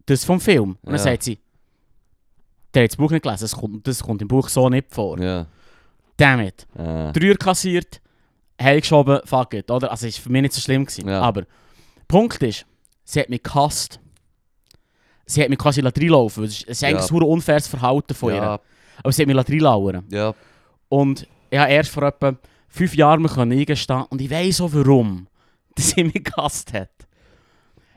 das 0.05 0.23
vom 0.23 0.39
Film. 0.39 0.69
Und 0.71 0.79
dann 0.83 0.93
Ja. 0.95 0.99
sagt 0.99 1.23
sie, 1.23 1.39
der 2.73 2.83
hat 2.83 2.91
das 2.91 2.97
Buch 2.97 3.11
nicht 3.11 3.23
gelesen, 3.23 3.41
das 3.43 3.55
kommt, 3.55 3.85
das 3.87 4.01
kommt 4.01 4.21
im 4.21 4.27
Buch 4.29 4.47
so 4.47 4.69
nicht 4.69 4.93
vor. 4.93 5.19
Ja. 5.19 5.45
Damn 6.15 6.39
it. 6.41 6.65
Ah. 6.77 7.11
Drei 7.11 7.33
kassiert, 7.33 7.99
heimgeschoben, 8.61 9.19
fuck 9.25 9.53
it, 9.55 9.69
oder? 9.69 9.91
Also 9.91 10.07
es 10.07 10.17
war 10.17 10.23
für 10.23 10.29
mich 10.31 10.41
nicht 10.43 10.53
so 10.53 10.61
schlimm. 10.61 10.85
Gewesen. 10.85 11.07
Ja. 11.09 11.21
Aber 11.21 11.43
Punkt 12.07 12.41
ist, 12.43 12.65
sie 13.03 13.19
hat 13.19 13.29
mich 13.29 13.43
gehasst. 13.43 13.99
Sie 15.25 15.41
hat 15.43 15.49
mich 15.49 15.59
quasi 15.59 15.81
reinlaufen. 15.81 16.45
Ist, 16.45 16.61
das 16.63 16.77
ist 16.77 16.83
eigentlich 16.83 17.09
Ja. 17.09 17.17
ein 17.17 17.23
unfaires 17.23 17.67
Verhalten 17.67 18.13
von 18.13 18.33
ihr. 18.33 18.59
Aber 19.03 19.11
sie 19.11 19.21
hat 19.23 19.27
mich 19.27 19.37
reinlauern. 19.37 20.05
Ja. 20.11 20.33
Und 20.89 21.27
ich 21.49 21.57
habe 21.57 21.71
erst 21.71 21.91
vor 21.91 22.03
etwa 22.03 22.35
fünf 22.67 22.95
Jahren 22.95 23.21
mir 23.21 23.37
eingestehen 23.37 24.03
und 24.09 24.21
ich 24.21 24.29
weiß 24.29 24.61
auch 24.61 24.69
warum, 24.73 25.27
dass 25.75 25.89
sie 25.91 26.03
mich 26.03 26.23
gehasst 26.23 26.73
hat. 26.73 26.89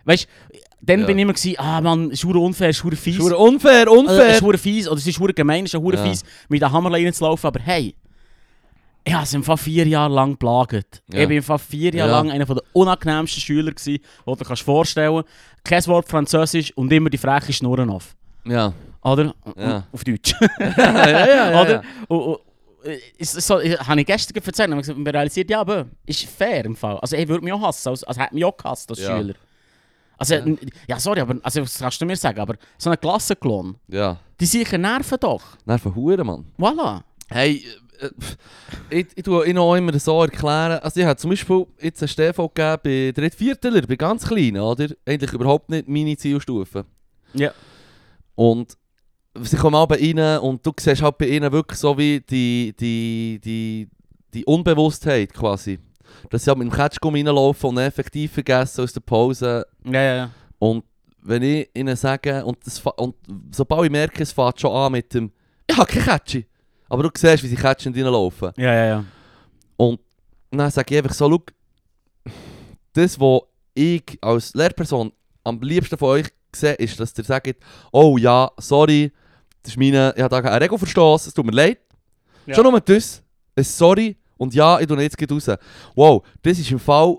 Weißt 0.05 0.27
du, 0.53 0.59
dann 0.81 1.01
Ja. 1.01 1.07
bin 1.07 1.19
ich 1.19 1.23
immer 1.23 1.33
gewesen, 1.33 1.59
ah 1.59 1.81
man, 1.81 2.11
hure 2.13 2.39
unfair, 2.41 2.73
hure 2.73 2.97
fies. 2.97 3.17
Schwur 3.17 3.39
unfair, 3.39 3.87
Äh, 3.87 3.91
unfair. 3.91 4.29
ist 4.35 4.43
hure 4.43 4.59
fies 4.59 4.89
oder 4.89 4.97
es 4.99 5.07
ist 5.07 5.19
hure 5.21 5.33
gemein, 5.33 5.65
ist 5.65 5.75
hure 5.75 5.97
Ja. 5.97 6.03
fies, 6.05 6.25
mit 6.49 6.61
dem 6.63 6.73
Hammer 6.73 6.91
reinzulaufen, 6.93 7.47
aber 7.47 7.61
hey, 7.61 7.95
ich 9.05 9.13
habe 9.13 9.25
es 9.25 9.35
im 9.35 9.43
Fall 9.45 9.57
vier 9.59 9.87
Jahre 9.87 10.13
lang 10.13 10.33
geplagt. 10.33 11.03
Ja. 11.13 11.21
Ich 11.21 11.29
bin 11.29 11.37
im 11.39 11.43
Fall 11.43 11.59
vier 11.59 11.93
Jahre 11.95 12.11
Ja. 12.11 12.17
lang 12.19 12.31
einer 12.31 12.45
der 12.45 12.63
unangenehmsten 12.73 13.41
Schüler 13.41 13.71
gewesen, 13.73 13.99
die 13.99 14.01
du 14.27 14.35
dir 14.37 14.45
kannst 14.45 14.63
vorstellen 14.63 15.25
Kein 15.65 15.87
Wort 15.87 16.09
Französisch 16.09 16.73
und 16.77 16.93
immer 16.93 17.11
die 17.11 17.19
freche 17.19 17.53
Schnurren 17.53 17.91
auf. 17.91 18.17
Ja. 18.45 18.73
Oder? 19.03 19.35
Ja. 19.57 19.85
Auf 19.93 20.05
Deutsch. 20.05 20.35
ja, 20.61 21.09
ja, 21.09 21.27
ja. 21.51 21.63
Oder? 21.63 21.83
Und, 22.09 22.21
und, 22.21 22.39
ist, 23.19 23.33
so, 23.41 23.61
habe 23.61 24.01
ich 24.01 24.07
gestern 24.07 24.43
erzählt, 24.45 24.71
und 24.71 24.81
ich 24.81 24.89
habe 24.89 25.13
realisiert, 25.13 25.51
ja, 25.51 25.61
aber 25.61 25.87
ist 26.07 26.25
fair 26.25 26.65
im 26.65 26.75
Fall. 26.77 26.99
Also, 26.99 27.17
ich 27.17 27.29
würde 27.29 27.45
mich 27.45 27.53
auch 27.53 27.63
hassen, 27.63 27.89
als, 27.91 28.03
als 28.05 28.19
hätte 28.19 28.35
mich 28.35 28.45
auch 28.45 28.57
gehasst 28.57 28.91
als 28.91 29.01
Ja. 29.01 29.17
Schüler. 29.19 29.35
Also, 30.19 30.35
Ja. 30.35 30.45
ja, 30.89 30.99
sorry, 31.01 31.21
aber 31.21 31.37
also, 31.43 31.63
was 31.63 31.79
kannst 31.79 32.01
du 32.01 32.07
mir 32.07 32.17
sagen? 32.17 32.41
Aber 32.41 32.55
so 32.79 32.91
ein 32.91 32.99
Klassenklon, 33.01 33.77
Ja. 33.89 34.19
die 34.41 34.47
sicher 34.47 34.79
nerven 34.79 35.19
doch. 35.21 35.43
Nerven 35.65 35.95
Huren, 35.95 36.27
Mann. 36.27 36.45
Voilà. 36.59 37.03
Hey, 37.29 37.65
äh, 38.01 38.11
ich, 38.91 39.07
ich 39.15 39.23
tue 39.23 39.47
ihnen 39.47 39.59
auch 39.59 39.75
immer 39.77 39.97
so 39.99 40.23
erklären. 40.23 40.79
Also 40.81 41.01
ich 41.01 41.07
habe 41.07 41.17
zum 41.17 41.31
Beispiel 41.31 41.67
jetzt 41.81 42.03
einen 42.03 42.09
Stefan 42.09 42.49
gegeben 42.53 42.81
bei 42.83 43.13
Drittvierteler, 43.21 43.83
bei 43.83 43.97
ganz 43.97 44.27
kleinen, 44.27 44.61
oder? 44.61 44.89
Eigentlich 45.07 45.33
überhaupt 45.33 45.71
nicht 45.71 45.89
meine 45.89 46.17
Zielstufe. 46.17 46.85
Ja. 47.35 47.53
Und 48.35 48.77
sie 49.41 49.57
kommen 49.57 49.77
auch 49.77 49.87
bei 49.87 49.99
ihnen 49.99 50.39
und 50.39 50.65
du 50.67 50.73
siehst 50.79 51.03
halt 51.03 51.19
bei 51.19 51.27
ihnen 51.27 51.51
wirklich 51.53 51.79
so 51.79 51.97
wie 51.97 52.21
die, 52.21 52.75
die, 52.79 53.41
die, 53.43 53.89
die 54.35 54.45
Unbewusstheit 54.45 55.33
quasi. 55.33 55.79
Dass 56.31 56.45
sie 56.45 56.51
halt 56.51 56.59
mit 56.59 56.69
dem 56.69 56.75
Ketschgummi 56.75 57.23
reinlaufen 57.23 57.71
und 57.71 57.79
effektiv 57.79 58.33
vergessen 58.33 58.83
aus 58.83 58.93
der 58.93 59.01
Pause. 59.01 59.67
Ja, 59.85 60.03
ja, 60.03 60.15
ja. 60.17 60.31
Und 60.59 60.85
wenn 61.23 61.43
ich 61.43 61.69
ihnen 61.75 61.97
sage, 61.97 62.45
und, 62.45 62.59
das, 62.67 62.81
und 62.81 63.15
sobald 63.53 63.85
ich 63.85 63.91
merke, 63.91 64.23
es 64.23 64.33
fängt 64.33 64.61
schon 64.61 64.73
an 64.73 64.93
mit 64.93 65.13
dem 65.15 65.33
«Ich 65.67 65.77
habe 65.77 65.91
kein 65.91 66.03
Ketschi», 66.03 66.47
aber 66.89 67.05
du 67.05 67.11
siehst, 67.17 67.43
wie 67.43 67.49
sie 67.49 67.57
ketschend 67.57 67.97
reinlaufen. 67.97 68.51
Ja, 68.57 68.75
ja, 68.75 68.87
ja. 68.87 69.05
Und 69.77 70.01
dann 70.51 70.71
sage 70.71 70.95
ich 70.95 70.99
einfach 70.99 71.15
so, 71.15 71.31
schau, 71.31 71.43
das, 72.93 73.19
was 73.19 73.41
ich 73.75 74.19
als 74.21 74.53
Lehrperson 74.55 75.13
am 75.45 75.61
liebsten 75.61 75.97
von 75.97 76.09
euch 76.11 76.27
sehe, 76.55 76.75
ist, 76.75 76.99
dass 76.99 77.17
ihr 77.17 77.25
sagt, 77.25 77.57
oh 77.93 78.17
ja, 78.19 78.51
sorry, 78.59 79.13
das 79.63 79.73
ist 79.73 79.79
meine, 79.79 80.13
ich 80.17 80.23
habe 80.23 80.43
da 80.43 80.49
einen 80.49 80.63
Regelverstoß, 80.63 81.27
es 81.27 81.35
tut 81.35 81.47
mir 81.47 81.53
leid. 81.53 81.79
Ja. 82.47 82.55
Schon 82.55 82.65
nur 82.65 82.81
das, 82.81 83.23
ein 83.55 83.65
Sorry 83.65 84.17
und 84.37 84.55
ja, 84.55 84.81
ich 84.81 84.87
tue 84.87 85.01
jetzt 85.01 85.17
gleich 85.17 85.31
raus. 85.31 85.59
Wow, 85.95 86.23
das 86.43 86.59
ist 86.59 86.71
im 86.71 86.79
Fall 86.79 87.19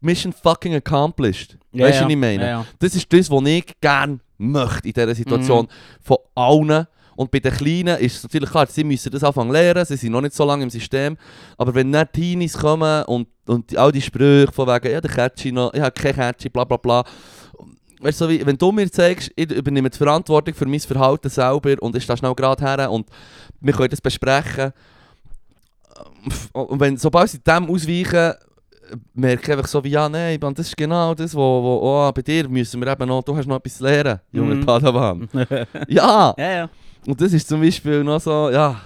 Mission 0.00 0.32
fucking 0.32 0.74
accomplished. 0.74 1.56
ja 1.72 1.86
weißt 1.86 1.98
du, 1.98 2.02
ja. 2.02 2.04
was 2.04 2.10
ich 2.10 2.18
meine? 2.18 2.42
Ja, 2.42 2.48
ja. 2.48 2.66
Das 2.78 2.94
ist 2.94 3.12
das, 3.12 3.30
was 3.30 3.46
ich 3.46 3.64
gerne 3.80 4.18
möchte 4.38 4.88
in 4.88 4.94
dieser 4.94 5.14
Situation. 5.14 5.64
Mhm. 5.64 6.02
Von 6.02 6.16
allen. 6.34 6.86
Und 7.14 7.30
bei 7.30 7.40
den 7.40 7.52
Kleinen 7.52 7.98
ist 7.98 8.16
es 8.16 8.22
natürlich 8.22 8.50
klar, 8.50 8.66
sie 8.66 8.84
müssen 8.84 9.12
das 9.12 9.22
anfangen 9.22 9.52
lernen, 9.52 9.84
sie 9.84 9.96
sind 9.96 10.12
noch 10.12 10.22
nicht 10.22 10.34
so 10.34 10.44
lange 10.44 10.62
im 10.64 10.70
System. 10.70 11.16
Aber 11.58 11.74
wenn 11.74 11.92
dann 11.92 12.10
Teenies 12.10 12.56
kommen 12.56 13.04
und, 13.04 13.28
und 13.46 13.70
die, 13.70 13.78
all 13.78 13.92
die 13.92 14.00
Sprüche 14.00 14.50
von 14.50 14.66
wegen, 14.66 14.92
ja, 14.92 15.00
der 15.00 15.10
Catchy 15.10 15.52
noch, 15.52 15.72
ich 15.74 15.80
habe 15.80 15.92
kein 15.92 16.14
Catchy, 16.14 16.48
bla 16.48 16.64
bla 16.64 16.78
bla. 16.78 17.04
Weißt 18.02 18.20
du, 18.20 18.24
so 18.24 18.30
wie, 18.30 18.44
wenn 18.44 18.58
du 18.58 18.72
mir 18.72 18.90
zeigst, 18.90 19.30
ich 19.36 19.50
übernehme 19.50 19.88
die 19.88 19.96
Verantwortung 19.96 20.54
für 20.54 20.66
mein 20.66 20.80
Verhalten 20.80 21.28
selber 21.28 21.76
und 21.80 21.94
ich 21.94 22.02
stehe 22.02 22.16
schnell 22.16 22.34
gerade 22.34 22.64
her 22.64 22.90
und 22.90 23.06
wir 23.60 23.72
können 23.72 23.90
das 23.90 24.00
besprechen. 24.00 24.72
Und 26.52 26.80
wenn, 26.80 26.96
sobald 26.96 27.30
sie 27.30 27.38
dem 27.38 27.70
ausweichen, 27.70 28.34
merke 29.14 29.42
ich 29.42 29.52
einfach 29.52 29.68
so 29.68 29.82
wie, 29.84 29.90
ja, 29.90 30.08
nein, 30.08 30.38
das 30.40 30.66
ist 30.66 30.76
genau 30.76 31.14
das, 31.14 31.34
wo, 31.34 31.40
wo 31.40 31.80
oh, 31.82 32.12
bei 32.12 32.22
dir 32.22 32.48
müssen 32.48 32.80
wir 32.80 32.90
eben 32.92 33.08
noch, 33.08 33.22
du 33.22 33.36
hast 33.36 33.46
noch 33.46 33.56
etwas 33.56 33.78
lernen, 33.80 34.20
junger 34.32 34.56
Mhm. 34.56 34.66
Padawan. 34.66 35.28
ja! 35.88 36.34
ja, 36.36 36.52
ja. 36.52 36.70
Und 37.06 37.20
das 37.20 37.32
ist 37.32 37.48
zum 37.48 37.60
Beispiel 37.60 38.02
noch 38.02 38.20
so, 38.20 38.50
ja. 38.50 38.80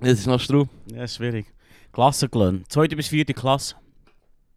Das 0.00 0.18
ist 0.18 0.26
noch 0.26 0.40
Strub. 0.40 0.68
Ja, 0.92 1.06
schwierig. 1.06 1.46
Klassenklon. 1.92 2.64
Zweite 2.68 2.96
bis 2.96 3.08
vierte 3.08 3.32
Klasse. 3.32 3.76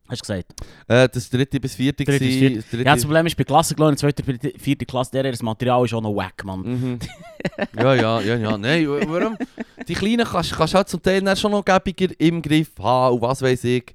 Hast 0.10 0.22
du 0.22 0.24
gesagt? 0.34 0.54
Äh, 0.88 1.10
das 1.10 1.30
dritte 1.30 1.60
bis 1.60 1.76
vierte 1.76 2.04
Dritte 2.06 2.24
bis 2.26 2.36
gsi- 2.36 2.56
das 2.56 2.70
dritte- 2.70 2.86
Ja, 2.86 2.96
das 2.96 3.04
Problem 3.04 3.26
ist 3.26 3.36
bei 3.36 3.44
Klassenklon, 3.44 3.92
in 3.92 3.98
zweiter 3.98 4.24
bis 4.24 4.40
vierte 4.62 4.86
Klasse, 4.86 5.12
der 5.12 5.24
das 5.32 5.42
Material 5.44 5.84
ist 5.86 5.94
auch 5.94 6.02
noch 6.02 6.16
wack, 6.16 6.44
Mann. 6.46 6.62
Mhm. 6.62 7.00
ja, 7.78 7.94
ja, 7.96 8.22
ja, 8.22 8.36
ja. 8.38 8.58
Nein, 8.58 8.88
wa- 8.88 9.02
warum? 9.08 9.38
Die 9.88 9.94
Kleinen 9.94 10.26
kannst 10.26 10.54
kannst 10.54 10.74
halt 10.74 10.90
zum 10.90 11.02
Teil 11.02 11.36
schon 11.36 11.52
noch 11.52 11.64
gäbiger 11.66 12.14
im 12.20 12.42
Griff 12.42 12.72
haben 12.80 13.16
und 13.16 13.22
was 13.22 13.42
weiß 13.42 13.64
ich. 13.66 13.94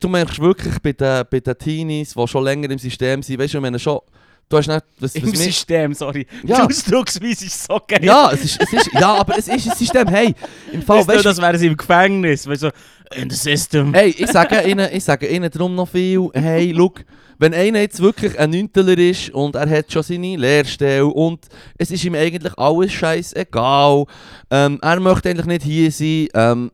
Du 0.00 0.08
merkst 0.08 0.40
wirklich 0.40 0.78
bei 0.80 0.92
den, 0.92 1.24
bei 1.30 1.40
den 1.40 1.56
Teenies, 1.58 2.12
die 2.14 2.28
schon 2.28 2.44
länger 2.44 2.70
im 2.70 2.78
System 2.78 3.22
sind, 3.22 3.38
weißt 3.38 3.54
du, 3.54 3.58
ich 3.58 3.62
meine 3.62 3.78
schon, 3.78 4.00
du 4.48 4.56
hast 4.58 4.68
nicht, 4.68 4.84
was, 5.00 5.14
Im 5.14 5.32
was 5.32 5.38
System, 5.38 5.94
sorry. 5.94 6.26
Ja. 6.44 6.56
Die 6.66 6.74
Ausdrucksweise 6.74 7.46
ist 7.46 7.64
so 7.66 7.80
geil. 7.86 8.04
Ja, 8.04 8.30
es 8.32 8.44
ist, 8.44 8.60
es 8.60 8.72
ist, 8.72 8.90
ja, 8.92 9.14
aber 9.14 9.38
es 9.38 9.48
ist 9.48 9.68
ein 9.68 9.74
System, 9.76 10.08
hey, 10.08 10.34
im 10.72 10.82
Fall, 10.82 11.06
Weißt 11.06 11.20
du, 11.20 11.22
das 11.24 11.38
wäre 11.38 11.58
sie 11.58 11.66
im 11.68 11.76
Gefängnis. 11.76 12.46
Weißt 12.46 12.62
du, 12.64 12.70
in 13.14 13.30
the 13.30 13.36
system. 13.36 13.92
Hey, 13.94 14.14
ich 14.16 14.26
sage 14.28 14.60
ihnen, 14.68 14.88
ich 14.92 15.04
sage 15.04 15.26
ihnen 15.28 15.50
darum 15.50 15.74
noch 15.74 15.88
viel, 15.88 16.28
hey, 16.34 16.72
look, 16.72 17.04
wenn 17.38 17.52
einer 17.54 17.80
jetzt 17.80 18.00
wirklich 18.00 18.38
ein 18.38 18.50
Nünteler 18.50 18.96
ist 18.96 19.30
und 19.30 19.54
er 19.56 19.68
hat 19.68 19.92
schon 19.92 20.02
seine 20.02 20.36
Lehrstelle 20.36 21.04
und 21.06 21.46
es 21.76 21.90
ist 21.90 22.02
ihm 22.04 22.14
eigentlich 22.14 22.56
alles 22.58 22.92
scheißegal, 22.92 24.06
ähm, 24.50 24.78
er 24.80 25.00
möchte 25.00 25.28
eigentlich 25.28 25.46
nicht 25.46 25.62
hier 25.64 25.90
sein, 25.92 26.28
ähm, 26.34 26.70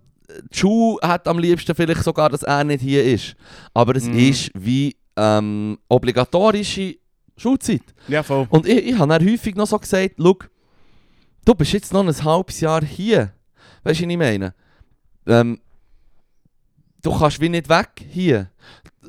Schule 0.51 0.97
hat 1.03 1.27
am 1.29 1.39
liebsten 1.39 1.75
vielleicht 1.75 2.05
sogar, 2.05 2.31
dass 2.31 2.43
er 2.43 2.65
nicht 2.65 2.81
hier 2.81 3.05
ist, 3.05 3.35
aber 3.75 3.97
es 3.97 4.05
Mhm. 4.05 4.19
ist 4.19 4.51
wie 4.55 4.97
ähm, 5.17 5.77
obligatorische 5.91 6.95
Schulzeit. 7.37 7.83
Ja, 8.09 8.23
voll. 8.23 8.47
Und 8.51 8.67
ich, 8.67 8.87
ich 8.87 8.99
habe 8.99 9.09
dann 9.09 9.29
häufig 9.29 9.55
noch 9.55 9.67
so 9.67 9.79
gesagt, 9.79 10.15
look, 10.19 10.51
du 11.45 11.55
bist 11.55 11.73
jetzt 11.73 11.93
noch 11.93 12.07
ein 12.07 12.25
halbes 12.25 12.61
Jahr 12.61 12.85
hier. 12.85 13.33
Weißt 13.83 14.01
du, 14.01 14.05
was 14.05 14.11
ich 14.13 14.19
meine? 14.19 14.55
Ähm, 15.27 15.61
du 17.03 17.19
kannst 17.19 17.41
wie 17.41 17.49
nicht 17.49 17.69
weg 17.69 17.91
hier. 18.09 18.51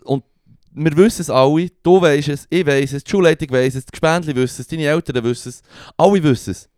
Und 0.03 0.23
wir 0.71 0.95
wissen 0.97 1.21
es 1.21 1.29
alle, 1.29 1.69
du 1.83 2.01
weißt 2.01 2.29
es, 2.29 2.47
ich 2.49 2.65
weiß 2.65 2.93
es, 2.93 3.03
die 3.03 3.11
Schulleitung 3.11 3.51
weiß 3.51 3.75
es, 3.75 3.85
die 3.85 3.91
Gespendli 3.91 4.35
wissen 4.35 4.61
es, 4.61 4.67
deine 4.67 4.85
Eltern 4.85 5.23
wissen 5.23 5.49
es, 5.49 5.61
alle 5.97 6.23
wissen 6.23 6.51
es. 6.51 6.69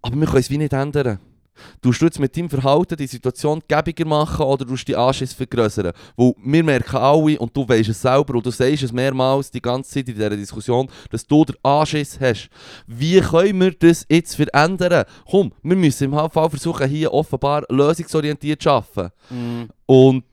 Aber 0.00 0.16
wir 0.16 0.26
können 0.26 0.38
es 0.38 0.50
wie 0.50 0.58
nicht 0.58 0.72
ändern. 0.72 1.18
Du 1.80 1.92
jetzt 1.92 2.18
mit 2.18 2.36
deinem 2.36 2.50
Verhalten 2.50 2.96
die 2.96 3.06
Situation 3.06 3.62
gäbiger 3.68 4.06
machen 4.06 4.44
oder 4.44 4.64
du 4.64 4.74
die 4.74 4.96
Anschiss 4.96 5.32
vergrößern. 5.32 5.92
Weil 6.16 6.32
wir 6.42 6.64
merken 6.64 6.96
alle, 6.96 7.38
und 7.38 7.56
du 7.56 7.68
weißt 7.68 7.90
es 7.90 8.02
selber, 8.02 8.34
und 8.34 8.46
du 8.46 8.50
sagst 8.50 8.82
es 8.82 8.92
mehrmals 8.92 9.50
die 9.50 9.62
ganze 9.62 9.90
Zeit 9.90 10.08
in 10.08 10.14
dieser 10.14 10.30
Diskussion, 10.30 10.88
dass 11.10 11.26
du 11.26 11.44
den 11.44 11.56
Anschiss 11.62 12.18
hast. 12.20 12.48
Wie 12.86 13.20
können 13.20 13.60
wir 13.60 13.72
das 13.72 14.06
jetzt 14.08 14.34
verändern? 14.34 15.04
Komm, 15.30 15.52
wir 15.62 15.76
müssen 15.76 16.12
im 16.12 16.30
Fall 16.30 16.50
versuchen, 16.50 16.88
hier 16.88 17.12
offenbar 17.12 17.64
lösungsorientiert 17.68 18.62
zu 18.62 18.70
arbeiten. 18.70 19.12
Mhm. 19.30 19.68
Und 19.86 20.24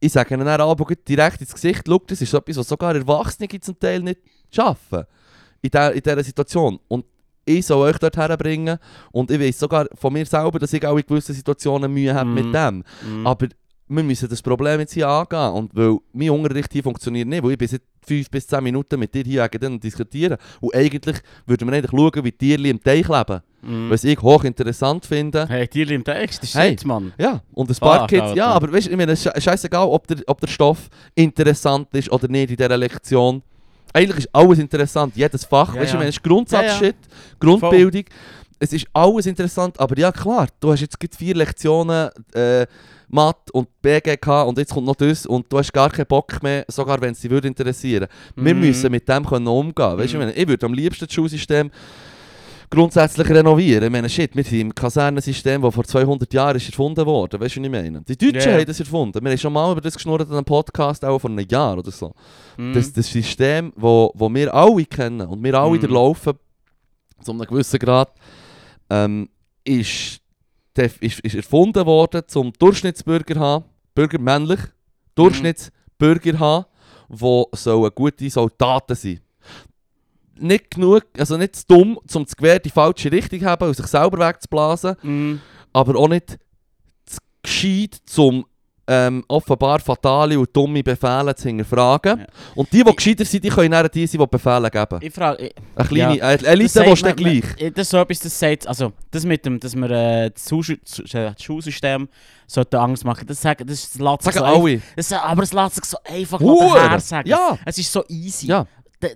ich 0.00 0.12
sage 0.12 0.34
ihnen 0.34 0.46
dann 0.46 0.60
aber 0.60 0.94
direkt 0.94 1.40
ins 1.40 1.52
Gesicht, 1.52 1.82
schau, 1.86 2.00
das 2.06 2.20
ist 2.20 2.30
so 2.30 2.38
etwas, 2.38 2.56
was 2.56 2.68
sogar 2.68 2.94
Erwachsene 2.94 3.48
zum 3.60 3.78
Teil 3.78 4.00
nicht 4.00 4.20
schaffen. 4.50 5.04
In, 5.60 5.70
der, 5.70 5.92
in 5.92 6.00
dieser 6.00 6.22
Situation. 6.22 6.78
Und 6.86 7.04
ich 7.48 7.66
soll 7.66 7.88
euch 7.90 7.98
dort 7.98 8.16
herbringen. 8.16 8.78
Und 9.12 9.30
ich 9.30 9.40
weiß 9.40 9.58
sogar 9.58 9.86
von 9.94 10.12
mir 10.12 10.26
selber, 10.26 10.58
dass 10.58 10.72
ich 10.72 10.86
auch 10.86 10.96
in 10.96 11.04
gewissen 11.06 11.34
Situationen 11.34 11.92
Mühe 11.92 12.14
habe 12.14 12.28
Mhm. 12.28 12.34
mit 12.34 12.54
dem. 12.54 12.84
Mhm. 13.08 13.26
Aber 13.26 13.46
wir 13.90 14.02
müssen 14.02 14.28
das 14.28 14.42
Problem 14.42 14.80
jetzt 14.80 14.92
hier 14.92 15.08
angehen. 15.08 15.52
Und 15.54 15.74
weil 15.74 15.96
mein 16.12 16.30
Unterricht 16.30 16.70
hier 16.72 16.82
funktioniert 16.82 17.26
nicht, 17.26 17.42
weil 17.42 17.52
ich 17.52 17.58
bin 17.58 17.68
seit 17.68 17.80
5 18.06 18.30
bis 18.30 18.46
10 18.46 18.62
Minuten 18.62 18.98
mit 19.00 19.14
dir 19.14 19.22
hier 19.24 19.48
denen 19.48 19.80
diskutieren. 19.80 20.36
Und 20.60 20.74
eigentlich 20.74 21.16
würden 21.46 21.68
wir 21.68 21.74
eigentlich 21.76 21.90
schauen, 21.90 22.24
wie 22.24 22.32
Tierchen 22.32 22.64
im 22.66 22.82
Teich 22.82 23.08
leben. 23.08 23.40
Mhm. 23.62 23.90
Was 23.90 24.04
ich 24.04 24.20
hochinteressant 24.20 25.04
finde. 25.06 25.46
Hey, 25.48 25.66
Tierli 25.66 25.94
im 25.94 26.04
Text, 26.04 26.42
das 26.42 26.50
ist 26.50 26.54
Hey. 26.54 26.70
shit, 26.70 26.84
Mann. 26.84 27.12
Ja, 27.18 27.40
und 27.54 27.68
ein 27.70 27.76
paar 27.76 28.00
Fuck, 28.00 28.08
Kids, 28.10 28.34
ja, 28.34 28.46
aber 28.46 28.70
weißt 28.72 28.86
du, 28.86 28.90
ich 28.92 28.96
meine, 28.96 29.12
es 29.12 29.26
ist 29.26 29.42
scheißegal, 29.42 29.86
ob 29.88 30.06
der, 30.06 30.18
ob 30.26 30.40
der 30.40 30.46
Stoff 30.46 30.88
interessant 31.14 31.88
ist 31.92 32.10
oder 32.12 32.28
nicht 32.28 32.50
in 32.50 32.56
dieser 32.56 32.76
Lektion. 32.76 33.42
Eigentlich 33.92 34.18
ist 34.26 34.34
alles 34.34 34.58
interessant, 34.58 35.16
jedes 35.16 35.44
Fach. 35.44 35.74
Ja, 35.74 35.80
weißt 35.80 35.82
du, 35.82 35.84
ich 35.84 35.90
ja. 35.92 35.96
meine, 35.98 36.08
es 36.10 36.16
ist 36.16 36.22
Grundsatzshit, 36.22 36.96
Grundbildung. 37.40 38.04
Es 38.60 38.72
ist 38.72 38.86
alles 38.92 39.26
interessant, 39.26 39.78
aber 39.78 39.96
ja 39.98 40.10
klar, 40.10 40.48
du 40.60 40.72
hast 40.72 40.80
jetzt 40.80 40.96
vier 41.16 41.34
Lektionen 41.34 42.10
äh, 42.34 42.66
Mathe 43.08 43.52
und 43.52 43.68
BGK 43.80 44.42
und 44.46 44.58
jetzt 44.58 44.74
kommt 44.74 44.86
noch 44.86 44.96
das 44.96 45.24
und 45.26 45.50
du 45.50 45.58
hast 45.58 45.72
gar 45.72 45.88
keinen 45.90 46.06
Bock 46.06 46.42
mehr, 46.42 46.64
sogar 46.68 47.00
wenn 47.00 47.12
es 47.12 47.20
dich 47.20 47.30
würde 47.30 47.48
interessieren. 47.48 48.06
Wir 48.36 48.54
Mhm. 48.54 48.60
müssen 48.60 48.90
mit 48.90 49.08
dem 49.08 49.24
können 49.24 49.46
umgehen. 49.46 49.96
Weißt 49.96 50.12
du, 50.12 50.18
Mhm. 50.18 50.22
ich, 50.22 50.26
meine, 50.28 50.32
ich 50.32 50.48
würde 50.48 50.66
am 50.66 50.74
liebsten 50.74 51.06
das 51.06 51.14
Schulsystem 51.14 51.70
grundsätzlich 52.70 53.28
renovieren. 53.30 53.84
Ich 53.84 53.90
meine, 53.90 54.08
shit, 54.08 54.34
wir 54.36 54.44
sind 54.44 54.60
im 54.60 54.74
Kasernensystem, 54.74 55.62
das 55.62 55.74
vor 55.74 55.84
200 55.84 56.32
Jahren 56.34 56.56
ist 56.56 56.68
erfunden 56.68 57.04
wurde. 57.06 57.40
Weißt 57.40 57.56
du, 57.56 57.60
was 57.60 57.66
ich 57.66 57.70
meine? 57.72 58.02
Die 58.02 58.16
Deutschen 58.16 58.50
Ja. 58.52 58.58
haben 58.58 58.66
das 58.66 58.80
erfunden. 58.80 59.22
Wir 59.24 59.30
haben 59.30 59.38
schon 59.38 59.52
mal 59.52 59.72
über 59.72 59.80
das 59.80 59.94
geschnurrt 59.94 60.28
in 60.28 60.34
einem 60.34 60.44
Podcast, 60.44 61.04
auch 61.04 61.18
vor 61.18 61.30
einem 61.30 61.46
Jahr 61.48 61.78
oder 61.78 61.90
so. 61.90 62.12
Mhm. 62.56 62.72
Das, 62.74 62.92
das 62.92 63.06
System, 63.10 63.72
wo, 63.76 64.10
wo 64.14 64.28
wir 64.32 64.52
alle 64.54 64.84
kennen 64.84 65.26
und 65.26 65.42
wir 65.42 65.54
alle 65.54 65.76
Mhm. 65.76 65.80
durchlaufen, 65.80 66.34
zu 67.22 67.32
einem 67.32 67.46
gewissen 67.46 67.78
Grad, 67.78 68.12
ähm, 68.90 69.28
ist, 69.64 70.20
ist, 71.00 71.20
ist 71.20 71.34
erfunden 71.34 71.84
worden, 71.84 72.22
zum 72.26 72.52
Durchschnittsbürger 72.58 73.34
zu 73.34 73.40
haben, 73.40 73.64
Bürger 73.94 74.18
männlich, 74.20 74.60
Durchschnittsbürger 75.14 76.38
haben, 76.38 76.64
die 77.08 77.44
sollen 77.56 77.90
gute 77.94 78.30
Soldaten 78.30 78.94
sein. 78.94 79.20
Nicht 80.40 80.70
genug, 80.72 81.04
also 81.18 81.36
nicht 81.36 81.56
zu 81.56 81.64
dumm, 81.68 81.98
um 82.14 82.24
das 82.24 82.36
Gewehr 82.36 82.58
die 82.58 82.70
falsche 82.70 83.10
Richtung 83.12 83.40
zu 83.40 83.46
haben 83.46 83.66
und 83.68 83.74
sich 83.76 83.86
selber 83.86 84.18
wegzublasen, 84.28 84.96
Mhm. 85.02 85.40
aber 85.72 85.98
auch 85.98 86.08
nicht 86.08 86.38
zu 87.06 87.18
gescheit, 87.42 88.00
um 88.16 88.44
ähm, 88.90 89.22
offenbar 89.28 89.80
fatale 89.80 90.38
und 90.40 90.48
dumme 90.56 90.82
Befehle 90.82 91.34
zu 91.34 91.46
hinterfragen. 91.48 92.20
Ja. 92.20 92.26
Und 92.54 92.72
die, 92.72 92.82
die 92.82 92.88
Ich- 92.88 92.96
gescheiter 92.96 93.24
sind, 93.26 93.44
die 93.44 93.50
können 93.50 93.70
dann 93.72 93.86
die 93.92 94.06
sein, 94.06 94.18
die 94.18 94.26
Befehle 94.26 94.70
geben. 94.70 94.98
Ich 95.02 95.12
frage... 95.12 95.50
Eine 95.76 95.88
kleine 95.88 96.16
Ja. 96.16 96.30
äh, 96.30 96.42
Elite, 96.46 96.82
Das 96.82 96.94
die 96.98 97.04
man- 97.04 97.16
gleich. 97.16 97.44
Das 97.74 97.82
ist 97.82 97.90
so 97.90 97.98
etwas, 97.98 98.18
das 98.20 98.38
sagt, 98.38 98.66
also 98.66 98.94
das 99.10 99.26
mit 99.26 99.44
dem, 99.44 99.60
dass 99.60 99.76
wir 99.76 99.90
äh, 99.90 100.30
das, 100.30 100.50
äh, 100.70 100.78
das 101.34 101.42
Schulsystem 101.42 102.08
sollte 102.46 102.80
Angst 102.80 103.04
machen, 103.04 103.26
das 103.26 103.42
sagen, 103.42 103.66
das, 103.66 103.90
das 103.90 104.00
lässt 104.00 104.22
sich 104.22 104.32
Sagen 104.32 104.38
so 104.56 104.62
alle. 104.64 104.80
Das, 104.96 105.12
aber 105.12 105.42
es 105.42 105.52
lässt 105.52 105.74
sich 105.74 105.84
so 105.84 105.98
einfach 106.04 106.40
Hure. 106.40 106.78
daher 106.78 107.00
sagen. 107.00 107.28
Ja, 107.28 107.58
Es 107.66 107.76
ist 107.76 107.92
so 107.92 108.02
easy. 108.08 108.46
ja. 108.46 108.66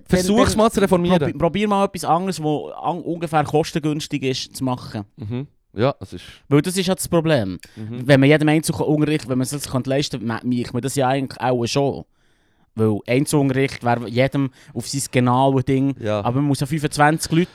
Versuch's 0.07 0.51
dann 0.51 0.59
mal 0.59 0.71
zu 0.71 0.81
reformieren. 0.81 1.18
Probi 1.18 1.38
probier 1.38 1.68
mal 1.68 1.85
etwas 1.85 2.05
anderes, 2.05 2.42
wo 2.42 2.68
an, 2.68 3.01
ungefähr 3.01 3.45
kostengünstig 3.45 4.23
ist, 4.23 4.57
zu 4.57 4.64
machen. 4.64 5.05
Mhm. 5.16 5.47
Ja, 5.75 5.95
das 5.99 6.12
ist... 6.12 6.25
Weil 6.49 6.62
das 6.62 6.77
ist 6.77 6.87
ja 6.87 6.95
das 6.95 7.09
Problem. 7.09 7.59
Mhm. 7.77 8.07
Wenn 8.07 8.21
man 8.21 8.29
jedem 8.29 8.49
Einzelunterricht, 8.49 9.29
wenn 9.29 9.38
man 9.38 9.47
es 9.47 9.51
sich 9.51 9.87
leisten 9.87 10.27
kann, 10.27 10.49
macht 10.49 10.73
man 10.73 10.83
das 10.83 10.95
ja 10.95 11.09
eigentlich 11.09 11.40
auch 11.40 11.66
schon. 11.66 12.05
Weil 12.75 12.99
Einzelunterricht 13.07 13.83
wäre 13.83 14.09
jedem 14.09 14.51
auf 14.75 14.88
sein 14.88 15.03
genaues 15.11 15.64
Ding. 15.64 15.95
Ja. 15.99 16.21
Aber 16.21 16.37
man 16.37 16.45
muss 16.45 16.61
ja 16.61 16.66
25 16.66 17.33
Leute, 17.33 17.51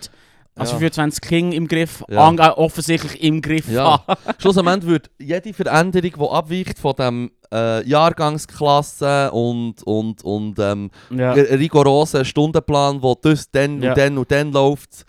also 0.58 0.74
Ja. 0.74 0.80
25 0.80 1.22
Kinder 1.22 1.56
im 1.56 1.68
Griff, 1.68 2.04
Ja. 2.10 2.32
äh, 2.32 2.50
offensichtlich 2.52 3.22
im 3.24 3.42
Griff 3.42 3.70
Ja. 3.70 4.04
haben. 4.08 4.20
Schlussendlich 4.40 4.86
wird 4.92 5.10
jede 5.20 5.54
Veränderung, 5.54 6.12
die 6.18 6.30
abweicht 6.36 6.80
von 6.80 6.94
dem 6.96 7.32
äh, 7.54 7.88
Jahrgangsklasse 7.88 9.32
und, 9.32 9.84
und, 9.84 10.24
und 10.24 10.60
ähm, 10.60 10.92
Ja. 11.10 11.32
rigorosen 11.34 12.26
Stundenplan, 12.26 13.02
wo 13.02 13.16
das 13.22 13.50
dann 13.52 13.82
Ja. 13.82 13.92
und 13.92 13.98
dann 13.98 14.18
und 14.18 14.32
dann 14.32 14.52
läuft, 14.52 15.06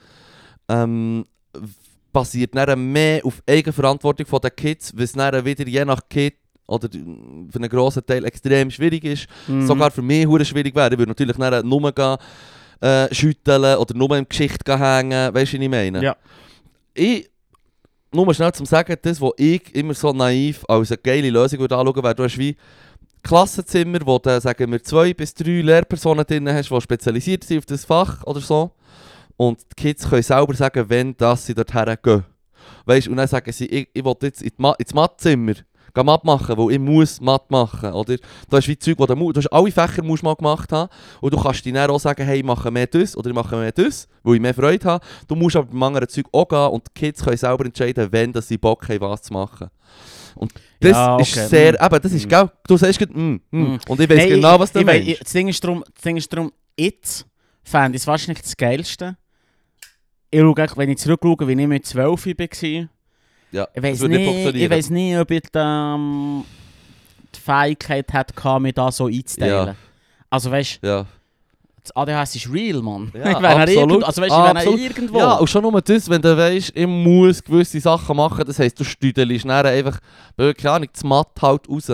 ähm, 0.69 1.25
basiert 2.13 2.55
dann 2.55 2.93
mehr 2.93 3.25
auf 3.25 3.43
Eigenverantwortung 3.49 4.27
von 4.27 4.41
den 4.41 4.55
Kids, 4.55 4.93
was 4.97 5.13
dann 5.13 5.45
wieder 5.45 5.67
je 5.67 5.85
nach 5.85 6.01
Kind 6.09 6.35
oder 6.67 6.89
für 6.91 7.59
einen 7.59 7.69
grossen 7.71 8.05
Teil 8.05 8.25
extrem 8.25 8.71
schwierig 8.71 9.05
ist. 9.05 9.27
Mhm. 9.47 9.67
Sogar 9.67 9.91
für 9.91 10.03
mich 10.03 10.27
schwierig 10.47 10.75
wäre. 10.75 10.93
Ich 10.93 10.99
würde 10.99 11.11
natürlich 11.11 11.39
nur 11.39 11.93
gehen, 11.93 12.17
äh, 12.81 13.13
schütteln 13.15 13.77
oder 13.77 13.95
nur 13.95 14.17
im 14.17 14.29
Geschicht 14.29 14.65
gehen 14.65 14.79
hängen. 14.79 15.35
Weißt 15.35 15.53
du, 15.53 15.57
was 15.57 15.63
ich 15.65 15.69
meine? 15.69 16.03
Ja. 16.03 16.17
Ich, 16.95 17.31
nur 18.13 18.33
schnell 18.35 18.53
zum 18.53 18.67
Sagen, 18.67 18.97
das, 19.01 19.21
was 19.21 19.33
ich 19.37 19.75
immer 19.75 19.95
so 19.95 20.13
naiv 20.13 20.65
als 20.69 20.91
eine 20.91 20.99
geile 20.99 21.31
Lösung 21.31 21.61
würde 21.61 21.77
anschauen 21.77 21.97
würde, 21.97 22.15
du 22.15 22.25
hast 22.25 22.39
wie 22.39 22.57
Klassenzimmer, 23.23 23.99
wo 24.05 24.19
du, 24.19 24.41
sagen 24.41 24.71
wir, 24.71 24.83
zwei 24.83 25.13
bis 25.13 25.35
drei 25.35 25.61
Lehrpersonen 25.61 26.25
drin 26.25 26.49
hast, 26.49 26.71
die 26.71 26.81
spezialisiert 26.81 27.45
sind 27.45 27.59
auf 27.59 27.67
das 27.67 27.85
Fach 27.85 28.23
oder 28.25 28.41
so. 28.41 28.71
Und 29.37 29.61
die 29.61 29.83
Kids 29.83 30.09
können 30.09 30.23
selber 30.23 30.55
sagen, 30.55 30.89
wenn 30.89 31.17
das 31.17 31.47
sie 31.47 31.55
dorthin 31.55 31.97
gehen. 32.03 32.25
Weißt 32.87 33.07
du, 33.07 33.11
und 33.11 33.19
dann 33.19 33.29
sagen 33.29 33.53
sie, 33.53 33.67
ich, 33.67 33.89
ich 33.93 34.05
will 34.05 34.15
jetzt 34.23 34.43
in 34.43 34.49
die 34.49 34.63
Ma 34.63 34.75
ins 34.79 34.95
Gehen 35.95 36.07
Mathe 36.07 36.27
machen, 36.27 36.57
weil 36.57 36.73
ich 36.73 36.79
muss 36.79 37.21
Mathe 37.21 37.47
machen. 37.49 37.93
Oder 37.93 38.17
du 38.17 38.57
hast 38.57 38.69
wie 38.69 38.79
Zeug, 38.79 38.99
wo 38.99 39.07
du, 39.07 39.15
du 39.33 39.39
hast 39.41 39.47
alle 39.53 39.71
Fächer 39.71 40.03
musst 40.03 40.23
mal 40.23 40.35
gemacht 40.35 40.71
haben 40.73 40.91
und 41.21 41.33
du 41.33 41.41
kannst 41.41 41.65
dir 41.65 41.73
dann 41.73 41.91
auch 41.91 41.99
sagen, 42.01 42.25
hey, 42.25 42.39
ich 42.39 42.45
mache 42.45 42.71
mehr 42.71 42.87
das 42.87 43.17
oder 43.17 43.29
ich 43.31 43.35
mache 43.35 43.57
mehr 43.57 43.73
das, 43.73 44.07
weil 44.23 44.35
ich 44.37 44.41
mehr 44.41 44.55
Freude 44.55 44.85
habe. 44.87 45.05
Du 45.27 45.35
musst 45.35 45.57
aber 45.57 45.67
beim 45.67 45.83
anderen 45.83 46.09
Zeug 46.09 46.27
auch 46.33 46.47
gehen 46.49 46.69
und 46.69 46.85
die 46.87 47.01
Kids 47.01 47.23
können 47.25 47.37
selber 47.37 47.65
entscheiden, 47.65 48.09
wenn 48.11 48.33
dass 48.33 48.49
sie 48.49 48.59
Bock 48.59 48.89
haben, 48.89 49.01
was 49.01 49.23
zu 49.23 49.33
machen. 49.33 49.69
Und 50.35 50.53
das 50.81 50.93
Ja, 50.93 51.17
ist 51.19 51.37
okay. 51.37 51.47
sehr, 51.49 51.73
Mm. 51.73 51.85
eben, 51.87 52.03
das 52.03 52.13
ist, 52.13 52.27
Mm. 52.27 52.29
gell, 52.29 52.51
du 52.69 52.77
sagst 52.77 52.99
gerade, 53.01 53.13
mm, 53.19 53.41
mm. 53.51 53.59
Mm. 53.61 53.79
und 53.89 54.01
ich 54.01 54.09
weiß 54.09 54.17
Nein, 54.19 54.29
genau, 54.29 54.61
was 54.61 54.71
du 54.71 54.79
ich, 54.81 54.87
meinst. 54.87 55.09
ich, 55.09 55.19
das 55.19 55.33
Ding 55.33 55.49
ist 55.49 55.65
darum, 55.65 55.83
das 55.93 56.03
Ding 56.05 56.17
ist 56.17 56.33
darum, 56.33 56.53
jetzt 56.79 57.27
fände 57.65 57.97
ich 57.97 58.03
es 58.03 58.07
wahrscheinlich 58.07 58.43
das 58.43 58.57
Geilste. 58.57 59.17
Ich 60.31 60.41
schaue, 60.41 60.55
wenn 60.77 60.91
ich 60.91 60.99
zurückschaue, 60.99 61.49
wie 61.49 61.61
ich 61.61 61.67
mit 61.67 61.87
12 61.87 62.27
war, 62.27 62.89
ja, 63.53 63.69
ich 63.75 63.83
weiß 63.83 64.03
nicht 64.03 64.21
nicht, 64.21 64.55
ich 64.55 64.71
weiss 64.71 64.91
nicht, 64.91 65.17
ob 65.17 65.31
ich 65.31 65.43
ähm, 65.55 66.45
die 67.35 67.41
Fähigkeit 67.41 68.13
hatte, 68.13 68.61
mich 68.61 68.75
da 68.75 68.91
so 68.93 69.07
einzuteilen. 69.07 69.69
Ja. 69.69 69.75
Also 70.31 70.51
weißt 70.51 70.81
du, 70.83 70.87
Ja. 70.87 71.07
das 71.83 71.97
ADHS 71.97 72.37
ist 72.37 72.53
real, 72.53 72.83
Mann. 72.83 73.11
Ja, 73.15 73.31
ich 73.31 73.41
wäre 73.41 74.05
also 74.07 74.23
weißt 74.23 74.67
du, 74.67 74.75
ich 74.77 74.85
irgendwo. 74.85 75.19
Ja, 75.19 75.35
und 75.35 75.49
schon 75.49 75.63
nur 75.63 75.81
das, 75.81 76.09
wenn 76.09 76.21
du 76.21 76.37
weißt, 76.37 76.73
ich 76.75 76.87
muss 76.87 77.43
gewisse 77.43 77.81
Sachen 77.81 78.17
machen, 78.17 78.45
das 78.47 78.59
heisst, 78.59 78.79
du 78.79 78.85
stüdelst 78.85 79.45
dann 79.45 79.67
einfach, 79.67 79.99
keine 80.37 80.71
Ahnung, 80.71 80.89
das 80.93 81.05
Matt 81.05 81.31
halt 81.41 81.69
raus. 81.69 81.89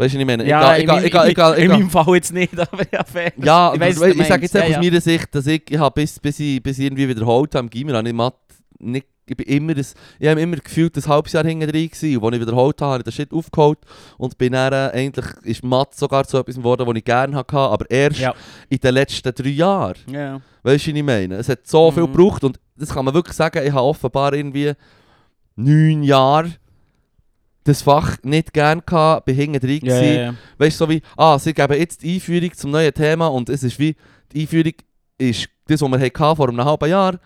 Weißt 0.00 0.14
du, 0.14 0.18
was 0.18 0.20
ich 0.22 0.26
meine? 0.26 0.48
ja, 0.48 0.76
ich, 0.78 0.84
ich, 0.84 1.14
ich, 1.14 1.58
in 1.58 1.68
meinem 1.68 1.90
Fall 1.90 2.14
jetzt 2.14 2.32
nicht, 2.32 2.58
aber 2.58 2.84
ja, 2.90 3.04
fair. 3.04 3.32
Ja, 3.36 3.74
ich 3.74 3.80
weiss, 3.80 4.00
ich, 4.00 4.26
sage 4.26 4.42
jetzt 4.42 4.54
Ja, 4.54 4.62
aus 4.64 4.82
meiner 4.82 5.00
Sicht, 5.00 5.34
dass 5.34 5.46
ich, 5.46 5.70
ich 5.70 5.88
bis, 5.90 6.18
bis, 6.18 6.40
ich, 6.40 6.62
bis 6.62 6.78
ich 6.78 6.86
irgendwie 6.86 7.06
wiederholt 7.06 7.54
habe 7.54 7.66
im 7.66 7.70
Gimmer, 7.70 7.98
habe 7.98 8.08
ich 8.08 8.14
Mathe 8.14 8.38
nicht, 8.78 9.06
ich 9.30 9.36
bin 9.36 9.46
immer 9.46 9.74
das, 9.74 9.94
ich 10.18 10.28
habe 10.28 10.40
immer 10.40 10.56
gefühlt 10.56 10.96
ein 10.96 11.06
halbes 11.06 11.32
Jahr 11.32 11.44
hinten 11.44 11.70
drin 11.70 11.88
gewesen 11.88 12.16
und 12.18 12.24
als 12.24 12.34
ich 12.34 12.40
wiederholt 12.46 12.80
habe, 12.82 12.90
habe 12.92 12.98
ich 13.00 13.04
den 13.04 13.12
Shit 13.12 13.32
aufgeholt 13.32 13.78
und 14.18 14.36
bin 14.36 14.52
dann, 14.52 14.72
äh, 14.72 14.90
eigentlich 14.92 15.26
ist 15.44 15.62
Mathe 15.64 15.96
sogar 15.96 16.26
zu 16.26 16.36
etwas 16.38 16.56
geworden, 16.56 16.86
was 16.86 16.96
ich 16.96 17.04
gerne 17.04 17.36
hatte, 17.36 17.56
aber 17.56 17.90
erst 17.90 18.18
Ja. 18.20 18.34
in 18.68 18.78
den 18.78 18.94
letzten 18.94 19.32
drei 19.34 19.48
Jahren. 19.48 19.96
Ja. 20.10 20.40
Weißt 20.62 20.86
du, 20.86 20.90
was 20.90 20.96
ich 20.98 21.02
meine? 21.02 21.36
Es 21.36 21.48
hat 21.48 21.66
so 21.66 21.90
viel 21.90 22.02
Mhm. 22.02 22.12
gebraucht 22.12 22.44
und 22.44 22.58
das 22.76 22.90
kann 22.92 23.04
man 23.04 23.14
wirklich 23.14 23.36
sagen, 23.36 23.64
ich 23.64 23.72
habe 23.72 23.82
offenbar 23.82 24.32
irgendwie 24.34 24.72
neun 25.56 26.02
Jahre 26.02 26.50
das 27.64 27.82
Fach 27.82 28.16
nicht 28.22 28.52
gerne 28.54 28.80
gehabt, 28.82 29.26
bin 29.26 29.36
hinten 29.36 29.60
drin 29.60 29.80
gewesen. 29.80 30.04
ja, 30.04 30.22
ja. 30.22 30.34
Weißt 30.58 30.80
du, 30.80 30.84
so 30.86 30.90
wie, 30.90 31.02
ah, 31.16 31.38
sie 31.38 31.52
geben 31.52 31.78
jetzt 31.78 32.02
die 32.02 32.14
Einführung 32.14 32.52
zum 32.54 32.70
neuen 32.70 32.92
Thema 32.92 33.26
und 33.28 33.48
es 33.50 33.62
ist 33.62 33.78
wie, 33.78 33.94
die 34.32 34.40
Einführung 34.42 34.72
ist 35.18 35.48
das, 35.66 35.82
was 35.82 35.90
wir 35.90 36.00
hatten 36.00 36.36
vor 36.36 36.48
einem 36.48 36.64
halben 36.64 36.88
Jahr. 36.90 37.18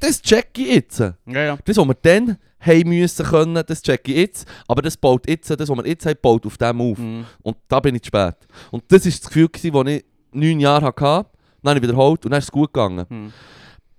Das 0.00 0.22
check 0.22 0.50
ich 0.56 0.68
jetzt. 0.68 1.00
ja, 1.00 1.14
ja. 1.26 1.58
Das, 1.64 1.76
was 1.76 1.86
wir 1.86 1.94
dann 2.02 2.38
haben 2.60 2.88
müssen 2.88 3.26
können, 3.26 3.62
das 3.66 3.82
check 3.82 4.06
ich 4.08 4.16
jetzt. 4.16 4.48
Aber 4.68 4.82
das 4.82 4.96
baut 4.96 5.28
jetzt, 5.28 5.50
das, 5.50 5.68
was 5.68 5.76
wir 5.76 5.86
jetzt 5.86 6.06
haben, 6.06 6.18
baut 6.20 6.46
auf 6.46 6.58
dem 6.58 6.80
auf. 6.80 6.98
Mhm. 6.98 7.24
Und 7.42 7.56
da 7.68 7.80
bin 7.80 7.94
ich 7.94 8.02
zu 8.02 8.08
spät. 8.08 8.36
Und 8.70 8.84
das 8.88 9.04
war 9.04 9.10
das 9.10 9.20
Gefühl, 9.22 9.48
das 9.52 9.64
ich 9.64 10.04
neun 10.32 10.60
Jahre 10.60 10.86
hatte. 10.86 11.26
Dann 11.62 11.70
habe 11.70 11.78
ich 11.78 11.82
wiederholt 11.82 12.24
und 12.24 12.30
dann 12.30 12.38
ist 12.38 12.44
es 12.44 12.52
gut 12.52 12.72
gegangen. 12.72 13.06
Mhm. 13.08 13.32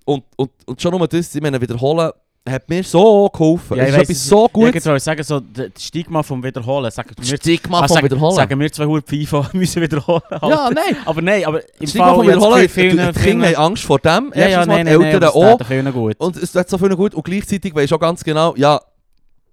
Und, 0.05 0.23
und, 0.35 0.51
und 0.65 0.81
schon 0.81 0.91
nur 0.91 1.07
das, 1.07 1.35
ich 1.35 1.41
meine, 1.41 1.61
wiederholen, 1.61 2.11
hat 2.49 2.67
mir 2.69 2.83
so 2.83 3.29
geholfen. 3.29 3.77
Ja, 3.77 3.83
es 3.83 3.89
ich 3.89 3.93
ist 3.93 3.99
weiss, 3.99 4.09
etwas 4.09 4.27
so 4.27 4.45
Ich 4.47 4.51
Gutes. 4.53 4.85
wollte 4.87 4.99
sagen, 5.03 5.23
so, 5.23 5.39
das 5.39 5.65
Stigma 5.79 6.23
vom 6.23 6.43
Wiederholen. 6.43 6.89
Sagen 6.89 7.11
wir, 7.17 7.37
Stigma 7.37 7.79
Ah, 7.81 7.87
vom 7.87 7.95
sag- 7.95 8.03
Wiederholen. 8.03 8.35
Sagen 8.35 8.59
wir 8.59 8.71
zwei 8.71 8.85
Hure 8.85 9.03
FIFA 9.05 9.49
müssen 9.53 9.81
wiederholen. 9.81 10.21
ja, 10.31 10.69
nein. 10.73 10.97
Aber 11.05 11.21
nein, 11.21 11.45
aber 11.45 11.61
im 11.79 11.87
Stigma 11.87 12.13
vom 12.15 12.23
ich 12.23 12.29
hab 12.29 12.35
das 12.35 12.43
Wiederholen, 12.43 12.61
die, 12.63 12.67
vielen- 12.69 13.13
die 13.13 13.19
Kinder 13.19 13.47
haben 13.47 13.55
Angst 13.57 13.83
vor 13.83 13.99
dem. 13.99 14.31
Ja, 14.35 14.47
ja, 14.47 14.65
nein, 14.65 14.85
nein, 14.85 14.97
nein, 14.97 15.05
Eltern 15.11 15.23
aber 15.23 15.35
auch. 15.35 15.57
das 15.59 15.67
vielen 15.67 15.93
gut. 15.93 16.15
Und 16.19 16.35
es 16.37 16.51
tut 16.51 16.67
so 16.67 16.77
viel 16.79 16.95
gut. 16.95 17.13
Und 17.13 17.23
gleichzeitig 17.23 17.75
weisst 17.75 17.91
du 17.91 17.95
auch 17.95 17.99
ganz 17.99 18.23
genau, 18.23 18.55
ja, 18.55 18.81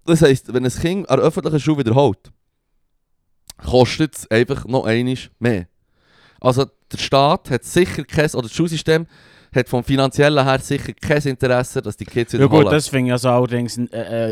das 0.06 0.22
heisst, 0.22 0.52
wenn 0.54 0.64
ein 0.64 0.70
Kind 0.72 1.10
an 1.10 1.18
der 1.18 1.26
öffentlichen 1.26 1.60
Schule 1.60 1.78
wiederholt, 1.78 2.30
kostet 3.58 4.16
es 4.16 4.30
einfach 4.30 4.64
noch 4.64 4.84
einiges 4.86 5.28
mehr. 5.38 5.66
Also 6.40 6.64
der 6.92 6.98
Staat 6.98 7.50
hat 7.50 7.64
sicher 7.64 8.04
kein, 8.04 8.30
oder 8.30 8.42
das 8.42 8.52
Schulsystem 8.54 9.06
hat 9.54 9.68
vom 9.68 9.82
finanziellen 9.84 10.44
her 10.44 10.58
sicher 10.58 10.92
kein 11.00 11.22
Interesse, 11.22 11.82
dass 11.82 11.96
die 11.96 12.04
Kids 12.04 12.32
Ja 12.32 12.38
wiederholen. 12.38 12.64
gut, 12.64 12.72
das 12.72 12.88
finde 12.88 13.08
ich 13.08 13.12
also 13.12 13.30
allerdings 13.30 13.78
äh, 13.78 13.84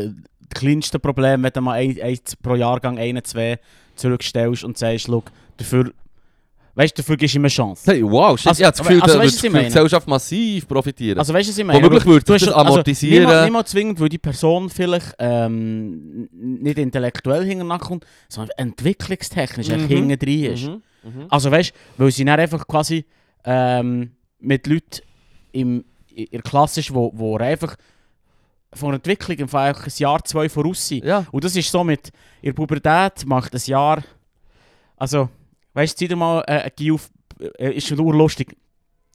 äh, 0.05 0.11
das 0.49 0.59
kleinste 0.59 0.99
Problem, 0.99 1.43
wenn 1.43 1.51
du 1.51 1.61
mal 1.61 1.73
ein, 1.73 1.97
ein, 2.01 2.17
pro 2.41 2.55
Jahrgang 2.55 2.97
ein, 2.97 3.19
zwei 3.23 3.59
zurückstellst 3.95 4.63
und 4.63 4.77
sagst, 4.77 5.07
schau, 5.07 5.23
dafür, 5.57 5.91
weißt, 6.75 6.97
du, 6.97 7.01
dafür 7.01 7.17
gibst 7.17 7.33
du 7.35 7.39
ihm 7.39 7.43
eine 7.43 7.49
Chance. 7.49 7.91
Hey, 7.91 8.03
wow, 8.03 8.37
shit, 8.37 8.47
Also- 8.47 8.61
ich 8.61 8.65
habe 8.65 8.77
das 8.77 8.87
Gefühl, 8.87 9.01
also 9.01 9.17
da 9.17 9.23
weißt 9.23 9.35
was 9.35 9.43
würde 9.43 9.59
die? 9.59 9.65
Gesellschaft 9.65 10.07
massiv 10.07 10.67
profitieren. 10.67 11.19
Also 11.19 11.33
weißt 11.33 11.49
du, 11.49 11.51
was 11.51 11.57
ich 11.57 11.65
meine? 11.65 11.79
Womöglich 11.79 12.05
würde 12.05 12.33
hast- 12.33 12.41
das 12.45 12.53
also, 12.53 12.71
amortisieren. 12.71 13.43
Nicht 13.43 13.51
mal, 13.51 13.65
zwingend, 13.65 13.99
weil 13.99 14.09
die 14.09 14.19
Person 14.19 14.69
vielleicht 14.69 15.15
ähm, 15.19 16.29
nicht 16.31 16.77
intellektuell 16.77 17.43
hinterherkommt, 17.45 18.05
sondern 18.29 18.51
entwicklungstechnisch 18.57 19.69
mhm. 19.69 19.87
hinten 19.87 20.19
drin 20.19 20.53
ist. 20.53 20.63
Mhm, 20.63 20.81
mhm. 21.03 21.25
Also 21.29 21.51
weißt 21.51 21.71
du, 21.71 22.03
weil 22.03 22.11
sie 22.11 22.23
dann 22.23 22.39
einfach 22.39 22.65
quasi 22.67 23.05
ähm, 23.43 24.11
mit 24.39 24.67
Leuten 24.67 25.01
im, 25.51 25.83
in 26.13 26.27
der 26.31 26.41
Klasse 26.41 26.79
ist, 26.81 26.93
wo, 26.93 27.11
wo 27.13 27.37
einfach 27.37 27.75
von 28.73 28.89
der 28.89 28.95
Entwicklung 28.95 29.39
einfach 29.39 29.85
ein 29.85 29.91
Jahr, 29.97 30.23
zwei 30.23 30.49
voraus 30.49 30.87
sind. 30.87 31.05
Ja, 31.05 31.25
Und 31.31 31.43
das 31.43 31.55
ist 31.55 31.71
so 31.71 31.83
mit, 31.83 32.09
in 32.41 32.47
der 32.49 32.53
Pubertät 32.53 33.25
macht 33.25 33.53
ein 33.53 33.61
Jahr, 33.65 34.03
also, 34.97 35.29
weißt 35.73 35.99
du, 36.01 36.07
zieh 36.07 36.15
mal 36.15 36.43
äh, 36.47 36.61
ein 36.63 36.71
Gil 36.75 36.93
auf, 36.93 37.09
äh, 37.59 37.71
ist 37.73 37.87
schon 37.87 37.99
urlustig. 37.99 38.55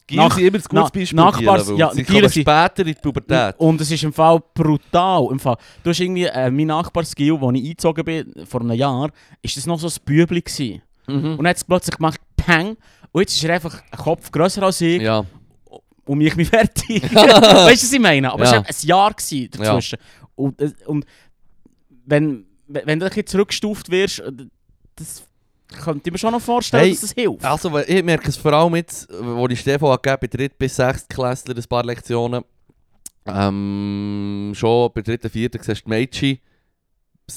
Giel 0.06 0.20
sind 0.30 0.38
immer 0.44 0.58
ein 0.58 0.62
gutes 0.62 0.90
Beispiel. 0.90 1.18
Nachbars- 1.18 1.66
Giel, 1.66 1.78
ja, 1.78 1.90
sie 1.92 2.02
Giel 2.04 2.28
sind- 2.28 2.42
später 2.42 2.80
in 2.80 2.86
die 2.86 2.94
Pubertät. 2.94 3.54
Und 3.58 3.80
es 3.80 3.90
ist 3.90 4.02
im 4.04 4.12
Fall 4.12 4.40
brutal. 4.54 5.28
Im 5.30 5.38
Fall, 5.38 5.56
du 5.82 5.90
hast 5.90 6.00
irgendwie, 6.00 6.24
äh, 6.24 6.50
mein 6.50 6.66
Nachbar 6.66 7.04
Gil, 7.14 7.40
wo 7.40 7.50
ich 7.52 7.62
eingezogen 7.62 8.04
bin, 8.04 8.46
vor 8.46 8.60
einem 8.60 8.72
Jahr, 8.72 9.10
ist 9.42 9.56
das 9.56 9.66
noch 9.66 9.78
so 9.78 9.86
ein 9.88 9.92
Bübli 10.04 10.40
gewesen. 10.42 10.82
Mhm. 11.06 11.14
Und 11.32 11.38
dann 11.38 11.48
hat 11.48 11.56
es 11.56 11.64
plötzlich 11.64 11.96
gemacht, 11.96 12.20
Peng, 12.44 12.76
und 13.12 13.20
jetzt 13.20 13.36
ist 13.36 13.44
er 13.44 13.54
einfach 13.54 13.82
ein 13.90 13.98
Kopf 13.98 14.30
grösser 14.30 14.62
als 14.62 14.80
ich 14.80 15.02
Ja. 15.02 15.24
und 16.04 16.18
mich 16.18 16.34
mich 16.36 16.48
fertig. 16.48 17.02
weißt 17.14 17.14
du, 17.14 17.86
was 17.86 17.92
ich 17.92 18.00
meine? 18.00 18.32
Aber 18.32 18.44
Ja. 18.44 18.64
es 18.68 18.86
war 18.88 19.08
ein 19.08 19.14
Jahr 19.20 19.48
dazwischen. 19.50 19.98
Und, 20.34 20.60
äh, 20.60 20.72
und 20.86 21.04
wenn, 22.06 22.44
wenn 22.66 22.98
du 23.00 23.06
ein 23.10 23.26
zurückgestuft 23.26 23.90
wirst, 23.90 24.20
äh, 24.20 24.32
das 24.96 25.22
könnte 25.82 26.02
ich 26.08 26.12
mir 26.12 26.18
schon 26.18 26.32
noch 26.32 26.40
vorstellen, 26.42 26.82
Hey, 26.84 26.90
dass 26.92 27.00
das 27.00 27.12
hilft. 27.12 27.44
Also, 27.44 27.78
ich 27.78 28.02
merke 28.02 28.28
es 28.28 28.36
vor 28.36 28.52
allem 28.52 28.76
jetzt, 28.76 29.08
wo 29.10 29.46
ich 29.48 29.60
Stefan 29.60 29.90
hat 29.90 30.02
bei 30.20 30.26
3. 30.26 30.48
bis 30.58 30.76
6. 30.76 31.08
Klässler 31.08 31.56
ein 31.56 31.64
paar 31.64 31.84
Lektionen. 31.84 32.44
Ähm, 33.26 34.52
schon 34.54 34.90
bei 34.94 35.02
3. 35.02 35.28
4. 35.28 35.50
siehst 35.52 35.68
du 35.68 35.74
die 35.74 35.88
Mädchen 35.88 36.38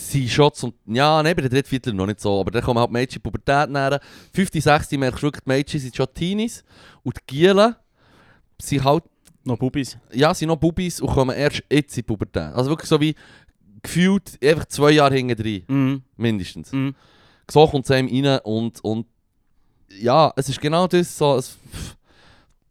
sind 0.10 0.30
schon 0.30 0.54
zum... 0.54 0.74
Ja, 0.86 1.22
nein, 1.24 1.36
bei 1.36 1.42
der 1.42 1.50
dritten, 1.50 1.70
vierten 1.70 1.96
noch 1.96 2.06
nicht 2.06 2.20
so, 2.20 2.40
aber 2.40 2.52
dann 2.52 2.64
kommen 2.64 2.80
halt 2.80 2.92
Mädchen 2.92 3.18
in 3.18 3.24
die 3.24 3.30
Pubertät 3.32 3.70
näher. 3.70 4.00
Fünfte, 4.34 4.60
sechste 4.62 4.98
merkst 4.98 5.22
du 5.22 5.28
wirklich, 5.28 5.44
die 5.44 5.50
Mädchen 5.50 5.80
sind 5.80 5.96
schon 5.96 6.08
Teenies 6.14 6.64
und 7.04 7.16
die 7.18 7.22
Gielen 7.28 7.76
sind 8.62 8.84
halt, 8.84 9.04
Noch 9.44 9.58
Bubis. 9.58 9.98
ja, 10.12 10.34
sind 10.34 10.48
noch 10.48 10.58
Bubis 10.58 11.00
und 11.02 11.10
kommen 11.14 11.36
erst 11.36 11.64
jetzt 11.72 11.94
in 11.98 12.02
die 12.02 12.04
Pubertät. 12.04 12.54
Also 12.54 12.70
wirklich 12.70 12.90
so 12.90 13.00
wie 13.00 13.16
gefühlt 13.84 14.38
einfach 14.44 14.66
zwei 14.66 14.92
Jahre 14.92 15.16
hinten 15.16 15.36
drin, 15.42 15.64
Mhm. 15.68 16.02
mindestens. 16.18 16.72
Mhm. 16.72 16.96
So 17.50 17.68
kommt 17.68 17.86
es 17.86 17.92
einem 17.92 18.08
rein 18.08 18.40
und, 18.44 18.84
und 18.84 19.06
ja, 20.00 20.34
es 20.36 20.50
ist 20.50 20.60
genau 20.60 20.88
das 20.88 21.16
so, 21.18 21.36
es, 21.38 21.58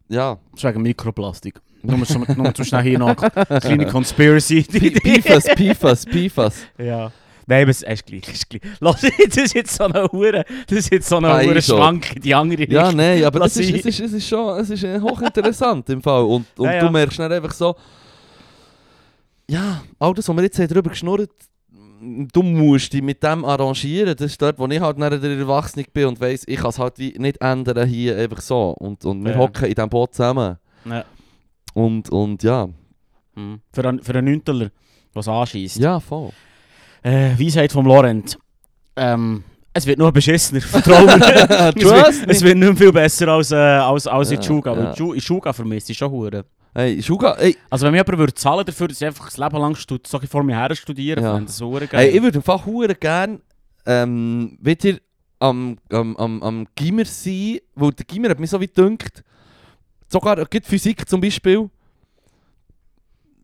ja, 0.08 0.36
Das 0.52 0.64
ist 0.64 0.68
wegen 0.68 0.82
Mikroplastik. 0.82 1.60
Nur, 1.84 2.06
schon- 2.06 2.26
nur 2.36 2.52
schnell 2.64 2.82
hier 2.82 2.98
noch 2.98 3.16
eine 3.16 3.60
kleine 3.60 3.86
Conspiracy. 3.86 4.62
P- 4.70 4.90
PFAS, 4.90 5.44
PFAS, 5.54 6.06
PFAS. 6.06 6.54
ja. 6.78 7.12
Nein, 7.46 7.60
aber 7.64 7.70
es 7.72 7.82
ist 7.82 8.06
gleich. 8.06 8.26
Ist 8.26 8.48
gleich. 8.48 8.62
Lass, 8.80 9.02
das 9.02 9.36
ist 9.36 9.54
jetzt 9.54 9.74
so 9.76 9.84
eine 9.84 10.08
Hure, 10.10 10.46
das 10.66 10.78
ist 10.78 10.90
jetzt 10.90 11.06
so 11.06 11.18
eine 11.18 11.28
Ah, 11.28 11.42
Hure. 11.42 11.60
Schwank 11.60 12.16
in 12.16 12.22
die 12.22 12.34
andere 12.34 12.64
Ja, 12.70 12.90
nein, 12.90 13.22
aber 13.22 13.44
es 13.44 13.58
ist, 13.58 13.68
es, 13.70 13.84
ist, 13.84 14.00
es 14.00 14.12
ist 14.14 14.26
schon 14.26 14.58
es 14.58 14.70
ist 14.70 14.82
äh, 14.82 14.98
hochinteressant 14.98 15.90
im 15.90 16.00
Fall. 16.00 16.22
Und, 16.24 16.46
und 16.56 16.64
Ja, 16.64 16.74
ja. 16.76 16.80
du 16.86 16.90
merkst 16.90 17.18
dann 17.18 17.30
einfach 17.30 17.52
so, 17.52 17.76
ja, 19.50 19.82
all 19.98 20.14
das, 20.14 20.26
was 20.28 20.36
wir 20.36 20.42
jetzt 20.42 20.58
haben 20.58 20.68
darüber 20.68 20.90
geschnurrt 20.90 21.30
du 22.32 22.42
musst 22.42 22.92
dich 22.92 23.02
mit 23.02 23.22
dem 23.22 23.44
arrangieren. 23.44 24.14
Das 24.16 24.26
ist 24.32 24.40
dort, 24.42 24.58
wo 24.58 24.66
ich 24.66 24.80
halt 24.80 24.98
nachher 24.98 25.18
der 25.18 25.38
Erwachsene 25.38 25.84
bin 25.92 26.06
und 26.06 26.20
weiss, 26.20 26.44
ich 26.46 26.56
kann 26.58 26.68
es 26.70 26.78
halt 26.78 26.98
wie 26.98 27.14
nicht 27.18 27.40
ändern 27.40 27.86
hier 27.88 28.16
einfach 28.18 28.40
so. 28.42 28.70
Und, 28.78 29.04
und 29.06 29.24
wir 29.24 29.32
Ja. 29.32 29.38
hocken 29.38 29.64
in 29.66 29.74
diesem 29.74 29.88
Boot 29.88 30.14
zusammen. 30.14 30.56
Ja. 30.84 31.04
Und, 31.74 32.08
und 32.10 32.42
ja, 32.42 32.68
Mhm. 33.36 33.60
Für 33.72 33.88
einen, 33.88 34.00
für 34.00 34.12
einen 34.14 34.26
Nünteler, 34.26 34.70
was 35.12 35.26
anschießt. 35.26 35.78
ja, 35.78 35.98
voll. 35.98 36.30
Äh, 37.02 37.36
Weisheit 37.36 37.72
vom 37.72 37.84
Laurent. 37.84 38.38
Ähm, 38.94 39.42
es 39.72 39.84
wird 39.86 39.98
nur 39.98 40.12
beschissener, 40.12 40.60
vertrau 40.62 41.04
mir. 41.04 41.14
es, 41.16 41.84
wird, 41.84 42.30
es 42.30 42.42
wird 42.42 42.56
nicht 42.58 42.78
viel 42.78 42.92
besser 42.92 43.26
als, 43.26 43.50
äh, 43.50 43.56
als, 43.56 44.06
als 44.06 44.30
in 44.30 44.36
Ja, 44.36 44.42
Schuga. 44.44 44.70
Aber 44.70 44.82
ja. 44.84 44.90
in 44.90 44.96
Schu- 44.96 45.12
in 45.14 45.20
Schuga 45.20 45.52
vermisst 45.52 45.90
ich 45.90 45.98
schon 45.98 46.12
Hure. 46.12 46.44
Hey, 46.72 47.02
Schuga, 47.02 47.36
hey, 47.36 47.56
Also 47.70 47.86
wenn 47.86 47.90
mir 47.92 47.98
jemand 48.04 48.18
würde 48.18 48.34
zahlen 48.34 48.64
dafür, 48.64 48.86
dass 48.86 49.00
ich 49.00 49.06
einfach 49.06 49.24
das 49.24 49.36
Leben 49.36 49.56
lang 49.56 49.74
stud 49.74 50.06
so 50.06 50.20
vor 50.20 50.44
mir 50.44 50.56
her 50.56 50.72
studieren, 50.76 51.24
Ja. 51.24 51.40
das 51.40 51.60
Hure 51.60 51.88
geil. 51.88 52.06
hey, 52.06 52.16
ich 52.16 52.22
würde 52.22 52.38
einfach 52.38 52.64
hure 52.64 52.94
gern 52.94 53.40
ähm, 53.84 54.56
wieder 54.60 54.98
am, 55.40 55.76
am, 55.90 56.16
am, 56.18 56.40
am 56.42 56.66
Gimmer 56.76 57.04
sein, 57.04 57.58
weil 57.74 57.90
der 57.90 58.04
Gimmer 58.06 58.28
hat 58.28 58.38
mich 58.38 58.50
so 58.50 58.60
wie 58.60 58.68
dünkt. 58.68 59.24
Sogar 60.08 60.44
gibt 60.46 60.66
Physik 60.66 61.08
zum 61.08 61.20
Beispiel. 61.20 61.68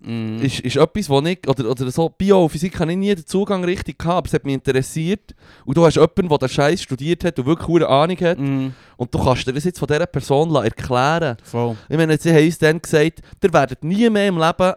Mhm. 0.03 0.41
ist, 0.43 0.61
ist 0.61 0.77
etwas, 0.77 1.11
wo 1.11 1.21
ich, 1.21 1.47
oder, 1.47 1.71
oder 1.71 1.91
so, 1.91 2.09
Bio, 2.09 2.49
Physik 2.49 2.79
habe 2.81 2.91
ich 2.91 2.97
nie 2.97 3.15
den 3.15 3.27
Zugang 3.27 3.63
richtig 3.65 3.99
gehabt, 3.99 4.17
aber 4.17 4.27
es 4.29 4.33
hat 4.33 4.45
mich 4.47 4.55
interessiert. 4.55 5.35
Und 5.67 5.77
du 5.77 5.85
hast 5.85 5.97
jemanden, 5.97 6.29
der 6.29 6.39
den 6.39 6.49
Scheiß 6.49 6.83
studiert 6.83 7.23
hat 7.25 7.39
und 7.39 7.47
wirklich 7.47 7.77
eine 7.77 7.89
Ahnung 7.89 8.17
hat. 8.19 8.39
Mhm. 8.39 8.73
Und 8.97 9.15
du 9.15 9.23
kannst 9.23 9.47
dir 9.47 9.53
das 9.53 9.65
jetzt 9.65 9.79
von 9.79 9.89
dieser 9.89 10.07
Person 10.07 10.55
erklären. 10.55 11.37
Voll. 11.43 11.77
Ich 11.89 11.97
meine, 11.97 12.17
sie 12.17 12.33
haben 12.33 12.45
uns 12.45 12.59
dann 12.59 12.81
gesagt, 12.81 13.21
ihr 13.43 13.53
werdet 13.53 13.85
nie 13.85 14.09
mehr 14.09 14.29
im 14.29 14.39
Leben 14.39 14.73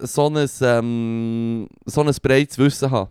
so 0.00 0.26
ein, 0.28 0.48
ähm, 0.60 1.68
so 1.86 2.02
ein 2.02 2.14
breites 2.22 2.58
Wissen 2.58 2.90
haben. 2.90 3.10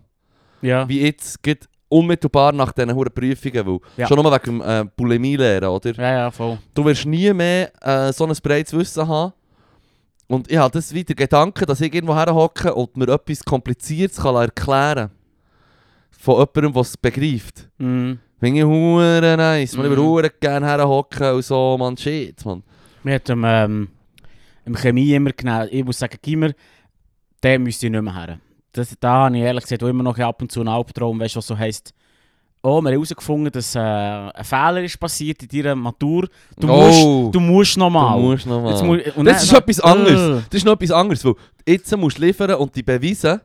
Ja. 0.62 0.88
Wie 0.88 1.02
jetzt, 1.02 1.42
geht 1.42 1.68
unmittelbar 1.94 2.52
nach 2.54 2.72
diesen 2.72 2.94
hohen 2.96 3.12
Prüfungen. 3.14 3.66
Weil 3.66 3.80
Ja. 3.98 4.08
Schon 4.08 4.22
nur 4.22 4.32
wegen 4.32 4.60
dem 4.60 4.62
äh, 4.62 4.86
Bulimie-Lehren, 4.96 5.70
oder? 5.70 5.92
Ja, 5.94 6.12
ja, 6.12 6.32
voll. 6.32 6.58
Du 6.74 6.84
wirst 6.86 7.06
nie 7.06 7.32
mehr 7.34 7.72
äh, 7.82 8.12
so 8.14 8.26
ein 8.26 8.34
breites 8.42 8.74
Wissen 8.74 9.08
haben. 9.08 9.34
Und 10.28 10.50
ich 10.50 10.58
habe 10.58 10.72
das 10.74 10.94
wieder 10.94 11.14
Gedanken, 11.14 11.66
dass 11.66 11.82
ich 11.82 11.94
irgendwo 11.94 12.16
herhocke 12.16 12.74
und 12.74 12.96
mir 12.98 13.08
etwas 13.10 13.44
Kompliziertes 13.44 14.18
kann 14.22 14.36
erklären 14.36 15.10
kann. 15.10 15.12
Von 16.12 16.36
jemandem, 16.36 16.74
der 16.74 16.82
es 16.82 16.98
begreift. 16.98 17.70
Mhm. 17.78 18.20
Finde 18.40 18.60
ich 18.60 18.66
hure 18.66 19.36
nice. 19.38 19.76
Man, 19.78 19.86
ich 19.86 19.92
Mhm. 19.92 19.96
würde 19.98 20.02
hure 20.04 20.30
gerne 20.40 20.66
herhocken 20.66 21.34
und 21.36 21.44
so, 21.46 21.76
man, 21.78 21.96
shit, 21.98 22.44
man. 22.46 22.64
Wir 23.04 23.16
hatten 23.16 23.44
ähm, 23.46 23.90
im 24.66 24.76
Chemie 24.76 25.14
immer 25.14 25.32
genau, 25.32 25.66
ich 25.70 25.84
muss 25.84 26.00
sagen, 26.00 26.18
Gimmer, 26.22 26.52
der 27.44 27.60
müsste 27.60 27.86
ich 27.88 27.92
nicht 27.92 28.02
mehr 28.02 28.16
her. 28.16 28.40
Das, 28.74 28.94
da 29.00 29.26
habe 29.26 29.38
ich 29.38 29.44
ehrlich 29.44 29.64
gesagt 29.64 29.82
immer 29.84 30.04
noch 30.04 30.18
ab 30.20 30.42
und 30.42 30.52
zu 30.52 30.60
einen 30.60 30.70
Albtraum, 30.70 31.20
weißt 31.20 31.36
du, 31.36 31.38
was 31.38 31.48
so 31.48 31.58
heisst, 31.58 31.94
oh, 32.64 32.82
wir 32.82 32.88
haben 32.90 32.94
herausgefunden, 32.94 33.52
dass 33.52 33.76
äh, 33.76 33.80
ein 33.80 34.44
Fehler 34.44 34.84
ist 34.84 35.00
passiert 35.00 35.44
in 35.44 35.50
deiner 35.50 35.76
Matur. 35.76 36.28
Du 36.58 36.68
Oh. 36.70 36.78
musst, 36.88 37.36
du 37.36 37.40
musst 37.40 37.78
nochmal. 37.78 38.20
Du 38.20 38.28
musst 38.32 38.46
noch 38.48 38.70
Jetzt 38.70 38.82
mal. 38.82 38.88
mu- 38.88 38.98
Das 38.98 39.14
dann- 39.16 39.28
ist 39.36 39.54
etwas 39.54 39.80
anderes. 39.80 40.40
Äh. 40.40 40.44
Das 40.50 40.58
ist 40.58 40.66
noch 40.66 40.74
etwas 40.74 40.92
anderes, 40.92 41.24
weil 41.26 41.36
jetzt 41.68 41.96
musst 41.98 42.18
du 42.18 42.22
liefern 42.26 42.56
und 42.56 42.76
die 42.76 42.82
beweisen, 42.84 43.42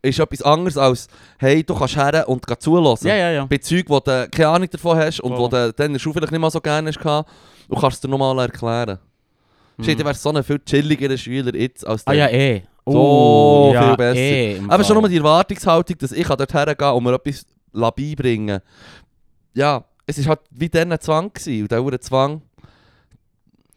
ist 0.00 0.18
etwas 0.18 0.42
anderes 0.42 0.76
als, 0.78 1.06
hey, 1.38 1.62
du 1.62 1.74
kannst 1.74 1.96
her 1.96 2.28
und 2.28 2.44
geh 2.46 2.56
zulassen. 2.58 3.06
Ja, 3.08 3.14
ja, 3.16 3.30
ja. 3.30 3.44
bei 3.44 3.58
Zeug, 3.58 3.84
wo 3.88 4.00
du 4.00 4.26
keine 4.30 4.48
Ahnung 4.48 4.68
davon 4.70 4.96
hast 4.96 5.20
und 5.20 5.30
Voll. 5.32 5.38
wo 5.40 5.48
du 5.48 5.72
dann 5.72 5.98
Schule 5.98 6.14
vielleicht 6.14 6.32
nicht 6.32 6.40
mal 6.40 6.50
so 6.50 6.60
gerne 6.60 6.88
hast, 6.88 7.04
und 7.68 7.78
kannst 7.80 7.96
es 7.96 8.00
dir 8.00 8.08
nochmal 8.08 8.38
erklären. 8.38 8.98
Mhm. 9.76 9.84
Shit, 9.84 10.00
du 10.00 10.04
wärst 10.04 10.22
so 10.22 10.30
ein 10.32 10.42
viel 10.42 10.58
chilligerer 10.64 11.16
Schüler 11.16 11.54
jetzt 11.54 11.86
als 11.86 12.06
Ah 12.06 12.12
der. 12.12 12.30
ja, 12.32 12.36
eh. 12.36 12.62
So 12.84 13.70
ja, 13.74 13.86
viel 13.88 13.96
besser. 13.96 14.16
Eh, 14.18 14.60
Aber 14.68 14.82
schon 14.84 14.94
Fall. 14.94 15.02
nur 15.02 15.08
die 15.08 15.16
Erwartungshaltung, 15.18 15.98
dass 15.98 16.12
ich 16.12 16.26
dort 16.26 16.52
hergehe 16.54 16.92
und 16.92 17.04
mir 17.04 17.14
etwas 17.14 17.46
beibringen 17.72 18.60
Ja, 19.54 19.84
es 20.06 20.18
war 20.20 20.30
halt 20.36 20.40
wie 20.50 20.68
dann 20.68 20.90
ein 20.92 21.00
Zwang 21.00 21.32
gewesen. 21.32 21.62
Und 21.62 21.70
dieser 21.70 22.00
Zwang, 22.00 22.42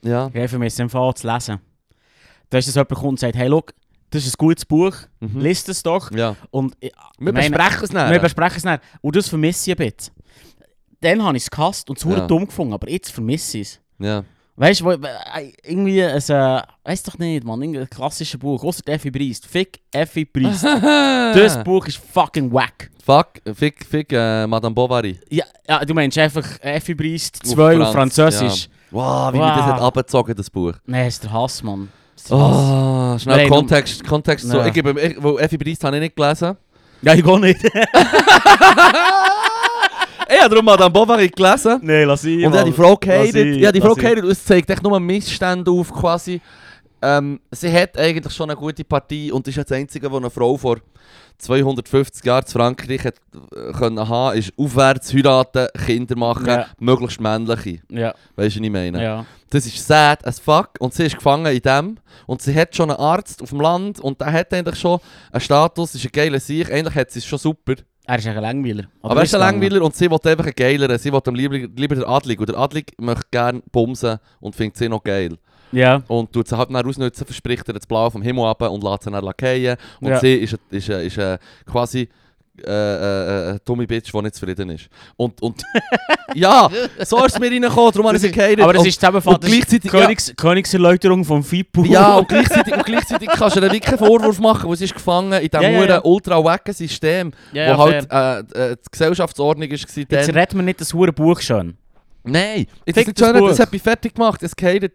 ja. 0.03 0.29
Ja, 0.33 0.47
für 0.47 0.57
mich 0.59 0.67
ist 0.67 0.73
es 0.75 0.79
einfach 0.79 1.13
zu 1.13 1.27
lesen. 1.27 1.59
Da 2.49 2.57
ist 2.57 2.67
es 2.67 2.75
jemand 2.75 2.89
kommt 2.93 3.05
und 3.05 3.19
sagt, 3.19 3.35
hey, 3.35 3.47
look, 3.47 3.73
das 4.11 4.25
ist 4.25 4.35
ein 4.35 4.37
gutes 4.37 4.65
Buch, 4.65 4.95
Mhm. 5.19 5.39
liest 5.39 5.67
es 5.69 5.83
doch. 5.83 6.11
ja. 6.11 6.35
Und 6.51 6.75
ich, 6.79 6.91
Wir 7.17 7.33
meine- 7.33 7.49
besprechen 7.49 7.83
es 7.83 7.91
nachher. 7.93 8.11
Wir 8.11 8.19
besprechen 8.19 8.57
es 8.57 8.63
nicht. 8.63 8.79
Und 9.01 9.15
das 9.15 9.27
vermisse 9.27 9.71
ich 9.71 9.79
ein 9.79 9.91
bisschen. 9.91 10.13
Dann 11.01 11.23
habe 11.23 11.37
ich 11.37 11.43
es 11.43 11.49
gehasst 11.51 11.89
und 11.89 11.97
es 11.97 12.03
ja. 12.03 12.25
dumm 12.27 12.45
gefunden, 12.45 12.73
aber 12.73 12.89
jetzt 12.89 13.11
vermisse 13.11 13.59
ich 13.59 13.67
es. 13.67 13.79
ja. 13.99 14.23
Weißt 14.57 14.79
du, 14.81 14.85
wo- 14.85 14.95
irgendwie 15.63 16.01
ein, 16.01 16.15
äh, 16.17 16.61
weiß 16.85 17.03
doch 17.03 17.17
nicht, 17.17 17.43
man, 17.43 17.61
ein 17.61 17.89
klassisches 17.89 18.39
Buch, 18.39 18.63
außer 18.63 18.83
Effi 18.87 19.11
Briest. 19.11 19.45
Fick 19.45 19.81
Effi 19.91 20.23
Briest. 20.23 20.63
das 21.33 21.61
Buch 21.63 21.85
ist 21.87 21.97
fucking 21.97 22.51
wack. 22.53 22.89
Fuck, 23.05 23.41
fick, 23.53 23.85
fick 23.85 24.11
äh, 24.13 24.47
Madame 24.47 24.73
Bovary. 24.73 25.19
Ja, 25.29 25.43
ja, 25.67 25.83
du 25.83 25.93
meinst 25.93 26.17
einfach 26.17 26.45
Effi 26.61 26.95
Briest 26.95 27.39
Auf 27.43 27.51
2 27.51 27.77
auf 27.81 27.91
Franz, 27.91 28.15
Französisch. 28.15 28.69
Wow, 28.91 29.33
wie 29.33 29.37
Wow. 29.39 29.45
mir 29.45 29.55
das 29.55 29.65
hat 29.65 29.81
abgezogen, 29.81 30.35
das 30.35 30.49
Buch. 30.49 30.73
Nein, 30.85 31.07
ist 31.07 31.21
der 31.23 31.33
Hass, 31.33 31.61
Mann. 31.61 31.89
Ist 32.15 32.31
der 32.31 32.37
Hass. 32.39 32.55
Oh, 32.55 33.19
schnell 33.19 33.37
Nein, 33.37 33.49
Kontext, 33.49 34.03
Kontext 34.05 34.47
so. 34.47 34.57
Ja. 34.57 34.67
Ich 34.67 34.73
gebe, 34.73 34.99
ich, 35.01 35.21
wo 35.21 35.37
Effi 35.37 35.57
Briest 35.57 35.83
habe 35.83 35.97
ich 35.97 36.01
nicht 36.01 36.15
gelesen. 36.15 36.55
Ja, 37.01 37.13
ich 37.13 37.23
gehe 37.23 37.39
nicht. 37.39 37.59
Ich 40.35 40.41
habe 40.41 40.49
darum 40.49 40.65
Madame 40.65 40.89
Bovary 40.91 41.29
gelesen. 41.29 41.79
Nein, 41.81 42.05
lass 42.07 42.25
ihn. 42.25 42.45
Und 42.45 42.53
ja, 42.53 42.63
die 42.63 42.71
Frau 42.73 42.95
gehatet. 42.97 43.55
Ja, 43.57 43.71
die 43.71 43.79
Frau 43.79 43.93
gehatet. 43.93 44.23
Und 44.23 44.31
es 44.31 44.43
zeigt 44.43 44.69
echt 44.69 44.83
nur 44.83 44.99
Missstände 44.99 45.71
auf 45.71 45.93
quasi. 45.93 46.41
Ähm, 47.01 47.39
sie 47.51 47.71
hat 47.71 47.97
eigentlich 47.97 48.33
schon 48.33 48.49
eine 48.49 48.59
gute 48.59 48.83
Partie 48.83 49.31
und 49.31 49.47
ist 49.47 49.55
jetzt 49.55 49.71
das 49.71 49.77
Einzige, 49.77 50.11
wo 50.11 50.17
eine 50.17 50.29
Frau 50.29 50.57
vor 50.57 50.77
250 51.37 52.25
Jahren 52.25 52.45
zu 52.45 52.53
Frankreich 52.57 53.03
hat, 53.03 53.15
äh, 53.55 53.71
können 53.73 54.07
haben, 54.07 54.37
ist 54.37 54.51
aufwärts 54.57 55.13
heiraten, 55.13 55.67
Kinder 55.85 56.15
machen, 56.15 56.47
Ja. 56.47 56.65
möglichst 56.79 57.19
männliche. 57.19 57.79
Ja, 57.89 58.13
Weißt 58.35 58.55
du, 58.55 58.59
was 58.59 58.65
ich 58.65 58.71
meine? 58.71 59.01
ja. 59.03 59.25
Das 59.49 59.65
ist 59.65 59.85
sad 59.87 60.25
as 60.25 60.39
fuck 60.39 60.71
und 60.79 60.93
sie 60.93 61.05
ist 61.05 61.15
gefangen 61.15 61.53
in 61.53 61.61
dem 61.61 61.97
und 62.25 62.41
sie 62.41 62.53
hat 62.55 62.75
schon 62.75 62.89
einen 62.89 62.99
Arzt 62.99 63.41
auf 63.41 63.49
dem 63.51 63.61
Land 63.61 63.99
und 63.99 64.19
der 64.19 64.31
hat 64.33 64.53
eigentlich 64.53 64.77
schon 64.79 64.99
einen 65.31 65.39
Status, 65.41 65.95
ist 65.95 66.03
ein 66.05 66.11
geiler 66.11 66.39
Sieg, 66.39 66.71
eigentlich 66.71 66.95
hat 66.95 67.11
sie 67.11 67.19
es 67.19 67.25
schon 67.25 67.39
super. 67.39 67.75
Er 68.07 68.17
ist 68.19 68.27
ein 68.27 68.35
Langweiler. 68.35 68.83
Oder 69.01 69.11
Aber 69.11 69.21
er 69.21 69.23
ist 69.23 69.33
ein? 69.33 69.39
Langweiler 69.41 69.81
und 69.83 69.95
sie 69.95 70.09
will 70.09 70.19
einfach 70.23 70.45
einen 70.45 70.53
geileren, 70.55 70.97
sie 70.97 71.11
will 71.11 71.21
am 71.25 71.35
lieber, 71.35 71.55
lieber 71.57 71.95
den 71.95 72.03
Adlig 72.05 72.39
und 72.39 72.49
der 72.49 72.57
Adlig 72.57 72.93
möchte 72.99 73.25
gerne 73.31 73.61
bumsen 73.71 74.19
und 74.39 74.55
findet 74.55 74.77
sie 74.77 74.89
noch 74.89 75.03
geil. 75.03 75.37
Ja. 75.71 76.03
Und 76.07 76.31
tut 76.31 76.47
sie 76.47 76.57
halt 76.57 76.69
dann 76.69 76.85
ausnutzen, 76.85 77.25
verspricht 77.25 77.67
ihr 77.67 77.73
das 77.73 77.87
Blau 77.87 78.09
vom 78.09 78.21
Himmel 78.21 78.45
ab 78.45 78.61
und 78.61 78.83
lässt 78.83 79.03
sie 79.03 79.11
dann 79.11 79.23
lackieren 79.23 79.77
und 79.99 80.09
Ja. 80.09 80.19
sie 80.19 80.35
ist, 80.35 80.57
ist, 80.69 80.89
ist, 80.89 81.19
ein 81.19 81.37
quasi 81.65 82.07
äh, 82.65 83.51
äh, 83.51 83.59
dumme 83.65 83.85
Bitch, 83.87 84.11
die 84.13 84.21
nicht 84.21 84.35
zufrieden 84.35 84.69
ist. 84.69 84.87
Und, 85.17 85.41
und 85.41 85.61
ja, 86.33 86.69
so 87.05 87.23
ist 87.25 87.33
es 87.33 87.39
mir 87.39 87.51
reingekommen, 87.51 87.91
darum 87.91 88.07
habe 88.07 88.15
ich 88.17 88.21
sie 88.21 88.31
gehatet. 88.31 88.61
Aber 88.61 88.77
Und- 88.79 88.85
ist 88.87 88.99
zusammenfassend. 88.99 89.43
gleichzeitig- 89.45 89.91
ja. 89.91 89.99
Königs, 90.01 90.33
Königserläuterung 90.35 91.25
vom 91.25 91.43
FIPU. 91.43 91.83
Ja, 91.85 92.15
und 92.17 92.27
gleichzeitig, 92.27 92.73
und 92.73 92.85
gleichzeitig 92.85 93.29
kannst 93.29 93.55
du 93.55 93.59
ihr 93.61 93.71
wirklich 93.71 93.87
einen 93.87 93.97
Vorwurf 93.97 94.39
machen, 94.39 94.69
weil 94.69 94.77
sie 94.77 94.85
ist 94.85 94.93
gefangen 94.93 95.33
in 95.33 95.49
diesem 95.49 95.61
Ja, 95.61 95.69
ja, 95.69 95.85
ja. 95.85 96.01
ultra 96.03 96.43
wacken 96.43 96.73
System, 96.73 97.31
ja, 97.53 97.63
ja, 97.67 97.77
wo 97.77 97.83
halt 97.83 98.11
äh, 98.11 98.39
äh, 98.71 98.75
die 98.77 98.91
Gesellschaftsordnung 98.91 99.69
war. 99.69 99.77
Jetzt 99.77 99.97
redet 100.29 100.53
man 100.53 100.65
nicht 100.65 100.81
das 100.81 100.93
hure 100.93 101.13
Buch 101.13 101.41
schon. 101.41 101.75
Nein, 102.23 102.65
jetzt 102.85 102.97
ist 102.97 103.07
nicht 103.07 103.21
das 103.21 103.29
schön, 103.29 103.45
das 103.47 103.59
hat 103.59 103.71
mich 103.71 103.81
fertig 103.81 104.15
gemacht, 104.15 104.41
es 104.43 104.55
gehatet. 104.55 104.93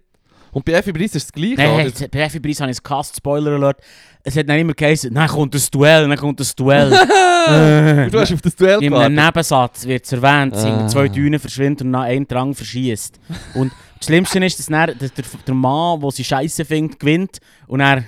Und 0.52 0.64
bei 0.64 0.72
Effi 0.72 0.92
Brice 0.92 1.14
ist 1.14 1.16
es 1.16 1.26
das 1.26 1.32
Gleiche. 1.32 1.56
Nein, 1.56 1.86
jetzt, 1.86 2.10
bei 2.10 2.20
Effi 2.20 2.40
Preis 2.40 2.60
habe 2.60 2.70
ich 2.70 2.76
es 2.76 2.82
gehasst, 2.82 3.16
Spoiler 3.16 3.52
Alert. 3.52 3.80
Es 4.22 4.36
hat 4.36 4.48
dann 4.48 4.58
immer 4.58 4.74
geheißen, 4.74 5.12
dann 5.14 5.28
kommt 5.28 5.54
das 5.54 5.70
Duell, 5.70 6.08
dann 6.08 6.18
kommt 6.18 6.40
das 6.40 6.54
Duell. 6.54 6.92
Und 6.92 6.98
du 8.12 8.20
hast 8.20 8.32
auf 8.32 8.42
das 8.42 8.54
Duell 8.56 8.82
In 8.82 8.92
einem. 8.92 9.14
Nebensatz 9.14 9.86
wird 9.86 10.04
es 10.04 10.12
erwähnt, 10.12 10.54
dass 10.54 10.64
Ah. 10.64 10.86
zwei 10.88 11.08
Dünen 11.08 11.38
verschwinden 11.40 11.86
und 11.86 11.90
nach 11.92 12.02
einem 12.02 12.26
Drang 12.28 12.54
verschießt. 12.54 13.18
Und 13.54 13.72
das 13.98 14.06
Schlimmste 14.06 14.44
ist, 14.44 14.58
dass, 14.58 14.66
dann, 14.66 14.98
der, 14.98 15.10
der 15.46 15.54
Mann, 15.54 16.00
der 16.00 16.10
sie 16.10 16.24
scheiße 16.24 16.64
findet, 16.64 16.98
gewinnt 17.00 17.38
und 17.66 17.80
er 17.80 18.04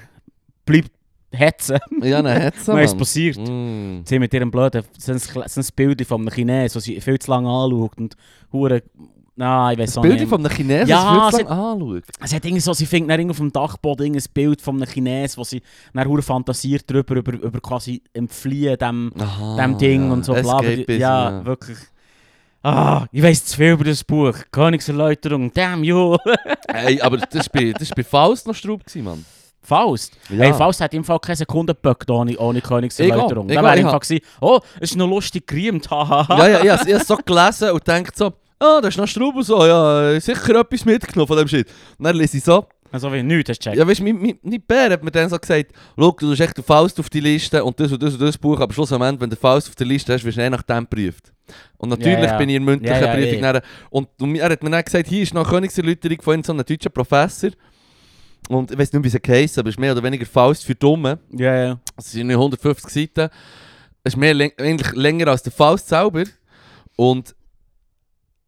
bleibt 0.64 0.90
hetzen. 1.32 1.78
Ja, 2.02 2.18
eine 2.18 2.38
Hetze, 2.38 2.72
Was 2.72 2.92
ist 2.92 2.98
passiert? 2.98 3.38
Mm. 3.38 4.00
Sie 4.04 4.18
mit 4.18 4.34
ihrem 4.34 4.50
blöden, 4.50 4.82
ein, 4.82 5.18
so 5.18 5.60
ein 5.60 5.66
Bild 5.74 6.06
von 6.06 6.20
einem 6.20 6.30
Chinesen, 6.30 6.74
das 6.74 6.84
sie 6.84 7.00
viel 7.00 7.18
zu 7.18 7.30
lange 7.30 7.48
anschaut 7.48 7.96
und 7.96 8.16
hure, 8.52 8.82
na, 9.42 9.72
ich 9.72 9.78
weiß 9.78 9.98
auch 9.98 10.04
nicht. 10.04 10.28
von 10.28 10.44
einem 10.46 10.54
Chinesen, 10.54 10.88
Ja, 10.88 11.16
das 11.26 11.32
sie- 11.34 11.38
wird 11.38 11.50
anschauen. 11.50 12.02
Es 12.22 12.32
hat 12.32 12.44
irgendwie 12.44 12.60
so, 12.60 12.72
sie 12.72 12.86
findet 12.86 13.18
dann 13.18 13.28
auf 13.30 13.36
dem 13.38 13.52
Dachboden 13.52 14.06
irgendein 14.06 14.32
Bild 14.32 14.62
von 14.62 14.76
einem 14.76 14.88
Chinesen, 14.88 15.36
wo 15.38 15.44
sie 15.44 15.60
dann 15.92 16.22
fantasiert 16.22 16.88
drüber, 16.88 17.16
über, 17.16 17.32
über 17.32 17.60
quasi 17.60 18.00
entfliehen 18.12 18.78
dem, 18.78 19.12
Aha, 19.18 19.56
dem 19.56 19.78
Ding 19.78 20.06
ja. 20.06 20.12
und 20.12 20.24
so 20.24 20.32
bla 20.34 20.42
bla. 20.42 20.62
Escapism, 20.62 21.00
Ja, 21.00 21.44
wirklich. 21.44 21.78
Ah, 22.62 23.06
ich 23.10 23.20
weiß 23.20 23.44
zu 23.46 23.56
viel 23.56 23.72
über 23.72 23.82
das 23.84 24.04
Buch. 24.04 24.34
Königserläuterung, 24.52 25.52
damn 25.52 25.82
you. 25.82 26.16
Hey, 26.72 27.00
aber 27.00 27.16
das 27.16 27.34
war 27.34 27.60
bei, 27.60 27.72
das 27.76 27.88
bei 27.90 28.04
Faust 28.04 28.46
noch 28.46 28.54
Straub, 28.54 28.82
Mann. 29.02 29.24
Faust. 29.60 30.12
Ja. 30.30 30.44
Hey, 30.44 30.54
Faust 30.54 30.80
hat 30.80 30.94
im 30.94 31.02
Fall 31.04 31.18
keine 31.18 31.36
Sekunde 31.36 31.74
geböckt 31.74 32.08
ohne, 32.10 32.36
ohne 32.38 32.60
Königserläuterung. 32.60 33.48
Ich 33.48 33.54
Da 33.56 33.60
auch, 33.60 33.64
wäre 33.64 33.74
ich 33.76 33.82
im. 33.82 33.90
Fall 33.90 33.98
gewesen, 34.00 34.24
oh, 34.40 34.58
es 34.80 34.90
ist 34.90 34.96
noch 34.96 35.08
lustig 35.08 35.46
geriemt, 35.46 35.90
hahaha. 35.90 36.38
ja, 36.38 36.48
ja, 36.48 36.62
ich 36.64 36.70
habe 36.70 36.90
es 36.92 37.06
so 37.08 37.16
gelesen 37.16 37.70
und 37.70 37.86
denkt 37.86 38.16
so, 38.16 38.32
ah, 38.62 38.80
da 38.80 38.88
ist 38.88 38.96
noch 38.98 39.06
Straub 39.08 39.34
und 39.34 39.42
so, 39.44 39.64
ja, 39.66 40.18
sicher 40.20 40.60
etwas 40.60 40.84
mitgenommen 40.84 41.26
von 41.28 41.36
dem 41.36 41.48
Shit. 41.48 41.68
Und 41.98 42.04
dann 42.04 42.16
lese 42.16 42.36
ich 42.38 42.44
so, 42.44 42.66
Also 42.90 43.12
wie, 43.12 43.22
nichts 43.22 43.50
hast 43.50 43.58
du 43.60 43.70
gecheckt. 43.70 43.78
ja, 43.78 43.86
weißt 43.88 44.00
du, 44.00 44.04
mein, 44.04 44.16
mein, 44.20 44.38
mein 44.42 44.62
Bär 44.62 44.90
hat 44.90 45.02
mir 45.02 45.10
dann 45.10 45.28
so 45.28 45.38
gesagt, 45.38 45.72
schau, 45.98 46.10
du 46.18 46.30
hast 46.30 46.40
echt 46.40 46.56
den 46.58 46.64
Faust 46.64 46.98
auf 47.00 47.08
die 47.10 47.20
Liste 47.20 47.62
und 47.64 47.78
das 47.80 47.90
und 47.92 48.02
das 48.02 48.14
und 48.14 48.20
das 48.22 48.38
Buch, 48.38 48.60
aber 48.60 48.72
schlussendlich, 48.72 49.20
wenn 49.20 49.30
du 49.30 49.36
den 49.36 49.40
Faust 49.40 49.68
auf 49.68 49.74
der 49.74 49.86
Liste 49.86 50.12
hast, 50.12 50.24
wirst 50.24 50.36
du 50.38 50.42
eh 50.42 50.50
nach 50.50 50.62
dem 50.62 50.84
geprüft. 50.88 51.32
Und 51.78 51.88
natürlich 51.90 52.18
Ja, 52.18 52.24
ja. 52.26 52.38
bin 52.38 52.48
ich 52.48 52.56
in 52.56 52.64
der 52.66 52.74
mündlichen 52.74 53.02
Ja, 53.02 53.14
Prüfung 53.14 53.40
dann, 53.42 53.60
und, 53.90 54.08
und 54.20 54.36
er 54.36 54.50
hat 54.50 54.62
mir 54.62 54.70
dann 54.70 54.84
gesagt, 54.84 55.08
hier 55.08 55.22
ist 55.22 55.34
noch 55.34 55.48
Königserläuterung 55.48 56.20
von 56.22 56.42
so 56.42 56.52
einem 56.52 56.64
deutschen 56.64 56.92
Professor. 56.92 57.50
Und 58.48 58.70
ich 58.72 58.78
weiß 58.78 58.92
nicht, 58.92 59.04
wie 59.04 59.08
es 59.16 59.28
heisst, 59.40 59.58
aber 59.58 59.68
es 59.68 59.74
ist 59.76 59.78
mehr 59.80 59.92
oder 59.92 60.02
weniger 60.02 60.26
Faust 60.26 60.64
für 60.64 60.74
Dumme. 60.74 61.18
Ja, 61.30 61.54
ja. 61.56 61.80
Es 61.96 62.10
sind 62.12 62.26
nur 62.26 62.36
150 62.36 62.90
Seiten. 62.90 63.30
Es 64.04 64.14
ist 64.14 64.16
mehr 64.16 64.34
eigentlich 64.34 64.92
länger 64.94 65.28
als 65.28 65.42
der 65.44 65.52
Faust 65.52 65.88
selber. 65.88 66.24
Und 66.96 67.34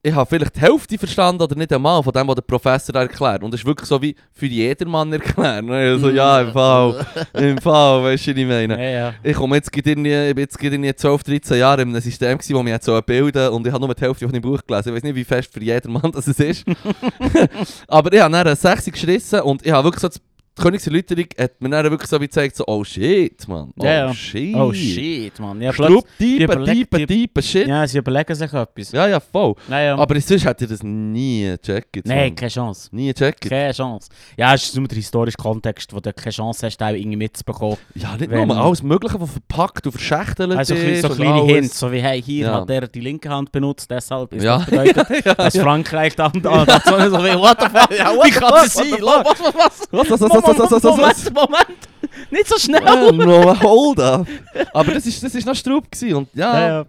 ich 0.06 0.14
habe 0.14 0.28
vielleicht 0.28 0.54
die 0.56 0.60
Hälfte 0.60 0.98
verstanden 0.98 1.42
oder 1.42 1.56
nicht 1.56 1.72
einmal 1.72 2.02
von 2.02 2.12
dem, 2.12 2.28
was 2.28 2.34
der 2.34 2.42
Professor 2.42 2.94
erklärt. 2.94 3.42
Und 3.42 3.54
es 3.54 3.60
ist 3.60 3.66
wirklich 3.66 3.88
so 3.88 4.00
wie 4.02 4.14
für 4.34 4.44
jedermann 4.44 5.10
erklärt. 5.10 5.68
Also, 5.68 6.10
ja, 6.10 6.42
im 6.42 6.52
Fall, 6.52 7.06
im 7.32 7.56
Fall, 7.56 8.04
weißt 8.04 8.26
du, 8.26 8.30
was 8.32 8.36
ich 8.36 8.46
meine. 8.46 8.76
ja, 8.76 8.90
ja. 8.90 9.14
Ich 9.22 9.34
komme 9.34 9.56
jetzt 9.56 9.72
gerade 9.72 9.94
bin 9.94 10.04
jetzt 10.04 10.58
gerade 10.58 10.74
irgendwie 10.74 10.94
12, 10.94 11.22
13 11.22 11.58
Jahre 11.58 11.82
in 11.82 11.88
einem 11.88 12.02
System 12.02 12.36
gewesen, 12.36 12.54
wo 12.54 12.62
mich 12.62 12.72
jetzt 12.72 12.84
so 12.84 13.00
bilden 13.00 13.48
und 13.48 13.66
ich 13.66 13.72
habe 13.72 13.82
nur 13.82 13.94
die 13.94 14.02
Hälfte 14.02 14.26
von 14.26 14.32
dem 14.34 14.42
Buch 14.42 14.60
gelesen. 14.66 14.90
Ich 14.90 14.94
weiß 14.94 15.02
nicht, 15.04 15.14
wie 15.14 15.24
fest 15.24 15.50
für 15.50 15.62
jedermann 15.62 16.12
das 16.12 16.26
es 16.26 16.38
ist. 16.38 16.66
Aber 17.88 18.12
ich 18.12 18.20
habe 18.20 18.30
dann 18.30 18.46
eine 18.46 18.56
60 18.56 18.92
geschrissen 18.92 19.40
und 19.40 19.64
ich 19.64 19.72
habe 19.72 19.84
wirklich 19.84 20.02
so 20.02 20.08
das 20.08 20.20
die 20.56 20.62
Königserläuterung 20.62 21.24
hat 21.38 21.60
mir 21.60 21.68
dann 21.68 21.90
wirklich 21.90 22.08
so 22.08 22.20
wie 22.20 22.26
gezeigt, 22.26 22.56
so, 22.56 22.64
oh 22.66 22.84
shit, 22.84 23.46
man. 23.48 23.72
Oh 23.78 23.84
Ja, 23.84 23.92
ja. 24.06 24.14
shit. 24.14 24.54
Oh 24.54 24.72
shit, 24.72 25.38
man. 25.40 25.60
Ja, 25.60 25.72
Strupp, 25.72 26.06
die 26.20 26.38
tiefer, 26.38 26.52
überlegt- 26.54 26.90
tiefer, 27.08 27.42
shit. 27.42 27.66
Ja. 27.66 27.80
ja, 27.80 27.86
sie 27.88 27.98
überlegen 27.98 28.34
sich 28.34 28.52
etwas. 28.52 28.92
ja, 28.92 29.18
voll. 29.20 29.54
Ja, 29.68 29.80
ja. 29.80 29.96
Aber 29.98 30.20
sonst 30.20 30.44
hätte 30.44 30.64
ich 30.64 30.70
das 30.70 30.82
nie 30.82 31.56
gecheckt. 31.60 32.06
Nein, 32.06 32.34
keine 32.36 32.50
Chance. 32.50 32.88
Nie 32.92 33.08
gecheckt. 33.12 33.40
Keine 33.48 33.72
Chance. 33.72 34.08
Ja, 34.36 34.54
es 34.54 34.64
ist 34.64 34.76
nur 34.76 34.86
der 34.86 34.96
historische 34.96 35.36
Kontext, 35.36 35.92
wo 35.92 35.98
du 36.00 36.12
keine 36.12 36.30
Chance 36.32 36.66
hast, 36.66 36.76
den 36.78 36.94
irgendwie 36.94 37.16
mitzubekommen. 37.16 37.76
Ja, 37.94 38.16
nicht 38.16 38.30
Wenn- 38.30 38.46
nur 38.46 38.56
alles 38.56 38.82
Mögliche, 38.82 39.20
was 39.20 39.30
verpackt 39.32 39.86
und 39.86 39.92
verschächtelt 39.92 40.52
Also 40.52 40.74
ist. 40.74 41.02
so 41.02 41.08
und 41.08 41.16
kleine 41.16 41.32
alles. 41.40 41.50
Hints, 41.52 41.78
so 41.80 41.90
wie 41.90 41.98
hey, 42.00 42.22
hier 42.22 42.46
Ja. 42.46 42.60
hat 42.60 42.70
er 42.70 42.86
die 42.86 43.00
linke 43.00 43.28
Hand 43.28 43.50
benutzt, 43.50 43.90
deshalb 43.90 44.32
ist 44.32 44.44
Ja. 44.44 44.58
das 44.58 44.66
bedeutet, 44.66 45.08
ja, 45.26 45.34
dass 45.34 45.54
ja. 45.54 45.62
Frankreich 45.62 46.14
dann 46.14 46.32
da 46.40 46.64
da 46.64 46.80
so 46.84 46.92
so 47.10 47.24
wie, 47.24 47.36
what 47.38 47.56
the 47.60 47.66
fuck, 47.68 47.98
Ja, 47.98 48.14
what 48.16 48.26
wie 48.26 48.30
kann 48.30 48.50
das 48.50 48.72
sein? 48.72 48.92
Was, 49.00 49.24
was, 49.40 49.54
was? 49.54 49.88
Was, 49.90 50.10
was, 50.10 50.20
was, 50.20 50.30
was, 50.30 50.43
was, 50.46 50.58
was, 50.58 50.70
was, 50.70 50.84
was, 50.84 50.98
was? 50.98 51.24
Moment, 51.32 51.34
Moment, 51.34 52.30
nicht 52.30 52.48
so 52.48 52.58
schnell. 52.58 52.82
Ja, 52.84 53.12
no, 53.12 53.60
hold 53.60 54.00
up. 54.00 54.26
Aber 54.72 54.92
das 54.92 55.06
ist, 55.06 55.22
das 55.22 55.34
ist 55.34 55.46
noch 55.46 55.54
Straub 55.54 55.90
gewesen. 55.90 56.14
Und 56.16 56.28
ja, 56.34 56.60
Ja, 56.60 56.68
ja. 56.68 56.84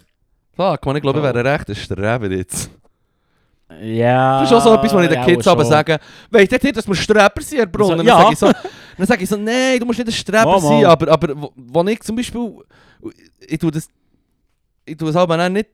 fuck, 0.56 0.86
man, 0.86 0.96
ich 0.98 1.02
glaube, 1.02 1.20
ich 1.20 1.24
wäre 1.24 1.44
recht 1.44 1.70
ein 1.70 1.76
Streber 1.76 2.30
jetzt. 2.32 2.70
Ja, 3.82 4.42
Das 4.42 4.52
ist 4.52 4.56
auch 4.58 4.64
so 4.64 4.74
etwas, 4.76 4.94
was 4.94 5.04
ich 5.04 5.10
den 5.10 5.20
ja, 5.20 5.26
Kids 5.26 5.48
aber 5.48 5.66
sagen, 5.66 5.98
weißt 6.30 6.52
du 6.52 6.56
nicht, 6.62 6.78
dass 6.78 6.88
wir 6.88 6.96
Streber 6.96 7.42
sind, 7.42 7.58
Herr 7.58 7.66
Brunner? 7.66 7.98
So, 7.98 8.04
Dann 8.04 8.06
ja. 8.06 8.18
sage 8.20 8.34
ich 8.34 8.40
so, 8.40 8.52
dann 8.98 9.08
sage 9.08 9.24
ich 9.24 9.30
so, 9.30 9.38
nein, 9.38 9.80
du 9.80 9.86
musst 9.86 10.00
nicht 10.00 10.08
ein 10.08 10.14
Streber 10.14 10.46
Mal, 10.46 10.62
sein, 10.62 10.86
aber, 10.86 11.12
aber 11.12 11.42
wo, 11.42 11.52
wo 11.56 11.84
ich 11.86 12.00
zum 12.02 12.16
Beispiel, 12.16 12.58
ich 13.40 13.58
tue 13.58 13.72
das, 13.72 13.90
ich 14.86 14.96
tue 14.96 15.10
es 15.10 15.16
aber 15.16 15.44
auch 15.44 15.50
nicht, 15.50 15.70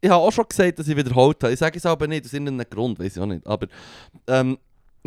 ich 0.00 0.08
habe 0.10 0.22
auch 0.22 0.32
schon 0.32 0.46
gesagt, 0.48 0.78
dass 0.78 0.88
ich 0.88 0.96
wiederholt 0.96 1.42
habe, 1.42 1.52
ich 1.52 1.58
sage 1.58 1.76
es 1.76 1.84
aber 1.84 2.06
nicht, 2.06 2.24
aus 2.24 2.32
irgendeinem 2.32 2.64
Grund, 2.70 2.98
weiß 2.98 3.16
ich 3.16 3.22
auch 3.22 3.26
nicht, 3.26 3.46
aber 3.46 3.66
ähm, 4.26 4.56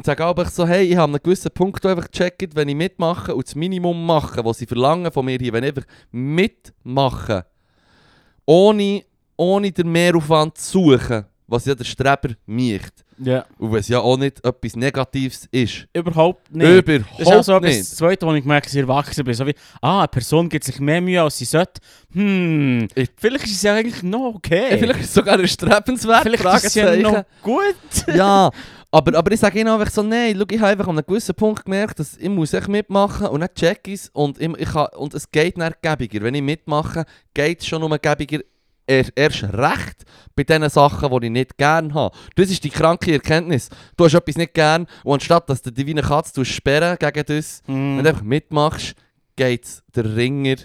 ich 0.01 0.05
sage 0.05 0.25
aber 0.25 0.45
so, 0.45 0.67
hey, 0.67 0.83
ich 0.85 0.95
habe 0.97 1.11
einen 1.13 1.21
gewissen 1.23 1.51
Punkt 1.51 1.85
einfach 1.85 2.09
gecheckt, 2.11 2.55
wenn 2.55 2.67
ich 2.69 2.75
mitmache 2.75 3.35
und 3.35 3.45
das 3.47 3.55
Minimum 3.55 4.05
mache, 4.05 4.43
was 4.43 4.57
sie 4.57 4.65
verlangen 4.65 5.11
von 5.11 5.25
mir 5.25 5.37
hier, 5.39 5.53
wenn 5.53 5.63
ich 5.63 5.69
einfach 5.69 5.85
mitmache, 6.11 7.45
ohne, 8.45 9.03
ohne 9.37 9.71
den 9.71 9.91
Mehraufwand 9.91 10.57
zu 10.57 10.91
suchen, 10.97 11.25
was 11.47 11.65
ja 11.65 11.75
der 11.75 11.83
Streber 11.83 12.29
macht. 12.45 12.93
Ja, 13.23 13.45
Und 13.59 13.75
es 13.75 13.87
ja 13.87 13.99
auch 13.99 14.17
nicht 14.17 14.43
etwas 14.43 14.75
Negatives 14.75 15.47
ist. 15.51 15.85
überhaupt 15.93 16.51
nicht. 16.55 16.87
Überhaupt 16.87 17.19
Das 17.19 17.27
ist 17.27 17.33
auch 17.35 17.43
so 17.43 17.55
etwas, 17.57 17.69
nicht. 17.69 17.81
das 17.81 17.95
Zweite, 17.95 18.25
wo 18.25 18.33
ich 18.33 18.41
gemerkt 18.41 18.65
habe, 18.65 18.69
dass 18.71 18.73
ich 18.75 18.81
erwachsen 18.89 19.25
bin. 19.25 19.33
So 19.35 19.45
wie, 19.45 19.53
ah, 19.79 19.99
eine 19.99 20.07
Person 20.07 20.49
gibt 20.49 20.63
sich 20.63 20.79
mehr 20.79 21.01
Mühe, 21.01 21.21
als 21.21 21.37
sie 21.37 21.45
sollte. 21.45 21.79
Hm, 22.13 22.87
Ich- 22.95 23.11
vielleicht 23.15 23.45
ist 23.45 23.51
es 23.57 23.61
ja 23.61 23.75
eigentlich 23.75 24.01
noch 24.01 24.33
okay. 24.35 24.69
Äh, 24.71 24.77
Vielleicht 24.79 25.01
ist 25.01 25.07
es 25.09 25.13
sogar 25.13 25.37
ein 25.37 25.47
strebenswert. 25.47 26.23
Vielleicht 26.23 26.43
ist 26.45 26.65
es 26.65 26.73
ja 26.75 26.95
noch 26.95 27.23
gut. 27.43 27.75
ja, 28.15 28.49
aber, 28.91 29.17
aber 29.17 29.31
ich 29.31 29.39
sage 29.39 29.59
ihnen 29.59 29.69
einfach 29.69 29.91
so, 29.91 30.03
nein, 30.03 30.35
schau, 30.37 30.45
ich 30.49 30.59
habe 30.59 30.71
einfach 30.71 30.87
an 30.87 30.97
einem 30.97 31.05
gewissen 31.05 31.33
Punkt 31.35 31.65
gemerkt, 31.65 31.99
dass 31.99 32.17
ich 32.17 32.29
muss 32.29 32.53
echt 32.53 32.67
mitmachen 32.67 33.27
und 33.27 33.39
dann 33.39 33.53
check 33.55 33.87
ich 33.87 33.93
es 33.93 34.09
und, 34.09 34.39
ich, 34.39 34.49
ich 34.57 34.69
kann, 34.69 34.87
und 34.97 35.13
es 35.13 35.31
geht 35.31 35.57
nicht 35.57 35.81
gäbiger. 35.81 36.21
Wenn 36.21 36.35
ich 36.35 36.41
mitmache, 36.41 37.05
geht 37.33 37.61
es 37.61 37.67
schon 37.67 37.83
um 37.83 37.95
gäbiger 38.01 38.39
er, 38.87 39.05
erst 39.15 39.43
recht 39.43 40.03
bei 40.35 40.43
den 40.43 40.67
Sachen, 40.69 41.09
die 41.19 41.27
ich 41.27 41.31
nicht 41.31 41.57
gerne 41.57 41.93
habe. 41.93 42.15
Das 42.35 42.49
ist 42.49 42.63
die 42.63 42.69
kranke 42.69 43.13
Erkenntnis. 43.13 43.69
Du 43.95 44.05
hast 44.05 44.13
etwas 44.13 44.35
nicht 44.35 44.53
gern 44.53 44.87
und 45.03 45.13
anstatt 45.13 45.49
dass 45.49 45.61
du 45.61 45.71
die 45.71 45.85
wie 45.85 45.91
eine 45.91 46.01
Katze 46.01 46.43
sperren 46.43 46.97
gegen 46.99 47.23
das, 47.25 47.61
Hm. 47.67 47.97
wenn 47.97 48.03
du 48.03 48.09
einfach 48.09 48.23
mitmachst, 48.23 48.95
geht 49.35 49.63
es 49.63 49.83
der 49.95 50.15
Ringer 50.15 50.55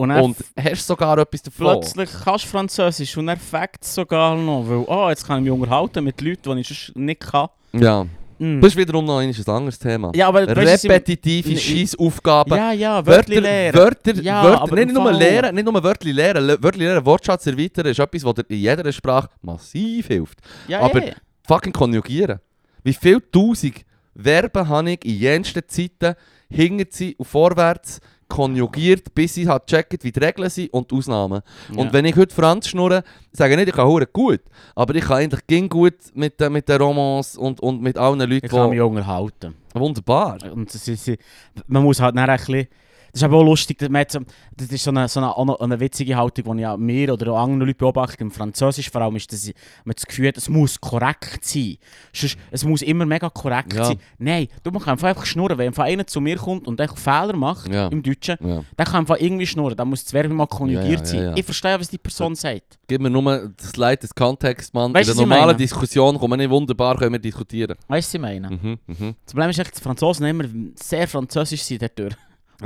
Und 0.00 0.10
und 0.10 0.36
hast 0.58 0.86
sogar 0.86 1.18
etwas 1.18 1.42
davon. 1.42 1.66
plötzlich 1.80 2.10
kannst 2.24 2.44
du 2.44 2.48
Französisch 2.48 3.16
und 3.16 3.28
er 3.28 3.36
fängt 3.36 3.82
es 3.82 3.94
sogar 3.94 4.34
noch. 4.36 4.64
Weil, 4.68 4.84
oh, 4.86 5.08
jetzt 5.10 5.26
kann 5.26 5.38
ich 5.38 5.44
mich 5.44 5.52
unterhalten 5.52 6.02
mit 6.04 6.20
Leuten, 6.20 6.54
die 6.56 6.60
ich 6.62 6.68
sonst 6.68 6.96
nicht 6.96 7.20
kann. 7.20 7.48
Ja, 7.72 8.06
Hm. 8.38 8.58
das 8.62 8.70
ist 8.72 8.76
wiederum 8.78 9.04
noch 9.04 9.18
ein 9.18 9.34
anderes 9.46 9.78
Thema. 9.78 10.10
Ja, 10.14 10.28
aber 10.28 10.46
sie- 10.46 10.88
Repetitive 10.88 11.58
Scheissaufgaben. 11.58 12.56
Ja, 12.56 12.72
ja, 12.72 13.04
Wörter 13.04 13.38
lernen. 13.40 13.78
Wörter, 13.78 14.14
Ja, 14.22 14.42
Wörter 14.44 14.62
aber 14.62 14.76
nicht 14.76 14.94
nur 14.94 15.12
lernen, 15.12 15.54
nicht 15.54 15.64
nur 15.70 15.82
Wörter 15.82 16.08
lernen. 16.08 16.46
Le- 16.46 16.62
Wörter 16.62 16.78
lernen, 16.78 17.04
Wortschatz 17.04 17.46
erweitern 17.46 17.86
ist 17.86 17.98
etwas, 17.98 18.24
was 18.24 18.34
dir 18.36 18.44
in 18.48 18.58
jeder 18.58 18.90
Sprache 18.92 19.28
massiv 19.42 20.06
hilft. 20.06 20.38
Ja, 20.68 20.80
aber- 20.80 21.02
eh. 21.08 21.12
Fucking 21.46 21.72
konjugieren. 21.74 22.38
Wie 22.82 22.94
viele 22.94 23.20
tausend 23.30 23.82
Verben 24.16 24.68
habe 24.68 24.90
ich 24.92 25.04
in 25.04 25.18
jensten 25.18 25.62
Zeiten 25.68 26.14
hinterzi 26.50 27.14
und 27.18 27.26
vorwärts 27.26 28.00
konjugiert, 28.30 29.14
bis 29.14 29.36
ich 29.36 29.46
halt 29.46 29.66
checkt, 29.66 30.02
wie 30.04 30.10
die 30.12 30.18
Regeln 30.18 30.48
sind 30.48 30.72
und 30.72 30.90
die 30.90 30.94
Ausnahmen. 30.94 31.42
Und 31.76 31.86
Ja. 31.88 31.92
wenn 31.92 32.06
ich 32.06 32.16
heute 32.16 32.34
Franz 32.34 32.68
schnurre, 32.68 33.02
sage 33.32 33.52
ich 33.52 33.58
nicht, 33.58 33.68
ich 33.68 33.74
kann 33.74 33.86
hure 33.86 34.06
gut, 34.06 34.40
aber 34.74 34.94
ich 34.94 35.04
kann 35.04 35.18
eigentlich 35.18 35.46
ging 35.46 35.68
gut 35.68 35.94
mit, 36.14 36.40
den- 36.40 36.52
mit 36.54 36.66
den 36.68 36.80
Romans 36.80 37.36
und, 37.36 37.60
und 37.60 37.82
mit 37.82 37.98
allen 37.98 38.18
Leuten, 38.20 38.46
Ich 38.46 38.50
kann 38.50 38.70
mich 38.70 38.80
unterhalten. 38.80 39.54
Wunderbar. 39.74 40.38
Und 40.52 40.70
sie, 40.70 40.94
sie, 40.94 41.18
man 41.66 41.82
muss 41.82 42.00
halt 42.00 42.16
dann 42.16 42.30
ein 42.30 42.36
bisschen... 42.38 42.66
Das 43.12 43.20
ist 43.20 43.24
aber 43.24 43.36
auch 43.38 43.44
lustig, 43.44 43.78
dass 43.78 43.88
so- 44.12 44.20
das 44.56 44.68
ist 44.68 44.84
so 44.84 44.90
eine, 44.90 45.08
so 45.08 45.20
eine, 45.20 45.60
eine 45.60 45.80
witzige 45.80 46.16
Haltung, 46.16 46.56
die 46.56 46.62
ich 46.62 46.76
mir 46.76 47.12
oder 47.12 47.32
auch 47.32 47.38
anderen 47.42 47.60
Leuten 47.60 47.78
beobachte, 47.78 48.22
im 48.22 48.30
Französisch 48.30 48.90
vor 48.90 49.02
allem, 49.02 49.16
ist, 49.16 49.32
dass 49.32 49.50
man 49.84 49.94
das 49.94 50.06
Gefühl 50.06 50.28
hat, 50.28 50.36
es 50.36 50.48
muss 50.48 50.80
korrekt 50.80 51.44
sein. 51.44 51.76
Sonst, 52.12 52.36
es 52.50 52.64
muss 52.64 52.82
immer 52.82 53.06
mega 53.06 53.28
korrekt 53.30 53.74
Ja. 53.74 53.84
sein. 53.84 53.98
Nein, 54.18 54.48
du 54.62 54.70
man 54.70 54.82
kann 54.82 54.98
einfach, 55.02 55.24
schnurren. 55.26 55.58
Wenn 55.58 55.76
einer 55.76 56.06
zu 56.06 56.20
mir 56.20 56.36
kommt 56.36 56.66
und 56.66 56.80
einfach 56.80 56.98
Fehler 56.98 57.34
macht, 57.36 57.72
Ja. 57.72 57.88
im 57.88 58.02
Deutschen, 58.02 58.36
Ja. 58.40 58.62
dann 58.76 58.86
kann 58.86 59.00
einfach 59.00 59.16
irgendwie 59.18 59.46
schnurren. 59.46 59.76
Dann 59.76 59.88
muss 59.88 60.04
das 60.04 60.12
Verb 60.12 60.30
mal 60.30 60.46
konjugiert 60.46 61.06
sein. 61.06 61.32
Ich 61.36 61.44
verstehe, 61.44 61.78
was 61.80 61.88
die 61.88 61.98
Person 61.98 62.34
sagt. 62.34 62.78
Gib 62.86 63.00
mir 63.00 63.10
nur 63.10 63.50
das 63.56 63.76
Leid 63.76 64.02
des 64.02 64.14
Kontext, 64.14 64.72
Mann. 64.74 64.92
Weißt 64.94 65.10
In 65.10 65.16
der 65.16 65.26
normalen? 65.26 65.56
Diskussion 65.56 66.18
kommen 66.18 66.32
wir 66.32 66.36
nicht 66.36 66.50
wunderbar 66.50 66.96
können 66.96 67.12
wir 67.12 67.18
diskutieren. 67.18 67.74
Weißt 67.88 68.14
du, 68.14 68.20
was 68.22 68.30
ich 68.30 68.40
meine? 68.40 68.50
Mhm, 68.50 68.78
mhm. 68.86 69.14
Das 69.24 69.32
Problem 69.32 69.50
ist 69.50 69.58
echt, 69.58 69.76
die 69.76 69.80
Franzosen 69.82 70.26
immer 70.26 70.44
sehr 70.74 71.08
französisch 71.08 71.62
sind 71.62 71.82
dadurch. 71.82 72.14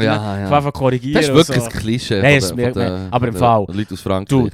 Ja, 0.02 0.38
ja. 0.40 0.50
einfach 0.50 0.72
korrigieren. 0.72 1.14
Das 1.14 1.28
ist 1.28 1.34
wirklich 1.34 1.58
so. 1.58 1.64
ein 1.70 1.72
Klischee 1.72 2.20
Nein, 2.22 2.30
von 2.32 2.38
es- 2.38 2.46
von 2.48 2.56
mir- 2.56 2.72
der, 2.72 3.08
aber 3.10 3.28
im 3.28 3.34
von 3.34 3.40
Fall. 3.66 3.76
Leute 3.76 3.94
aus 3.94 4.00
Frankreich. 4.00 4.52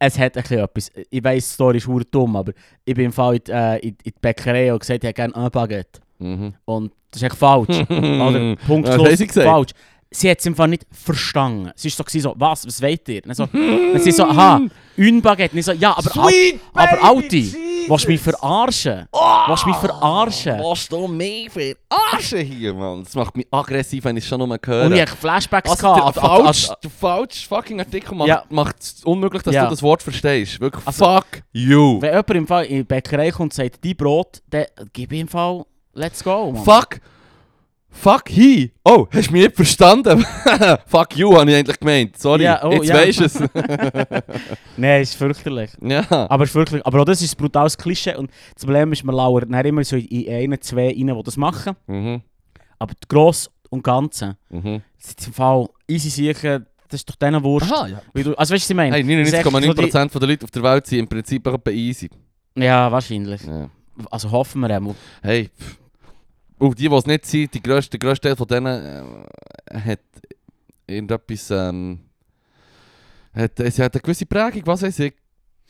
Es 0.00 0.16
hat 0.18 0.36
ein 0.36 0.42
bisschen 0.42 0.58
etwas. 0.60 0.92
Ich 1.10 1.24
weiss, 1.24 1.48
die 1.48 1.54
Story 1.54 1.78
ist 1.78 1.88
dumm, 2.12 2.36
aber 2.36 2.52
ich 2.84 2.94
bin 2.94 3.06
im 3.06 3.12
Fall 3.12 3.34
in, 3.36 3.40
die- 3.44 3.50
äh, 3.52 3.78
in, 3.88 3.96
die 4.04 4.14
Bäckerei 4.20 4.72
und 4.72 4.78
gesagt, 4.80 5.02
ich 5.02 5.08
hätte 5.08 5.14
gerne 5.14 5.34
ein 5.34 5.50
Baguette. 5.50 6.00
Mhm. 6.18 6.54
Und 6.64 6.92
das 7.10 7.22
ist 7.22 7.26
echt 7.26 7.36
falsch. 7.36 7.68
Oder 7.90 8.56
Punkt 8.66 8.88
gesagt? 9.28 9.48
falsch. 9.48 9.70
Sie 10.10 10.30
hat 10.30 10.38
es 10.38 10.46
im 10.46 10.54
Fall 10.56 10.68
nicht 10.68 10.86
verstanden. 10.90 11.70
Sie 11.76 11.90
war 11.98 12.06
so, 12.08 12.18
so 12.20 12.34
was, 12.38 12.66
was 12.66 12.80
wollt 12.80 13.06
ihr? 13.10 13.20
Dann 13.20 13.34
so, 13.34 13.44
dann 13.46 14.00
sie 14.00 14.10
so, 14.10 14.24
aha, 14.24 14.60
une 14.96 15.20
Baguette. 15.20 15.52
Und 15.52 15.58
ich 15.58 15.66
so, 15.66 15.72
ja, 15.72 15.96
aber, 15.98 16.16
Al 16.24 16.32
aber 16.72 17.04
Alti. 17.04 17.54
Willst 17.86 18.04
du 18.06 18.08
mich 18.10 18.20
verarschen? 18.20 19.06
Oh, 19.12 19.18
Willst 19.48 19.64
du 19.64 19.68
mich 19.68 19.76
verarschen? 19.76 20.58
Willst 20.58 20.92
du 20.92 21.08
mich 21.08 21.50
verarschen 21.50 22.40
hier, 22.40 22.72
Mann? 22.74 23.04
Das 23.04 23.14
macht 23.14 23.36
mich 23.36 23.46
aggressiv, 23.50 24.04
wenn 24.04 24.16
ich 24.16 24.24
es 24.24 24.28
schon 24.28 24.38
nur 24.38 24.58
höre. 24.64 24.86
Und 24.86 24.92
ich 24.94 25.00
hatte 25.02 25.16
Flashbacks 25.16 25.70
also, 25.70 25.86
der, 25.94 25.94
gehabt. 25.96 26.18
an- 26.18 26.44
falsch, 26.44 26.68
der 26.82 26.90
falsche 26.90 27.46
fucking 27.48 27.78
Artikel 27.80 28.14
macht 28.14 28.28
Ja. 28.28 28.44
macht 28.48 28.76
es 28.80 29.04
unmöglich, 29.04 29.42
dass 29.42 29.54
Ja. 29.54 29.64
du 29.64 29.70
das 29.70 29.82
Wort 29.82 30.02
verstehst. 30.02 30.58
Wirklich, 30.60 30.86
Also- 30.86 31.04
fuck 31.04 31.26
you. 31.52 32.00
Wenn 32.00 32.10
jemand 32.10 32.30
im 32.30 32.46
Fall 32.46 32.64
in 32.64 32.76
die 32.78 32.82
Bäckerei 32.84 33.30
kommt 33.30 33.52
und 33.52 33.54
sagt, 33.54 33.84
die 33.84 33.94
Brot, 33.94 34.40
dann 34.48 34.64
gib 34.92 35.12
ihm 35.12 35.20
im 35.22 35.28
Fall, 35.28 35.64
let's 35.94 36.24
go, 36.24 36.50
Mann. 36.52 36.64
Fuck. 36.64 37.00
Fuck 37.90 38.28
he. 38.28 38.70
Oh, 38.84 39.06
hast 39.10 39.28
du 39.28 39.32
mich 39.32 39.42
nicht 39.44 39.56
verstanden? 39.56 40.24
fuck 40.86 41.16
you, 41.16 41.36
habe 41.36 41.50
ich 41.50 41.56
eigentlich 41.56 41.80
gemeint. 41.80 42.16
Sorry, 42.18 42.44
Ja, 42.44 42.62
oh, 42.64 42.70
jetzt 42.72 42.86
ja. 42.88 42.94
weisst 42.94 43.20
du 43.20 43.24
es. 43.24 43.40
Nein, 44.76 45.02
ist 45.02 45.14
fürchterlich. 45.16 45.70
ja. 45.80 46.04
Aber, 46.28 46.44
es 46.44 46.50
ist 46.50 46.54
wirklich, 46.54 46.84
aber 46.86 47.00
auch 47.00 47.04
das 47.04 47.22
ist 47.22 47.34
ein 47.34 47.38
brutales 47.38 47.76
Klischee. 47.76 48.14
Und 48.14 48.30
das 48.54 48.64
Problem 48.64 48.92
ist, 48.92 49.04
man 49.04 49.14
lauert 49.16 49.50
dann 49.50 49.64
immer 49.66 49.82
so 49.84 49.96
in 49.96 50.28
einen, 50.28 50.60
zwei 50.60 50.88
rein, 50.88 51.06
die 51.16 51.22
das 51.24 51.36
machen. 51.36 51.74
Mhm. 51.86 52.22
Aber 52.78 52.94
das 52.94 53.08
Grosse 53.08 53.50
und 53.70 53.82
Ganze, 53.82 54.36
Mhm. 54.50 54.82
sind 54.98 55.26
im 55.26 55.32
Fall 55.32 55.66
easy 55.88 56.10
sicher, 56.10 56.60
das 56.88 57.00
ist 57.00 57.08
doch 57.10 57.16
denen 57.16 57.42
Wurscht. 57.42 57.72
Aha, 57.72 57.86
ja. 57.88 58.02
Wie 58.14 58.22
du, 58.22 58.34
also 58.34 58.54
weißt 58.54 58.64
du, 58.64 58.64
was 58.64 58.70
ich 58.70 58.76
meine? 58.76 58.94
Hey, 58.96 59.02
Das 59.18 59.28
ist 59.28 59.34
echt 59.34 59.44
so 59.44 59.50
99,9% 59.50 60.18
der 60.18 60.28
Leute 60.28 60.44
auf 60.44 60.50
der 60.50 60.62
Welt 60.62 60.86
sind 60.86 60.98
im 61.00 61.08
Prinzip 61.08 61.46
etwa 61.46 61.70
easy. 61.70 62.08
die- 62.56 62.62
Ja, 62.64 62.90
wahrscheinlich. 62.92 63.42
Ja. 63.44 63.68
Also 64.10 64.30
hoffen 64.30 64.60
wir 64.60 64.70
einmal. 64.70 64.94
Hey, 65.22 65.48
pff. 65.58 65.78
Und 66.58 66.78
die, 66.78 66.88
die 66.88 66.94
es 66.94 67.06
nicht 67.06 67.26
sind, 67.26 67.54
die 67.54 67.62
grösste, 67.62 67.98
der 67.98 68.08
grösste 68.08 68.28
Teil 68.28 68.36
von 68.36 68.46
denen 68.46 68.66
äh, 69.70 69.78
hat 69.78 70.00
irgendetwas, 70.86 71.50
ähm, 71.50 72.00
hat, 73.34 73.52
sie 73.56 73.82
hat 73.82 73.94
eine 73.94 74.00
gewisse 74.02 74.26
Prägung, 74.26 74.62
was 74.66 74.82
weiß 74.82 74.98
ich. 75.00 75.14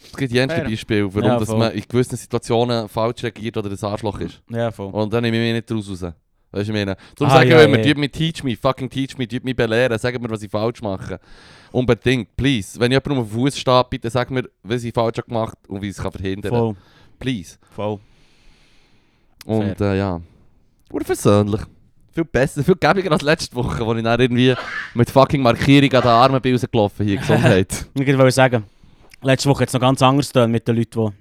Es 0.02 0.16
gibt 0.16 0.32
jenste 0.32 0.56
Fair. 0.58 0.64
Beispiele, 0.68 1.12
warum 1.14 1.28
Ja, 1.28 1.38
dass 1.38 1.48
man 1.48 1.72
in 1.72 1.82
gewissen 1.88 2.16
Situationen 2.16 2.88
falsch 2.88 3.24
reagiert 3.24 3.56
oder 3.56 3.70
ein 3.70 3.84
Arschloch 3.84 4.20
ist. 4.20 4.40
Ja, 4.48 4.70
voll. 4.70 4.92
Und 4.92 5.12
dann 5.12 5.22
nehme 5.24 5.36
ich 5.36 5.42
mich 5.42 5.52
nicht 5.54 5.70
daraus 5.70 5.90
raus. 5.90 6.12
Weißt 6.50 6.68
du, 6.68 6.72
ich 6.72 6.78
meine? 6.78 6.96
Darum 7.16 7.32
Ah, 7.32 7.36
sage 7.36 7.46
ich 7.46 7.52
ja, 7.52 7.62
immer, 7.62 7.78
ja, 7.80 7.94
mich 7.94 8.10
teach 8.12 8.42
me, 8.44 8.56
fucking 8.56 8.88
teach 8.88 9.18
me, 9.18 9.26
tut 9.28 9.44
mich 9.44 9.56
belehren, 9.56 9.98
sag 9.98 10.18
mir, 10.18 10.30
was 10.30 10.42
ich 10.42 10.50
falsch 10.50 10.80
mache. 10.80 11.18
Unbedingt, 11.72 12.34
please. 12.36 12.78
Wenn 12.80 12.92
jemand 12.92 13.08
auf 13.10 13.28
dem 13.28 13.38
Fuß 13.38 13.58
steht, 13.58 13.90
bitte 13.90 14.08
sag 14.08 14.30
mir, 14.30 14.48
was 14.62 14.84
ich 14.84 14.94
falsch 14.94 15.18
habe 15.18 15.28
gemacht 15.28 15.58
und 15.66 15.82
wie 15.82 15.88
ich 15.88 15.96
es 15.96 16.02
kann 16.02 16.12
verhindern 16.12 16.52
kann. 16.52 16.60
Voll. 16.60 16.76
Please. 17.18 17.58
Voll. 17.72 17.98
Und 19.44 19.80
äh, 19.80 19.98
ja, 19.98 20.20
oder 20.90 21.04
versöhnlich. 21.04 21.60
Viel 22.12 22.24
besser, 22.24 22.64
viel 22.64 22.74
gäbiger 22.74 23.12
als 23.12 23.22
letzte 23.22 23.54
Woche, 23.54 23.84
wo 23.84 23.94
ich 23.94 24.02
dann 24.02 24.20
irgendwie 24.20 24.54
mit 24.94 25.10
fucking 25.10 25.42
Markierung 25.42 25.92
an 25.92 26.02
den 26.02 26.10
Armen 26.10 26.40
bin 26.40 26.54
rausgelaufen 26.54 27.06
hier, 27.06 27.18
Gesundheit. 27.18 27.86
Ich 27.94 28.18
wollte 28.18 28.32
sagen, 28.32 28.64
letzte 29.22 29.48
Woche 29.48 29.62
hat 29.62 29.68
es 29.68 29.74
noch 29.74 29.80
ganz 29.80 30.02
anders 30.02 30.28
getan 30.28 30.50
mit 30.50 30.66
den 30.66 30.76
Leuten, 30.76 31.12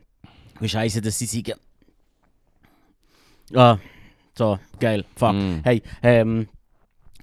die 0.59 0.63
wie 0.63 0.69
scheiße 0.69 1.01
dass 1.01 1.19
sie 1.19 1.25
sagen. 1.25 1.59
Ah, 3.53 3.77
so, 4.37 4.59
geil, 4.79 5.05
fuck. 5.15 5.33
Mm. 5.33 5.61
Hey, 5.63 5.81
ähm, 6.03 6.47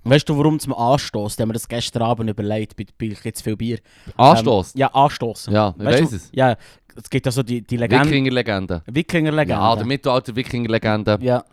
weißt 0.04 0.28
du, 0.28 0.38
warum 0.38 0.58
zum 0.58 0.72
Anstoßen? 0.72 1.42
haben 1.42 1.48
wir 1.50 1.54
das 1.54 1.68
gestern 1.68 2.02
Abend 2.02 2.30
überlegt, 2.30 2.76
bei, 2.76 2.86
bei 2.98 3.14
jetzt 3.22 3.42
viel 3.42 3.56
Bier. 3.56 3.78
Anstoß. 4.16 4.74
Ähm, 4.74 4.80
ja, 4.80 4.94
Anstoßen. 4.94 5.52
ja, 5.52 5.74
ich 5.76 5.84
Weißt 5.84 6.02
weiß 6.02 6.10
du, 6.10 6.16
es. 6.16 6.30
Ja, 6.32 6.56
es 6.96 7.10
gibt 7.10 7.26
ja 7.26 7.32
so 7.32 7.42
die, 7.42 7.60
die 7.62 7.76
Legende. 7.76 8.08
Wikinger-Legende. 8.08 8.82
Wikinger-Legende. 8.86 9.62
Ja, 9.62 9.76
der 9.76 9.86
Mittelalter-Wikinger-Legende. 9.86 11.18
Ja. 11.20 11.44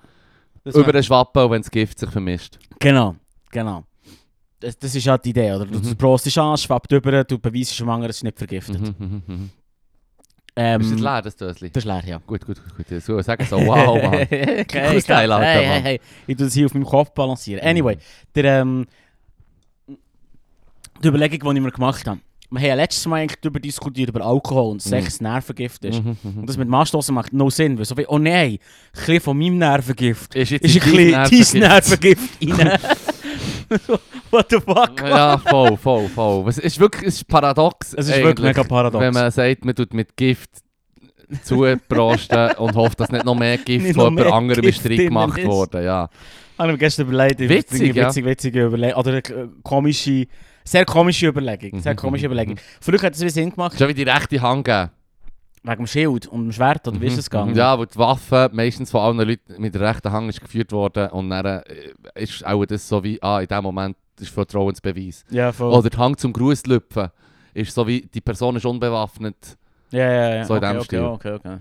Das 0.63 0.75
Über 0.75 0.93
den 0.93 1.03
Schwappen, 1.03 1.49
wenn 1.49 1.61
das 1.61 1.71
Gift 1.71 1.97
sich 1.99 2.09
vermischt. 2.09 2.59
Genau, 2.79 3.15
genau. 3.51 3.83
Das, 4.59 4.77
das 4.77 4.93
ist 4.93 5.05
ja 5.05 5.17
die 5.17 5.31
Idee, 5.31 5.53
oder? 5.53 5.65
Du 5.65 5.79
Mhm. 5.79 5.89
mhm. 5.89 5.97
prostest 5.97 6.37
an, 6.37 6.55
schwappt 6.57 6.91
über, 6.91 7.23
du 7.23 7.39
beweist 7.39 7.79
dem 7.79 7.89
anderen, 7.89 8.11
es 8.11 8.17
ist 8.17 8.23
nicht 8.23 8.37
vergiftet. 8.37 8.79
Mhm, 8.79 8.95
mhm, 8.99 9.23
mhm. 9.25 9.49
Ähm, 10.55 10.81
Ist 10.81 10.91
das 10.91 10.99
leer, 10.99 11.21
das 11.21 11.35
Dösli? 11.37 11.71
Das 11.71 11.83
ist 11.83 11.87
leer, 11.87 12.03
ja. 12.05 12.17
Gut, 12.27 12.45
gut, 12.45 12.57
gut. 12.61 12.89
gut. 12.89 13.01
So, 13.01 13.19
sagen 13.21 13.45
so, 13.45 13.57
wow, 13.65 13.95
Mann. 14.03 14.27
hey, 14.29 14.65
hey, 14.67 15.31
hey, 15.31 15.81
hey. 15.81 16.01
Ich 16.27 16.35
tue 16.35 16.45
das 16.45 16.53
hier 16.53 16.65
auf 16.65 16.73
meinem 16.73 16.85
Kopf 16.85 17.11
balancieren. 17.13 17.65
Anyway, 17.65 17.97
der, 18.35 18.61
ähm, 18.61 18.85
die 21.01 21.07
Überlegung, 21.07 21.39
die 21.53 21.57
ich 21.59 21.63
mir 21.65 21.71
gemacht 21.71 22.05
habe. 22.05 22.19
Wir 22.51 22.59
haben 22.59 22.67
ja 22.67 22.75
letztes 22.75 23.05
Mal 23.07 23.21
eigentlich 23.21 23.39
darüber 23.39 23.59
diskutiert, 23.61 24.09
über 24.09 24.25
Alkohol 24.25 24.71
und 24.71 24.81
Sex 24.81 25.21
Nervengift 25.21 25.85
ist. 25.85 26.03
Mhm, 26.03 26.17
mhm. 26.21 26.39
Und 26.39 26.49
das 26.49 26.57
mit 26.57 26.67
dem 26.67 26.73
Anstoßen 26.73 27.15
macht 27.15 27.31
no 27.31 27.49
Sinn, 27.49 27.77
weil 27.77 27.85
so 27.85 27.95
wie, 27.95 28.05
oh 28.07 28.17
nein, 28.17 28.51
ein 28.51 28.59
bisschen 28.93 29.21
von 29.21 29.37
meinem 29.37 29.57
Nervengift 29.57 30.35
Ist 30.35 30.51
jetzt 30.51 30.65
ist 30.65 30.85
ein 30.85 30.91
bisschen 30.91 31.11
dein 31.13 31.21
Nervengift. 31.21 31.53
Nervengift 31.53 32.59
rein. 32.59 32.79
What 34.31 34.49
the 34.49 34.59
fuck? 34.59 35.01
Ja, 35.01 35.37
voll, 35.37 35.77
voll, 35.77 36.09
voll. 36.09 36.49
Es 36.49 36.57
ist 36.57 36.79
wirklich 36.79 37.07
es 37.07 37.15
ist 37.15 37.27
paradox. 37.27 37.93
Es 37.93 38.07
ist 38.07 38.17
wirklich 38.17 38.47
mega 38.47 38.63
paradox. 38.63 39.01
Wenn 39.01 39.13
man 39.13 39.31
sagt, 39.31 39.65
man 39.65 39.75
tut 39.75 39.93
mit 39.93 40.15
Gift 40.17 40.49
zuprosten 41.43 42.51
und 42.57 42.75
hofft, 42.75 42.99
dass 42.99 43.11
nicht 43.11 43.25
noch 43.25 43.35
mehr 43.35 43.57
Gift 43.57 43.85
Nicht 43.85 43.95
von 43.95 44.15
jemand 44.15 44.33
anderem 44.33 44.65
ist 44.65 44.83
drin 44.83 44.97
gemacht 44.97 45.43
worden. 45.45 45.83
Ja. 45.83 46.09
Habe 46.57 46.69
ich 46.69 46.73
mir 46.73 46.77
gestern 46.77 47.07
überlegt. 47.07 47.39
Witzig, 47.39 47.95
ja. 47.95 48.07
witzig, 48.07 48.25
witzige 48.25 48.65
Überlegung. 48.65 48.99
Oder 48.99 49.17
äh, 49.17 49.47
komische, 49.63 50.27
sehr 50.63 50.85
komische 50.85 51.27
Überlegung. 51.27 51.79
Sehr 51.81 51.93
Mhm, 51.93 51.97
komische 51.97 52.27
mhm, 52.27 52.33
Überlegung. 52.33 52.57
Früher 52.79 53.01
hat 53.01 53.13
es 53.15 53.21
wie 53.21 53.29
Sinn 53.29 53.51
gemacht, 53.51 53.77
Schon 53.77 53.87
wie 53.89 53.93
die 53.93 54.03
rechte 54.03 54.41
Hand 54.41 54.65
geben. 54.65 54.89
wegen 55.63 55.75
dem 55.77 55.87
Schild 55.87 56.27
und 56.27 56.45
dem 56.45 56.51
Schwert, 56.51 56.87
oder 56.87 56.99
wie 56.99 57.05
ist 57.07 57.17
es 57.17 57.29
gegangen? 57.29 57.55
Ja, 57.55 57.77
wo 57.77 57.85
die 57.85 57.95
Waffe 57.97 58.49
meistens 58.53 58.89
von 58.91 59.01
allen 59.01 59.27
Leuten 59.27 59.61
mit 59.61 59.73
der 59.75 59.81
rechten 59.81 60.11
Hand 60.11 60.29
ist 60.29 60.41
geführt 60.41 60.71
worden 60.71 61.09
und 61.11 61.29
dann 61.29 61.45
äh, 61.45 61.61
ist 62.15 62.45
auch 62.45 62.65
das 62.65 62.87
so 62.87 63.03
wie, 63.03 63.21
ah, 63.21 63.39
in 63.41 63.47
dem 63.47 63.63
Moment 63.63 63.95
ist 64.19 64.29
Vertrauensbeweis. 64.31 65.23
Ja, 65.29 65.51
voll. 65.51 65.71
Oder 65.71 65.89
die 65.89 65.97
Hand 65.97 66.19
zum 66.19 66.33
Gruß 66.33 66.65
lüpfen 66.65 67.09
ist 67.53 67.73
so 67.75 67.85
wie, 67.85 68.01
die 68.01 68.21
Person 68.21 68.55
ist 68.55 68.65
unbewaffnet. 68.65 69.57
ja, 69.91 70.11
ja, 70.11 70.35
ja. 70.37 70.45
so 70.45 70.55
in 70.55 70.63
okay, 70.63 70.67
dem 70.71 70.77
okay, 70.77 70.85
Stil. 70.85 70.99
okay, 71.03 71.31
okay. 71.33 71.57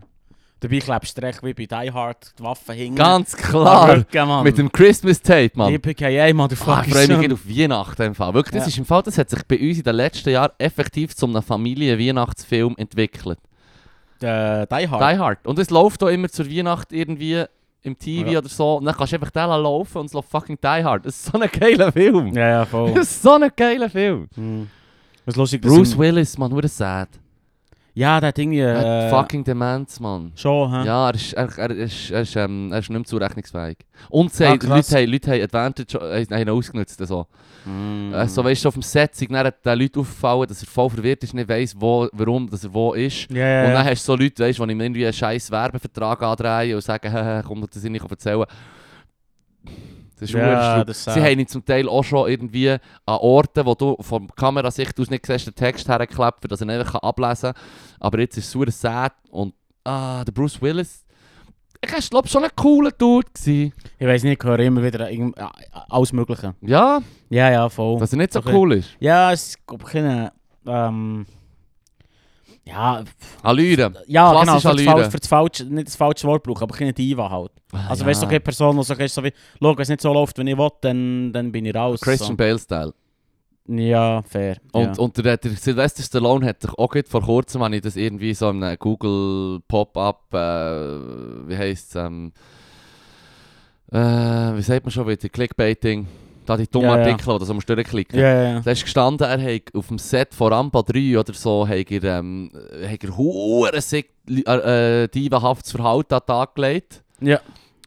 Dabei 0.62 0.78
klebst 0.78 1.16
du 1.16 1.22
recht 1.22 1.42
wie 1.42 1.54
bei 1.54 1.64
Die 1.64 1.90
Hard 1.90 2.38
die 2.38 2.42
Waffe 2.42 2.74
hinten. 2.74 2.96
Ganz 2.96 3.34
Ah, 3.34 3.38
klar. 3.38 3.88
wirklich, 3.96 4.22
Mann. 4.24 4.44
Mit 4.44 4.58
dem 4.58 4.70
Christmas 4.70 5.22
Tape, 5.22 5.52
Mann. 5.54 5.72
EPKA, 5.72 6.26
Ah, 6.28 6.32
Motherfucker. 6.34 6.84
ich 6.86 6.92
freue 6.92 7.16
mich 7.18 7.32
auf 7.32 7.48
Weihnachten 7.48 8.02
im 8.02 8.14
Fall. 8.14 8.34
Wirklich, 8.34 8.54
das 8.56 8.64
Ja. 8.64 8.68
ist 8.68 8.78
im 8.78 8.84
Fall, 8.84 9.02
das 9.02 9.16
hat 9.16 9.30
sich 9.30 9.42
bei 9.46 9.58
uns 9.58 9.78
in 9.78 9.84
den 9.84 9.94
letzten 9.96 10.28
Jahren 10.30 10.52
effektiv 10.58 11.16
zu 11.16 11.26
einem 11.26 11.42
Familien-Weihnachtsfilm 11.42 12.74
entwickelt. 12.76 13.38
Äh, 14.20 14.66
Die 14.66 14.88
Hard. 14.88 15.00
Die 15.14 15.18
Hard. 15.18 15.46
Und 15.46 15.58
es 15.58 15.70
läuft 15.70 16.02
auch 16.02 16.08
immer 16.08 16.28
zur 16.28 16.46
Weihnacht 16.50 16.92
irgendwie 16.92 17.42
im 17.82 17.98
TV 17.98 18.30
Ja. 18.32 18.38
oder 18.40 18.48
so. 18.50 18.76
Und 18.76 18.84
dann 18.84 18.94
kannst 18.94 19.12
du 19.12 19.16
einfach 19.16 19.30
den 19.30 19.48
laufen 19.48 19.96
und 19.98 20.06
es 20.06 20.12
läuft 20.12 20.28
fucking 20.30 20.58
Die 20.62 20.66
Hard. 20.84 21.06
Das 21.06 21.16
ist 21.16 21.24
so 21.32 21.40
ein 21.40 21.48
geiler 21.50 21.90
Film. 21.90 22.34
Ja, 22.34 22.48
ja, 22.48 22.66
voll. 22.66 22.92
Das 22.92 23.10
ist 23.10 23.22
so 23.22 23.32
ein 23.32 23.50
geiler 23.56 23.88
Film. 23.88 24.28
Hm. 24.34 24.68
Was 25.24 25.36
lustig, 25.36 25.62
Bruce 25.62 25.96
Willis, 25.96 26.36
man, 26.36 26.50
nur 26.50 26.66
sad. 26.68 27.08
Ja, 28.00 28.18
der 28.18 28.28
hat 28.28 28.38
irgendwie... 28.38 28.60
Er 28.60 28.78
hat 28.78 28.86
Äh, 28.86 29.10
fucking 29.10 29.44
Demenz, 29.44 30.00
Mann. 30.00 30.32
Schon, 30.34 30.72
hä? 30.72 30.86
Ja, 30.86 31.08
er 31.10 31.14
ist, 31.14 31.34
er, 31.34 31.58
er, 31.58 31.70
ist, 31.70 32.10
er, 32.10 32.22
ist, 32.22 32.34
ähm, 32.34 32.72
er 32.72 32.78
ist 32.78 32.88
nicht 32.88 32.98
mehr 32.98 33.04
zurechnungsfähig. 33.04 33.76
Und 34.08 34.32
sie, 34.32 34.46
Ah, 34.46 34.56
krass. 34.56 34.90
Leute, 34.90 35.02
haben, 35.02 35.12
Leute 35.12 35.30
haben 35.32 35.42
Advantage 35.42 35.98
äh, 35.98 36.24
haben 36.24 36.40
ihn 36.40 36.48
ausgenutzt. 36.48 37.06
So. 37.06 37.26
Mm. 37.66 38.14
Äh, 38.14 38.26
so 38.26 38.42
weißt 38.42 38.64
du, 38.64 38.68
auf 38.68 38.74
dem 38.74 38.82
Set 38.82 39.14
sind 39.14 39.32
dann 39.32 39.52
den 39.64 39.78
Leuten 39.78 40.00
aufgefallen, 40.00 40.48
dass 40.48 40.62
er 40.62 40.68
voll 40.68 40.88
verwirrt 40.88 41.22
ist, 41.24 41.34
nicht 41.34 41.48
weiss, 41.48 41.74
wo, 41.78 42.08
warum 42.12 42.48
dass 42.48 42.64
er 42.64 42.72
wo 42.72 42.94
ist. 42.94 43.30
Ja, 43.30 43.66
Und 43.66 43.72
dann 43.74 43.84
hast 43.84 44.08
du 44.08 44.12
so 44.12 44.16
Leute, 44.16 44.42
weißt, 44.44 44.58
die 44.58 44.62
ihm 44.62 44.80
irgendwie 44.80 45.04
einen 45.04 45.12
scheiß 45.12 45.50
Werbevertrag 45.50 46.22
andrehen 46.22 46.76
und 46.76 46.80
sagen, 46.80 47.12
«Haha, 47.12 47.42
komm, 47.46 47.66
das 47.70 47.84
ich 47.84 47.90
nicht 47.90 48.10
erzählen. 48.10 48.46
Das 50.20 50.28
ist 50.28 50.34
Ja, 50.34 50.84
das 50.84 51.06
ist 51.06 51.14
Sie 51.14 51.20
haben 51.20 51.38
ihn 51.38 51.46
zum 51.48 51.64
Teil 51.64 51.88
auch 51.88 52.04
schon 52.04 52.28
irgendwie 52.28 52.70
an 52.70 52.78
Orten, 53.06 53.64
wo 53.66 53.74
du 53.74 53.96
vom 54.00 54.28
Kamerasicht 54.34 54.98
aus 55.00 55.10
nicht 55.10 55.26
siehst, 55.26 55.46
den 55.46 55.54
Text 55.54 55.88
hergeklebt, 55.88 56.50
dass 56.50 56.60
er 56.60 56.66
ihn 56.66 56.70
einfach 56.70 56.94
ablesen 56.96 57.52
kann. 57.52 57.62
Aber 58.00 58.18
jetzt 58.20 58.36
ist 58.36 58.44
es 58.46 58.50
super 58.52 58.70
sad 58.70 59.12
und 59.30 59.54
ah, 59.84 60.22
der 60.24 60.32
Bruce 60.32 60.60
Willis, 60.62 61.04
ich 61.82 61.90
war 61.92 62.00
glaube 62.00 62.28
schon 62.28 62.44
ein 62.44 62.50
cooler 62.54 62.90
Dude. 62.90 63.26
Gewesen. 63.32 63.72
Ich 63.98 64.06
weiß 64.06 64.22
nicht, 64.24 64.38
ich 64.42 64.46
höre 64.48 64.58
immer 64.58 64.82
wieder 64.82 65.08
alles 65.88 66.12
Mögliche. 66.12 66.54
Ja, 66.60 67.00
Ja, 67.30 67.50
ja, 67.50 67.68
voll. 67.70 67.98
dass 67.98 68.12
er 68.12 68.18
nicht 68.18 68.32
so 68.34 68.40
Okay. 68.40 68.52
cool 68.54 68.74
ist. 68.74 68.90
Ja, 69.00 69.32
es 69.32 69.56
gibt 69.66 69.86
keine. 69.86 70.32
Ähm, 70.66 71.24
ja, 72.70 73.04
Allüre. 73.42 73.92
ja 74.06 74.30
genau, 74.30 74.58
für 74.58 74.62
das, 74.62 74.66
Allüre. 74.66 74.90
Fal- 74.90 75.10
für 75.10 75.18
das 75.18 75.28
falsche, 75.28 75.64
nicht 75.64 75.88
das 75.88 75.96
falsche 75.96 76.26
Wort 76.26 76.42
brauchen, 76.42 76.62
aber 76.62 76.76
keine 76.76 76.92
Diva 76.92 77.28
halt. 77.28 77.52
Also 77.88 78.04
ja. 78.04 78.10
weißt 78.10 78.22
du, 78.22 78.26
okay, 78.26 78.40
Person, 78.40 78.76
die 78.76 78.82
sagt, 78.84 79.10
so 79.10 79.22
wie, 79.24 79.32
schau, 79.60 79.76
wenn 79.76 79.82
es 79.82 79.88
nicht 79.88 80.00
so 80.00 80.12
läuft, 80.12 80.38
wenn 80.38 80.46
ich 80.46 80.56
will, 80.56 80.70
dann, 80.80 81.32
dann 81.32 81.52
bin 81.52 81.66
ich 81.66 81.74
raus. 81.74 82.00
Christian 82.00 82.36
Bale-Style. 82.36 82.92
So. 83.66 83.74
Ja, 83.74 84.22
fair. 84.22 84.56
Und, 84.72 84.96
ja. 84.96 85.02
und 85.02 85.16
der, 85.16 85.36
der 85.36 85.50
Sylvester 85.52 86.02
Stallone 86.02 86.46
hat 86.46 86.62
sich 86.62 86.72
auch 86.72 86.92
vor 87.06 87.22
kurzem, 87.22 87.62
habe 87.62 87.76
ich 87.76 87.82
das 87.82 87.94
irgendwie 87.94 88.34
so 88.34 88.50
in 88.50 88.64
einem 88.64 88.76
Google 88.78 89.60
Pop-up, 89.68 90.34
äh, 90.34 91.48
wie 91.48 91.56
heisst 91.56 91.90
es, 91.90 91.94
ähm, 91.94 92.32
äh, 93.92 93.96
wie 94.56 94.62
sagt 94.62 94.84
man 94.84 94.90
schon 94.90 95.06
wieder, 95.06 95.28
Clickbaiting, 95.28 96.08
da 96.50 96.56
die 96.56 96.68
dummen 96.68 96.88
Ja, 96.90 96.98
ja. 96.98 97.02
Artikel, 97.12 97.30
oder 97.30 97.44
so 97.44 97.54
musst 97.54 97.68
du 97.68 97.74
durchklicken. 97.76 98.18
ja, 98.18 98.26
ja, 98.32 98.42
ja. 98.54 98.60
Da 98.60 98.70
ist 98.72 98.82
gestanden, 98.82 99.26
er 99.26 99.40
hat 99.54 99.74
auf 99.74 99.88
dem 99.88 99.98
Set 99.98 100.34
von 100.34 100.52
Rampa 100.52 100.82
3 100.82 101.18
oder 101.18 101.32
so, 101.32 101.66
hat 101.66 101.90
er, 101.90 102.04
ähm, 102.18 102.50
hat 102.88 103.04
er 103.04 103.16
hure 103.16 103.70
äh, 103.72 105.02
äh, 105.04 105.08
divaghaftes 105.08 105.72
Verhalten 105.72 106.14
an 106.14 106.20
den 106.20 106.26
Tag 106.26 106.54
gelegt. 106.54 107.02
Ja. 107.20 107.40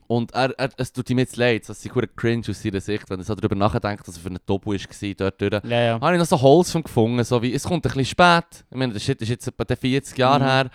Und 0.07 0.33
er, 0.33 0.51
er, 0.59 0.69
es 0.77 0.91
tut 0.93 1.09
ihm 1.09 1.19
jetzt 1.19 1.37
leid, 1.37 1.67
das 1.67 1.83
ist 1.83 1.95
hure 1.95 2.07
cringe 2.07 2.43
aus 2.49 2.61
seiner 2.61 2.81
Sicht, 2.81 3.09
wenn 3.09 3.19
er 3.19 3.23
so 3.25 3.35
darüber 3.35 3.55
nachdenkt, 3.55 4.07
dass 4.07 4.15
er 4.17 4.21
für 4.21 4.29
einen 4.29 4.45
Tobu 4.45 4.71
war 4.73 5.13
dort 5.17 5.41
durch. 5.41 5.63
Ja, 5.71 5.79
ja. 5.81 5.99
Habe 6.01 6.13
ich 6.13 6.19
noch 6.19 6.25
so 6.27 6.39
Holz 6.41 6.71
von 6.71 6.83
gefunden, 6.83 7.23
so 7.23 7.41
wie, 7.41 7.53
es 7.53 7.63
kommt 7.63 7.85
ein 7.85 7.89
bisschen 7.93 8.05
spät. 8.05 8.65
Ich 8.69 8.77
meine, 8.77 8.93
der 8.93 8.99
Shit 8.99 9.21
ist 9.21 9.29
jetzt 9.29 9.47
etwa 9.47 9.75
40 9.75 10.17
Jahre 10.17 10.39
Mhm. 10.43 10.47
her. 10.47 10.69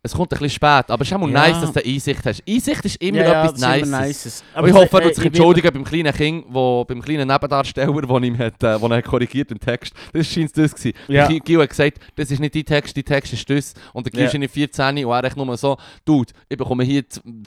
Es 0.00 0.12
kommt 0.12 0.32
ein 0.32 0.38
bisschen 0.38 0.50
spät, 0.50 0.90
aber 0.90 1.02
es 1.02 1.08
ist 1.08 1.12
auch 1.14 1.18
mal 1.18 1.28
Ja. 1.30 1.48
nice, 1.48 1.60
dass 1.60 1.72
du 1.72 1.84
Einsicht 1.84 2.24
hast. 2.24 2.42
Einsicht 2.48 2.84
ist 2.84 3.02
immer 3.02 3.18
ja, 3.18 3.44
etwas 3.44 3.60
immer 3.60 3.76
Nices. 3.76 3.90
Nices. 3.90 4.44
Aber 4.54 4.68
ich 4.68 4.72
hoffe, 4.74 4.96
er 4.96 5.00
äh, 5.00 5.04
wird 5.06 5.14
sich 5.16 5.24
ich 5.24 5.32
will- 5.32 5.36
entschuldigen 5.38 5.72
beim 5.72 5.84
kleinen 5.84 6.12
Kind, 6.14 6.44
wo, 6.48 6.84
beim 6.84 7.02
kleinen 7.02 7.26
Nebendarsteller, 7.28 8.00
der 8.06 8.22
ihm 8.22 8.38
hat, 8.38 8.62
äh, 8.62 8.80
wo 8.80 8.86
er 8.86 9.02
korrigiert 9.02 9.50
im 9.50 9.58
Text. 9.58 9.92
Das 10.12 10.26
scheint 10.28 10.56
das 10.56 10.72
gewesen. 10.74 10.96
Ja. 11.08 11.26
Gil 11.26 11.60
hat 11.60 11.70
gesagt, 11.70 11.98
das 12.14 12.30
ist 12.30 12.38
nicht 12.38 12.54
dein 12.54 12.64
Text, 12.64 12.96
dein 12.96 13.04
Text 13.04 13.32
ist 13.32 13.50
das. 13.50 13.74
Und 13.92 14.06
der 14.06 14.12
Gil 14.12 14.20
Ja. 14.22 14.26
ist 14.28 14.34
in 14.34 14.48
14 14.48 15.04
und 15.04 15.12
er 15.12 15.24
echt 15.24 15.36
nur 15.36 15.56
so, 15.56 15.76
Dude, 16.04 16.32
ich 16.48 16.56
bekomme 16.56 16.84
hier 16.84 17.02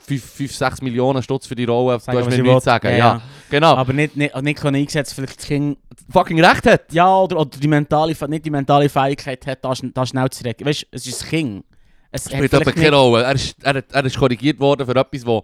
5, 0.06 0.54
6 0.54 0.82
Millionen 0.82 1.22
Stutz 1.22 1.46
für 1.46 1.54
die 1.54 1.64
Rolle, 1.64 1.96
du 1.98 2.12
hast 2.18 2.28
mir 2.28 2.36
ich 2.36 2.42
nichts 2.42 2.64
sagen. 2.64 2.88
Ja, 2.90 2.96
Ja, 2.98 3.22
genau. 3.50 3.76
Aber 3.76 3.94
nicht, 3.94 4.14
nicht, 4.14 4.40
nicht 4.42 4.64
eingesetzt, 4.64 5.14
vielleicht 5.14 5.38
das 5.38 5.46
Kind 5.46 5.78
Fucking 6.10 6.42
recht 6.44 6.66
hat. 6.66 6.92
Ja, 6.92 7.16
oder, 7.16 7.38
oder 7.40 7.58
die 7.58 7.68
mentale, 7.68 8.14
nicht 8.28 8.44
die 8.44 8.50
mentale 8.50 8.88
Fähigkeit 8.90 9.46
hat, 9.46 9.64
da, 9.64 9.70
schn- 9.70 9.92
da 9.94 10.04
schnell 10.04 10.28
zu 10.30 10.44
reagieren. 10.44 10.68
Weißt 10.68 10.82
du, 10.82 10.86
es 10.90 11.06
ist 11.06 11.22
ein 11.24 11.28
Kind. 11.30 11.64
Es 12.12 12.30
Spielt 12.30 12.52
aber 12.54 12.72
keine 12.72 12.94
Rolle. 12.94 13.24
Er 13.24 13.34
ist, 13.34 13.56
er, 13.62 13.82
er 13.90 14.04
ist 14.04 14.16
korrigiert 14.18 14.60
worden 14.60 14.86
für 14.86 14.94
etwas, 14.94 15.26
wo... 15.26 15.42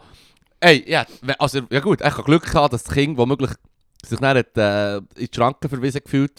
Ey, 0.61 0.85
ja, 0.89 1.07
also, 1.39 1.61
ja 1.71 1.81
gut, 1.81 2.01
er 2.01 2.15
hat 2.17 2.25
Glück 2.25 2.45
gehabt, 2.45 2.73
dass 2.73 2.85
das 2.85 2.93
Kind, 2.93 3.17
womöglich 3.17 3.51
sich 4.05 4.19
dann 4.19 4.37
hat, 4.39 4.57
äh, 4.57 4.97
in 4.99 5.05
die 5.19 5.29
Schranken 5.35 5.69
verwiesen 5.69 6.01
gefühlt. 6.05 6.33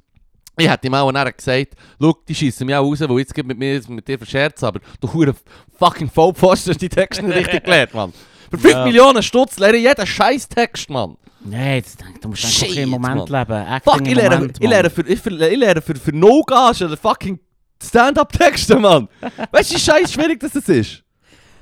Ich 0.58 0.70
hätte 0.70 0.88
ihm 0.88 0.94
auch 0.94 1.12
nachher 1.12 1.32
gesagt, 1.32 1.74
schau, 2.02 2.14
die 2.28 2.36
schießen 2.36 2.66
mich 2.66 2.76
auch 2.76 2.84
raus, 2.84 3.00
weil 3.02 3.20
jetzt 3.20 3.36
mit 3.44 3.58
mir 3.58 3.82
mit 3.88 4.08
dir 4.08 4.18
verscherzen, 4.18 4.68
aber 4.68 4.82
du 5.00 5.12
hure 5.12 5.34
fucking 5.78 6.10
Vollpfosten 6.10 6.74
hast 6.74 6.82
die 6.82 6.90
Texte 6.90 7.24
nicht 7.26 7.38
richtig 7.38 7.64
gelernt, 7.64 7.94
Mann. 7.94 8.14
Für 8.52 8.58
5 8.58 8.74
Ja. 8.74 8.84
Millionen 8.86 9.24
Stutz 9.24 9.58
lerne 9.58 9.78
ich 9.78 9.84
jeden 9.84 10.06
scheiß 10.06 10.50
Text, 10.50 10.90
Mann. 10.90 11.16
Nein, 11.42 11.82
denk- 12.02 12.22
du 12.22 12.28
musst 12.30 12.44
einfach 12.44 12.76
im 12.76 12.90
Moment 12.90 13.30
leben. 13.30 13.52
Acting 13.54 13.94
Fuck, 13.94 14.08
ich 14.08 14.16
lerne, 14.16 14.36
Moment, 14.36 14.58
ich 14.58 14.64
Mann. 14.64 14.70
lerne 14.72 14.90
für, 14.90 15.08
ich, 15.08 15.20
für, 15.22 15.48
ich 15.50 15.58
lerne 15.58 15.82
für, 15.82 15.96
für 15.96 16.12
No-Gage 16.14 16.86
oder 16.86 16.98
fucking 16.98 17.40
Stand-Up-Texte, 17.82 18.78
Mann. 18.78 19.08
Weißt 19.52 19.72
du, 19.72 19.76
wie 19.76 19.80
scheiß 19.80 20.12
schwierig 20.14 20.40
das 20.40 20.56
ist? 20.56 21.04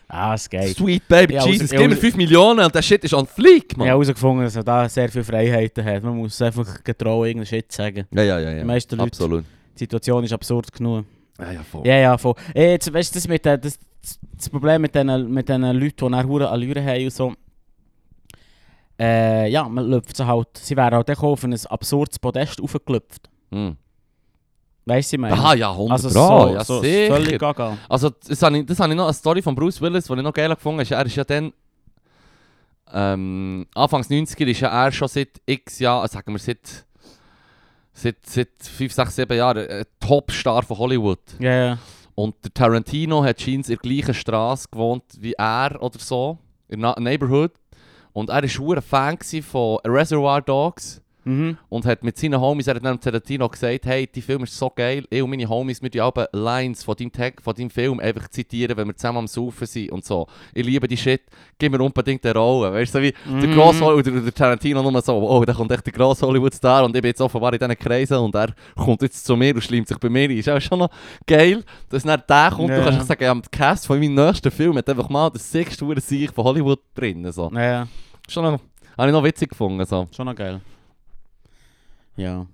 Ah, 0.09 0.33
es 0.35 0.49
geht. 0.49 0.75
Sweet 0.77 1.05
Baby 1.07 1.33
Ja, 1.33 1.45
Jesus, 1.45 1.69
gib 1.69 1.79
mir 1.81 1.93
aus- 1.93 1.99
5 1.99 2.15
Millionen 2.15 2.63
und 2.65 2.73
der 2.73 2.81
Shit 2.81 3.03
ist 3.03 3.13
on 3.13 3.27
fleek, 3.27 3.71
Ich 3.71 3.77
man. 3.77 3.87
habe 3.89 3.99
herausgefunden, 3.99 4.45
dass 4.45 4.55
er 4.55 4.63
da 4.63 4.87
sehr 4.87 5.09
viele 5.09 5.23
Freiheiten 5.25 5.83
hat. 5.83 6.01
Man 6.01 6.15
muss 6.17 6.41
einfach 6.41 6.81
getrauen, 6.83 7.27
irgendeinen 7.27 7.45
Shit 7.45 7.71
sagen. 7.71 8.05
Ja, 8.13 8.23
ja, 8.23 8.39
ja. 8.39 8.51
ja. 8.51 8.59
Die 8.59 8.65
meisten 8.65 8.95
Leute, 8.95 9.09
Absolut. 9.09 9.43
die 9.75 9.79
Situation 9.79 10.23
ist 10.23 10.31
absurd 10.31 10.71
genug. 10.71 11.05
Ja, 11.39 11.51
ja, 11.51 11.61
voll. 11.63 11.85
Ja, 11.85 11.95
ja, 11.97 12.17
voll. 12.17 12.35
Ey, 12.53 12.71
jetzt, 12.71 12.91
weißt 12.91 13.13
du, 13.13 13.19
das, 13.19 13.27
mit, 13.27 13.43
den- 13.45 13.59
das, 13.59 13.77
das 14.37 14.49
Problem 14.49 14.81
mit 14.81 14.95
diesen 14.95 15.29
mit 15.31 15.49
den 15.49 15.61
Leuten, 15.63 15.95
die 15.97 16.09
nachher 16.09 16.51
Allüren 16.51 16.85
haben 16.85 17.03
und 17.03 17.13
so. 17.13 17.33
Äh, 18.99 19.49
ja, 19.51 19.67
man 19.67 19.85
läuft 19.87 20.15
sie 20.17 20.25
halt. 20.25 20.47
Sie 20.57 20.75
wären 20.75 20.93
halt 20.95 21.11
auch 21.11 21.23
auf 21.23 21.43
ein 21.43 21.53
absurdes 21.67 22.17
Podest 22.17 22.61
aufgeklüpft. 22.61 23.29
Hm. 23.51 23.75
Weißt 24.87 25.11
du, 25.11 25.15
ich 25.17 25.21
meine? 25.21 25.33
Aha, 25.33 25.53
ja, 25.53 25.69
100 25.71 25.91
Also 25.91 26.09
Pro, 26.09 26.47
so, 26.47 26.53
ja, 26.53 26.63
so 26.63 26.81
sicher. 26.81 27.13
völlig 27.13 27.39
gaga. 27.39 27.77
Also, 27.89 28.09
das 28.09 28.41
habe 28.41 28.59
ich, 28.59 28.65
das 28.65 28.79
habe 28.79 28.93
ich 28.93 28.97
noch 28.97 29.03
eine 29.03 29.13
Story 29.13 29.41
von 29.41 29.53
Bruce 29.53 29.81
Willis, 29.81 30.05
die 30.05 30.13
ich 30.13 30.21
noch 30.21 30.31
geil 30.33 30.49
gefunden 30.49 30.79
habe. 30.79 30.95
Er 30.95 31.05
ist 31.05 31.15
ja 31.15 31.23
dann... 31.25 31.51
Ähm, 32.93 33.67
Anfangs 33.75 34.09
90er 34.09 34.45
ist 34.45 34.61
ja 34.61 34.69
er 34.69 34.91
schon 34.93 35.09
seit 35.09 35.41
x 35.45 35.79
Jahren, 35.79 36.07
sagen 36.07 36.31
wir 36.31 36.39
seit... 36.39 36.85
Seit, 37.91 38.15
seit 38.25 38.49
5, 38.61 38.93
6, 38.93 39.15
7 39.15 39.37
Jahren 39.37 39.67
ein 39.67 39.83
Topstar 39.99 40.63
von 40.63 40.77
Hollywood. 40.77 41.19
Ja, 41.39 41.51
ja. 41.51 41.77
Und 42.15 42.35
der 42.43 42.53
Tarantino 42.53 43.23
hat 43.23 43.41
scheint 43.41 43.67
in 43.67 43.75
der 43.75 43.77
gleichen 43.77 44.13
Straße 44.13 44.67
gewohnt 44.71 45.03
wie 45.19 45.33
er 45.33 45.81
oder 45.81 45.99
so, 45.99 46.37
in 46.69 46.81
der 46.81 46.95
Neighborhood. 46.99 47.51
Und 48.13 48.29
er 48.29 48.43
war 48.43 48.75
ein 48.77 48.81
Fan 48.81 49.17
von 49.41 49.79
Reservoir 49.85 50.41
Dogs 50.41 51.01
Mhm. 51.27 51.57
und 51.69 51.85
hat 51.85 52.03
mit 52.03 52.17
seinen 52.17 52.39
Homies, 52.39 52.67
er 52.67 52.75
hat 52.75 52.85
dann 52.85 52.99
Tarantino 52.99 53.47
gesagt, 53.49 53.85
hey, 53.85 54.07
die 54.07 54.21
Film 54.21 54.43
ist 54.43 54.57
so 54.57 54.69
geil, 54.69 55.05
ich 55.09 55.21
und 55.21 55.29
meine 55.29 55.47
Homies, 55.47 55.81
wir 55.81 56.03
alle 56.03 56.29
Lines 56.31 56.83
von 56.83 56.95
deinem, 56.95 57.11
Tag, 57.11 57.41
von 57.41 57.53
deinem 57.53 57.69
Film 57.69 57.99
einfach 57.99 58.27
zitieren, 58.29 58.77
wenn 58.77 58.87
wir 58.87 58.95
zusammen 58.95 59.19
am 59.19 59.27
Saufen 59.27 59.67
sind 59.67 59.91
und 59.91 60.05
so. 60.05 60.27
Ich 60.53 60.65
liebe 60.65 60.87
die 60.87 60.95
Shit, 60.97 61.21
gib 61.59 61.71
mir 61.71 61.81
unbedingt 61.81 62.25
eine 62.25 62.33
Rolle. 62.39 62.71
Weißt 62.73 62.93
du, 62.95 62.99
so 62.99 63.03
wie 63.03 63.11
der 63.41 63.49
Mhm. 63.49 63.53
grosse 63.53 63.81
Hollywood, 63.83 64.07
oder 64.07 64.21
der 64.21 64.33
Tarantino 64.33 64.81
nur 64.89 65.01
so, 65.01 65.13
oh, 65.15 65.43
da 65.43 65.53
kommt 65.53 65.71
echt 65.71 65.85
der 65.85 65.93
grosse 65.93 66.25
Hollywood-Star 66.25 66.85
und 66.85 66.95
ich 66.95 67.01
bin 67.01 67.09
jetzt 67.09 67.21
offenbar 67.21 67.51
in 67.53 67.59
diesen 67.59 67.77
Kreisen 67.77 68.17
und 68.17 68.33
er 68.35 68.53
kommt 68.75 69.01
jetzt 69.01 69.25
zu 69.25 69.35
mir 69.35 69.53
und 69.53 69.61
schleimt 69.61 69.87
sich 69.87 69.97
bei 69.97 70.09
mir 70.09 70.29
ein. 70.29 70.37
Ist 70.37 70.49
auch 70.49 70.61
schon 70.61 70.79
noch 70.79 70.89
geil, 71.25 71.63
dass 71.89 72.03
dann 72.03 72.21
der 72.27 72.51
kommt, 72.51 72.69
Ja. 72.69 72.77
du 72.79 72.89
kannst 72.89 73.07
sagen, 73.07 73.23
ja, 73.23 73.33
der 73.33 73.41
Cast 73.51 73.87
von 73.87 73.99
meinem 73.99 74.13
nächsten 74.15 74.49
Film 74.51 74.77
hat 74.77 74.89
einfach 74.89 75.09
mal 75.09 75.29
das 75.29 75.51
sechste 75.51 75.83
Uhr 75.83 75.99
Sieg 75.99 76.31
von 76.33 76.45
Hollywood 76.45 76.79
drin. 76.95 77.29
So. 77.31 77.51
Ja, 77.53 77.61
ja. 77.61 77.87
Schon 78.29 78.43
noch, 78.43 78.59
habe 78.97 79.07
ich 79.09 79.13
noch 79.13 79.23
witzig 79.23 79.49
gefunden. 79.49 79.85
So. 79.85 80.07
Schon 80.15 80.25
noch 80.25 80.35
geil. 80.35 80.61
Ja. 82.17 82.45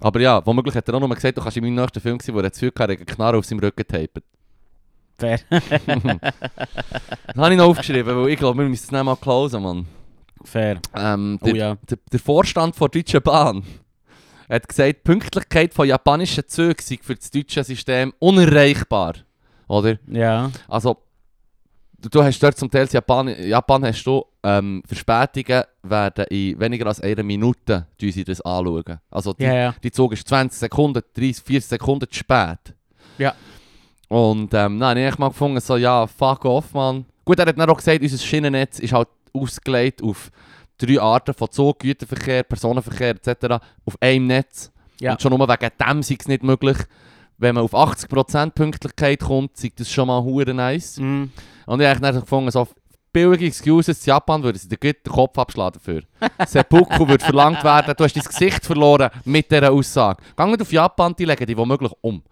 Aber 0.00 0.20
ja, 0.20 0.44
womöglich 0.44 0.74
hat 0.74 0.86
er 0.88 0.94
auch 0.94 1.00
noch 1.00 1.08
mal 1.08 1.14
gesagt, 1.14 1.38
du 1.38 1.42
kannst 1.42 1.56
in 1.56 1.64
meinem 1.64 1.76
nächsten 1.76 2.00
Film 2.00 2.20
sein, 2.20 2.34
wo 2.34 2.40
er 2.40 2.50
Gefühl 2.50 2.68
hatte, 2.68 2.92
hat 2.92 2.98
einen 2.98 3.06
Knarre 3.06 3.38
auf 3.38 3.46
seinem 3.46 3.60
Rücken 3.60 3.86
tapet. 3.86 4.24
Fair. 5.18 5.38
Das 7.26 7.36
habe 7.36 7.52
ich 7.52 7.58
noch 7.58 7.68
aufgeschrieben, 7.68 8.16
weil 8.16 8.28
ich 8.28 8.38
glaube, 8.38 8.58
wir 8.58 8.68
müssen 8.68 8.84
es 8.84 8.92
nicht 8.92 9.04
mal 9.04 9.16
closen, 9.16 9.62
Mann. 9.62 9.86
Fair. 10.44 10.80
Ähm, 10.94 11.38
Oh 11.40 11.46
der, 11.46 11.56
ja. 11.56 11.76
der, 11.88 11.98
der 12.12 12.20
Vorstand 12.20 12.78
der 12.78 12.88
Deutschen 12.88 13.22
Bahn 13.22 13.64
hat 14.48 14.68
gesagt, 14.68 14.88
die 14.88 15.02
Pünktlichkeit 15.02 15.72
von 15.72 15.88
japanischen 15.88 16.46
Zügen 16.46 16.76
sei 16.80 16.98
für 17.00 17.14
das 17.14 17.30
deutsche 17.30 17.64
System 17.64 18.12
unerreichbar. 18.18 19.14
Oder? 19.68 19.98
Ja. 20.06 20.50
Also, 20.68 20.98
du, 22.10 22.22
hast 22.22 22.38
dort 22.40 22.56
zum 22.56 22.70
Teil 22.70 22.84
in 22.84 22.92
Japan, 22.92 23.28
in 23.28 23.48
Japan 23.48 23.84
hast 23.84 24.04
du 24.04 24.24
ähm, 24.42 24.82
Verspätungen 24.86 25.64
werden 25.82 26.24
in 26.30 26.58
weniger 26.58 26.86
als 26.86 27.00
einer 27.00 27.22
Minute 27.22 27.86
tun 27.98 28.12
sie 28.12 28.24
das 28.24 28.40
anschauen. 28.40 29.00
Also 29.10 29.32
die, 29.32 29.44
Ja, 29.44 29.54
ja. 29.54 29.74
die 29.82 29.90
Zug 29.90 30.12
ist 30.12 30.26
20 30.28 30.58
Sekunden, 30.58 31.02
30, 31.14 31.42
40 31.44 31.68
Sekunden 31.68 32.10
zu 32.10 32.18
spät. 32.18 32.74
Ja. 33.18 33.34
Und 34.08 34.52
ähm, 34.54 34.78
nein, 34.78 34.96
ich 34.98 35.06
habe 35.10 35.20
mal 35.20 35.28
gefunden, 35.28 35.60
so 35.60 35.76
ja, 35.76 36.06
fuck 36.06 36.44
off, 36.44 36.72
man. 36.74 37.04
Gut, 37.24 37.38
er 37.38 37.46
hat 37.46 37.58
dann 37.58 37.70
auch 37.70 37.76
gesagt, 37.76 38.02
unser 38.02 38.18
Schienennetz 38.18 38.78
ist 38.78 38.92
halt 38.92 39.08
ausgelegt 39.32 40.02
auf 40.02 40.30
drei 40.78 41.00
Arten 41.00 41.34
von 41.34 41.50
Zug, 41.50 41.78
Güterverkehr, 41.80 42.42
Personenverkehr 42.42 43.10
etc. 43.10 43.64
auf 43.84 43.94
einem 44.00 44.26
Netz. 44.26 44.70
Und 45.12 45.22
schon 45.22 45.36
nur 45.36 45.48
wegen 45.48 45.70
dem 45.80 46.02
sei 46.02 46.16
es 46.18 46.28
nicht 46.28 46.42
möglich. 46.42 46.78
Wenn 47.38 47.54
man 47.54 47.64
auf 47.64 47.74
80% 47.74 48.50
Pünktlichkeit 48.50 49.20
kommt, 49.20 49.56
sei 49.56 49.72
das 49.74 49.90
schon 49.90 50.06
mal 50.08 50.22
hure 50.22 50.54
nice. 50.54 50.98
Mhm. 50.98 51.32
Und 51.66 51.80
ich 51.80 51.86
habe 51.86 52.00
dann 52.00 52.20
gefunden, 52.20 52.50
so 52.50 52.68
billige 53.12 53.46
Excuses 53.46 54.04
in 54.06 54.10
Japan 54.10 54.42
würden 54.42 54.58
sie 54.58 54.68
dir 54.68 54.76
den 54.76 55.12
Kopf 55.12 55.38
abschlagen 55.38 55.74
dafür. 55.74 56.02
Seppuku 56.46 57.08
würde 57.08 57.24
verlangt 57.24 57.62
werden, 57.64 57.94
du 57.96 58.04
hast 58.04 58.14
dein 58.14 58.24
Gesicht 58.24 58.64
verloren 58.64 59.10
mit 59.24 59.50
dieser 59.50 59.72
Aussage. 59.72 60.22
Geh 60.36 60.44
nicht 60.46 60.60
auf 60.62 60.72
Japan, 60.72 61.14
die 61.16 61.24
legen 61.24 61.46
dich 61.46 61.56
womöglich 61.56 61.92
um. 62.02 62.22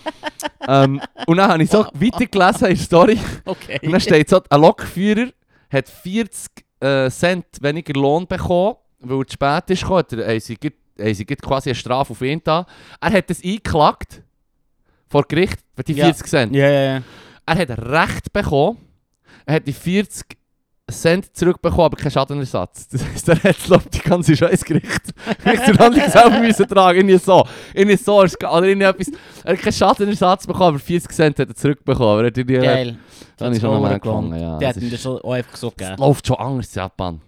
ähm, 0.68 1.00
und 1.26 1.36
dann 1.36 1.50
habe 1.50 1.62
ich 1.62 1.70
so 1.70 1.86
weitergelesen 1.94 2.68
in 2.68 2.76
der 2.76 2.84
Story. 2.84 3.18
Okay. 3.44 3.80
Und 3.82 3.92
dann 3.92 4.00
steht 4.00 4.28
so, 4.28 4.40
ein 4.48 4.60
Lokführer 4.60 5.30
hat 5.70 5.88
40 5.88 6.50
äh, 6.80 7.10
Cent 7.10 7.46
weniger 7.60 7.94
Lohn 7.94 8.26
bekommen, 8.26 8.76
weil 9.00 9.20
er 9.20 9.26
zu 9.26 9.34
spät 9.34 9.70
ist 9.70 9.82
gekommen. 9.82 9.98
Hat 10.00 10.12
er- 10.12 10.28
haben 11.00 11.14
sie 11.14 11.24
gut 11.24 11.40
quasi 11.40 11.70
eine 11.70 11.74
Strafe 11.74 12.12
auf 12.12 12.20
ihn 12.20 12.42
da. 12.44 12.66
Er 13.00 13.12
hat 13.12 13.30
das 13.30 13.42
eingeklagt 13.42 14.22
vor 15.10 15.24
Gericht 15.28 15.58
für 15.76 15.82
die 15.82 15.92
Ja. 15.94 16.06
40 16.06 16.26
Cent. 16.26 16.54
Ja, 16.54 16.68
ja, 16.70 16.80
ja. 16.96 17.02
Er 17.46 17.56
hat 17.58 17.70
Recht 17.70 18.32
bekommen. 18.32 18.78
Er 19.44 19.56
hat 19.56 19.66
die 19.66 19.72
40 19.72 20.24
Cent 20.90 21.36
zurückbekommen, 21.36 21.84
aber 21.86 21.96
keinen 21.96 22.10
Schadenersatz. 22.10 22.88
Das 22.92 23.04
heisst, 23.04 23.28
er 23.28 23.42
hat 23.42 23.56
glaub, 23.64 23.90
die 23.90 23.98
ganze 24.00 24.36
Scheißgericht 24.36 25.14
Gerichtsverhandlung 25.44 26.08
selber 26.10 26.40
müssen 26.40 26.66
tragen. 26.68 26.98
Irgendwie 26.98 27.18
so. 27.18 27.44
Irgendwie 27.74 27.96
so. 27.96 28.22
ist 28.22 28.36
es- 28.40 28.48
Oder 28.48 28.64
irgendwie 28.66 28.86
etwas. 28.86 29.08
Er 29.44 29.52
hat 29.52 29.60
keinen 29.60 29.72
Schadenersatz 29.72 30.46
bekommen, 30.46 30.68
aber 30.70 30.78
40 30.78 31.10
Cent 31.12 31.38
hat 31.38 31.48
er 31.48 31.54
zurückbekommen. 31.54 32.08
Aber 32.10 32.20
er 32.22 32.26
hat 32.28 32.34
Geil. 32.46 32.98
Das 33.36 33.46
habe 33.46 33.54
ich 33.56 33.60
schon 33.60 33.80
mal 33.82 33.92
angefangen. 33.92 34.40
Ja. 34.40 34.58
Es 34.58 34.66
hätten 34.68 34.82
ist- 34.82 34.92
dir 34.92 34.98
schon 34.98 35.18
auch 35.20 35.32
einfach 35.32 35.56
so 35.56 35.68
es 35.68 35.76
gegeben. 35.76 35.96
läuft 36.00 36.26
schon 36.26 36.36
anders 36.36 36.74
in 36.76 36.80
Japan. 36.80 37.20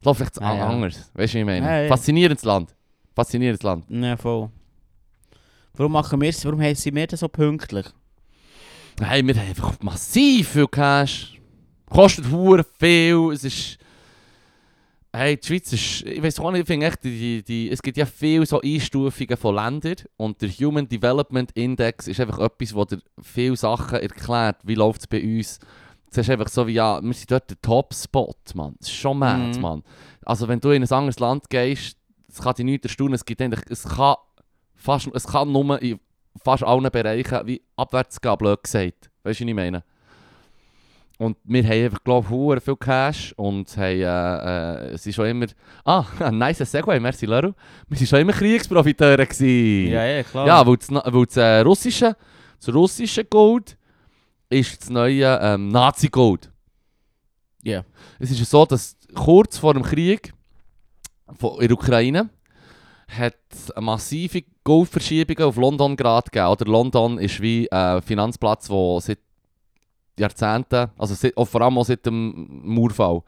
Es 0.00 0.04
läuft 0.04 0.20
echt 0.20 0.42
Ah, 0.42 0.54
ja. 0.56 0.66
anders. 0.68 1.10
Weißt 1.14 1.32
du, 1.34 1.36
wie 1.36 1.40
ich 1.40 1.46
meine? 1.46 1.66
Ja, 1.66 1.80
ja. 1.82 1.88
Faszinierendes 1.88 2.44
Land. 2.44 2.74
Faszinierendes 3.14 3.62
Land. 3.62 3.84
Ja, 3.88 4.16
voll. 4.16 4.50
Warum 5.78 5.92
machen 5.92 6.20
wir 6.20 6.28
es? 6.28 6.44
Warum 6.44 6.60
sind 6.74 6.94
wir 6.96 7.06
denn 7.06 7.16
so 7.16 7.28
pünktlich? 7.28 7.86
Hey, 9.00 9.24
wir 9.24 9.34
haben 9.36 9.48
einfach 9.48 9.80
massiv 9.80 10.48
viel 10.48 10.66
Cash. 10.66 11.40
Kostet 11.88 12.28
hure 12.30 12.66
viel. 12.80 13.30
Es 13.32 13.44
ist. 13.44 13.78
Hey, 15.12 15.36
die 15.36 15.46
Schweiz 15.46 15.72
ist. 15.72 16.02
Ich 16.02 16.20
weiß 16.20 16.40
auch 16.40 16.50
nicht, 16.50 16.62
ich 16.62 16.66
finde 16.66 16.86
echt, 16.86 17.04
die, 17.04 17.44
die, 17.44 17.70
es 17.70 17.80
gibt 17.80 17.96
ja 17.96 18.06
viele 18.06 18.44
so 18.44 18.60
Einstufungen 18.60 19.36
von 19.36 19.54
Ländern 19.54 19.96
und 20.16 20.42
der 20.42 20.50
Human 20.50 20.88
Development 20.88 21.50
Index 21.52 22.08
ist 22.08 22.18
einfach 22.20 22.40
etwas, 22.40 22.74
wo 22.74 22.84
dir 22.84 23.00
viele 23.22 23.56
Sachen 23.56 24.00
erklärt. 24.00 24.56
Wie 24.64 24.74
läuft 24.74 25.02
es 25.02 25.06
bei 25.06 25.22
uns? 25.22 25.60
Es 26.10 26.18
ist 26.18 26.28
einfach 26.30 26.48
so 26.48 26.66
wie, 26.66 26.72
ja, 26.72 27.00
wir 27.00 27.14
sind 27.14 27.30
dort 27.30 27.50
der 27.50 27.60
Top-Spot, 27.62 28.34
Mann. 28.54 28.74
Das 28.80 28.88
ist 28.88 28.96
schon 28.96 29.18
mad, 29.18 29.56
Mhm. 29.56 29.62
Mann. 29.62 29.82
Also 30.24 30.48
wenn 30.48 30.58
du 30.60 30.70
in 30.70 30.82
ein 30.82 30.90
anderes 30.90 31.20
Land 31.20 31.48
gehst, 31.48 31.96
es 32.28 32.40
kann 32.40 32.54
dich 32.54 32.64
nicht 32.64 32.84
erstaunen, 32.84 33.14
es 33.14 33.24
gibt 33.24 33.40
eigentlich, 33.40 33.60
es 33.70 33.84
kann 33.84 34.16
fast, 34.78 35.10
es 35.14 35.26
kann 35.26 35.52
nur 35.52 35.80
in 35.82 36.00
fast 36.42 36.62
allen 36.62 36.90
Bereichen 36.90 37.46
wie 37.46 37.60
abwärts 37.76 38.20
gehen, 38.20 38.38
blöd 38.38 38.62
gesagt. 38.62 39.10
Weißt 39.22 39.40
du, 39.40 39.44
was 39.44 39.48
ich 39.48 39.54
meine? 39.54 39.84
Und 41.18 41.36
wir 41.42 41.64
haben 41.64 41.84
einfach, 41.84 42.04
glaube 42.04 42.56
ich, 42.56 42.62
viel 42.62 42.76
Cash 42.76 43.34
und 43.36 43.76
haben, 43.76 44.00
äh, 44.00 44.90
äh, 44.90 44.94
es 44.94 45.04
ist 45.04 45.16
schon 45.16 45.26
immer... 45.26 45.46
Ah, 45.84 46.04
ein 46.20 46.38
nice 46.38 46.58
Segway, 46.58 47.00
merci 47.00 47.26
Leru. 47.26 47.52
Wir 47.88 47.98
waren 47.98 48.06
schon 48.06 48.20
immer 48.20 48.32
Kriegsprofiteure. 48.32 49.26
Gewesen. 49.26 49.92
ja, 49.92 50.22
klar. 50.22 50.46
Ja, 50.46 50.64
weil 50.64 50.76
das, 50.76 50.90
weil 50.90 51.26
das 51.26 51.36
äh, 51.36 51.58
russische, 51.60 52.16
das 52.64 52.72
russische 52.72 53.24
Gold 53.24 53.76
ist 54.48 54.80
das 54.80 54.90
neue 54.90 55.38
ähm, 55.42 55.68
Nazi-Gold. 55.68 56.52
Ja. 57.64 57.84
Es 58.20 58.30
ist 58.30 58.38
ja 58.38 58.44
so, 58.44 58.64
dass 58.64 58.96
kurz 59.12 59.58
vor 59.58 59.74
dem 59.74 59.82
Krieg 59.82 60.32
von, 61.36 61.60
in 61.60 61.66
der 61.66 61.76
Ukraine 61.76 62.30
hat 63.08 63.34
massive 63.80 64.44
Goldverschiebungen 64.64 65.44
auf 65.44 65.56
London 65.56 65.96
gerade 65.96 66.30
gegeben. 66.30 66.48
Oder 66.48 66.64
London 66.66 67.18
ist 67.18 67.40
wie 67.40 67.70
ein 67.72 68.02
Finanzplatz, 68.02 68.68
der 68.68 69.00
seit 69.00 69.18
Jahrzehnten, 70.18 70.90
also 70.98 71.14
seit, 71.14 71.34
vor 71.34 71.62
allem 71.62 71.78
auch 71.78 71.84
seit 71.84 72.04
dem 72.04 72.48
Mauerfall, 72.64 73.22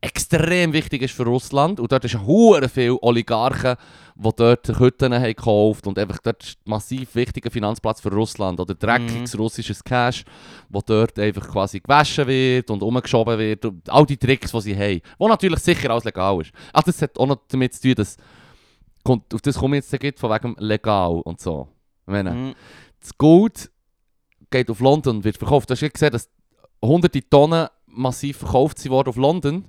extrem 0.00 0.72
wichtig 0.72 1.02
ist 1.02 1.14
für 1.14 1.24
Russland. 1.24 1.78
Und 1.78 1.92
dort 1.92 2.08
sind 2.08 2.26
hure 2.26 2.68
viele 2.68 3.00
Oligarchen, 3.02 3.76
die 4.16 4.30
dort 4.34 4.66
Hütten 4.78 5.14
haben 5.14 5.22
gekauft 5.22 5.86
und 5.86 5.98
einfach 5.98 6.18
dort 6.18 6.42
ist 6.42 6.58
ein 6.66 6.70
massiv 6.70 7.14
wichtiger 7.14 7.50
Finanzplatz 7.50 8.00
für 8.00 8.10
Russland. 8.10 8.60
Oder 8.60 8.74
dreckiges 8.74 9.38
russisches 9.38 9.84
Cash, 9.84 10.24
wo 10.68 10.80
dort 10.84 11.18
einfach 11.18 11.48
quasi 11.48 11.80
gewaschen 11.80 12.26
wird 12.26 12.70
und 12.70 12.82
umgeschoben 12.82 13.38
wird. 13.38 13.64
Und 13.64 13.88
all 13.90 14.06
die 14.06 14.16
Tricks, 14.16 14.52
die 14.52 14.60
sie 14.60 14.76
haben. 14.76 15.00
Wo 15.18 15.28
natürlich 15.28 15.60
sicher 15.60 15.90
alles 15.90 16.04
legal 16.04 16.40
ist. 16.40 16.52
Also 16.72 16.86
das 16.86 17.02
hat 17.02 17.18
auch 17.18 17.26
noch 17.26 17.38
damit 17.48 17.74
zu 17.74 17.82
tun, 17.82 17.94
dass 17.96 18.16
kommt, 19.04 19.32
auf 19.34 19.40
das 19.40 19.58
komme 19.58 19.78
ich 19.78 19.90
jetzt 19.90 20.20
von 20.20 20.30
wegen 20.30 20.54
legal 20.58 21.20
und 21.24 21.40
so. 21.40 21.68
Ich 22.06 22.12
meine, 22.12 22.30
Mhm. 22.32 22.54
das 23.00 23.16
Gold 23.16 23.70
geht 24.50 24.70
auf 24.70 24.80
London 24.80 25.16
und 25.18 25.24
wird 25.24 25.36
verkauft. 25.38 25.70
Du 25.70 25.72
hast 25.72 25.80
ja 25.80 25.88
gesehen, 25.88 26.10
dass 26.12 26.28
hunderte 26.84 27.22
Tonnen 27.28 27.68
massiv 27.86 28.38
verkauft 28.38 28.78
sind 28.78 28.90
worden 28.92 29.08
auf 29.10 29.16
London. 29.16 29.64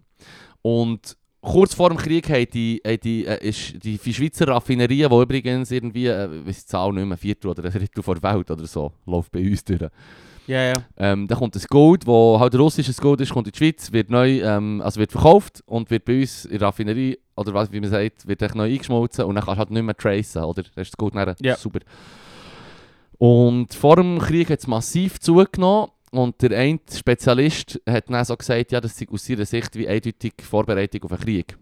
Und 0.61 1.17
kurz 1.41 1.73
vor 1.73 1.89
dem 1.89 1.97
Krieg 1.97 2.29
haben 2.29 2.47
die, 2.53 2.81
haben 2.85 2.99
die, 2.99 3.25
äh, 3.25 3.47
ist 3.47 3.83
die 3.83 3.97
die 3.97 4.13
Schweizer 4.13 4.47
Raffinerien, 4.47 5.09
die 5.09 5.15
übrigens 5.21 5.71
irgendwie, 5.71 6.07
äh, 6.07 6.29
ich 6.39 6.47
weiss 6.47 6.65
die 6.65 6.67
Zahl 6.67 6.93
nicht 6.93 7.05
mehr, 7.05 7.15
ein 7.15 7.17
Viertel 7.17 7.47
oder 7.49 7.63
ein 7.65 7.71
Drittel 7.77 8.03
vor 8.03 8.15
der 8.15 8.33
Welt 8.33 8.49
oder 8.51 8.65
so, 8.65 8.91
läuft 9.05 9.31
bei 9.31 9.39
uns 9.41 9.63
durch. 9.63 9.81
Ja, 10.47 10.63
ja. 10.63 10.73
Ähm, 10.97 11.27
da 11.27 11.35
kommt 11.35 11.55
das 11.55 11.67
Gold, 11.67 12.05
wo 12.07 12.39
halt 12.39 12.55
russisches 12.55 12.99
Gold 12.99 13.21
ist, 13.21 13.31
kommt 13.31 13.47
in 13.47 13.51
die 13.53 13.57
Schweiz, 13.57 13.91
wird 13.91 14.09
neu, 14.09 14.41
ähm, 14.41 14.81
also 14.83 14.99
wird 14.99 15.11
verkauft 15.11 15.63
und 15.65 15.89
wird 15.91 16.03
bei 16.05 16.21
uns 16.21 16.45
in 16.45 16.57
der 16.59 16.67
Raffinerie, 16.67 17.17
oder 17.35 17.53
was, 17.53 17.71
wie 17.71 17.79
man 17.79 17.89
sagt, 17.89 18.27
wird 18.27 18.41
echt 18.41 18.55
neu 18.55 18.65
eingeschmolzen 18.71 19.25
und 19.25 19.35
dann 19.35 19.43
kannst 19.45 19.57
du 19.57 19.59
halt 19.59 19.71
nicht 19.71 19.83
mehr 19.83 19.95
tracen, 19.95 20.43
oder? 20.43 20.63
Das 20.63 20.87
ist 20.87 20.93
das 20.93 20.97
Gold 20.97 21.13
Ja. 21.41 21.55
super. 21.55 21.79
Und 23.17 23.73
vor 23.75 23.97
dem 23.97 24.17
Krieg 24.19 24.49
hat 24.49 24.59
es 24.59 24.67
massiv 24.67 25.19
zugenommen 25.19 25.89
und 26.11 26.41
der 26.41 26.57
eine 26.57 26.79
Spezialist 26.93 27.81
hat 27.87 28.09
dann 28.09 28.23
so 28.25 28.35
gesagt, 28.35 28.71
ja, 28.71 28.81
das 28.81 28.97
sei 28.97 29.07
aus 29.09 29.25
seiner 29.25 29.45
Sicht 29.45 29.75
wie 29.75 29.87
eindeutig 29.87 30.33
Vorbereitung 30.41 31.03
auf 31.03 31.11
einen 31.13 31.21
Krieg. 31.21 31.57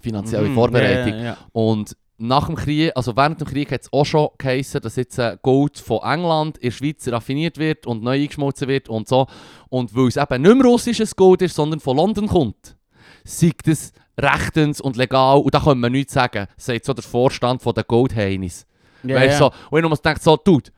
Finanzielle 0.00 0.48
Mhm. 0.48 0.54
Vorbereitung. 0.54 1.18
Ja, 1.18 1.24
ja. 1.24 1.36
Und 1.52 1.96
nach 2.18 2.46
dem 2.46 2.54
Krieg, 2.54 2.92
also 2.94 3.16
während 3.16 3.40
dem 3.40 3.48
Krieg 3.48 3.72
hat 3.72 3.82
es 3.82 3.92
auch 3.92 4.04
schon 4.04 4.28
geheißen, 4.38 4.80
dass 4.80 4.96
jetzt 4.96 5.18
äh, 5.18 5.36
Gold 5.42 5.78
von 5.78 6.00
England 6.02 6.56
in 6.58 6.70
der 6.70 6.76
Schweiz 6.76 7.06
raffiniert 7.08 7.58
wird 7.58 7.86
und 7.86 8.02
neu 8.02 8.20
eingeschmolzen 8.22 8.68
wird 8.68 8.88
und 8.88 9.08
so. 9.08 9.26
Und 9.68 9.94
weil 9.94 10.06
es 10.06 10.16
eben 10.16 10.42
nicht 10.42 10.54
mehr 10.54 10.64
russisches 10.64 11.16
Gold 11.16 11.42
ist, 11.42 11.56
sondern 11.56 11.80
von 11.80 11.96
London 11.96 12.28
kommt, 12.28 12.76
sagt 13.24 13.66
das 13.66 13.92
rechtens 14.18 14.80
und 14.80 14.96
legal 14.96 15.38
und 15.38 15.52
da 15.52 15.60
kann 15.60 15.80
man 15.80 15.90
nichts 15.90 16.12
sagen, 16.12 16.46
sagt 16.56 16.84
so 16.84 16.94
der 16.94 17.02
Vorstand 17.02 17.60
von 17.60 17.74
der 17.74 17.84
Goldheinis. 17.84 18.66
Ja, 19.02 19.16
weißt 19.16 19.40
ja. 19.40 19.50
so, 19.50 19.52
und 19.70 19.92
ich 19.92 20.00
denkt 20.00 20.22
so, 20.22 20.36
Dude, 20.36 20.70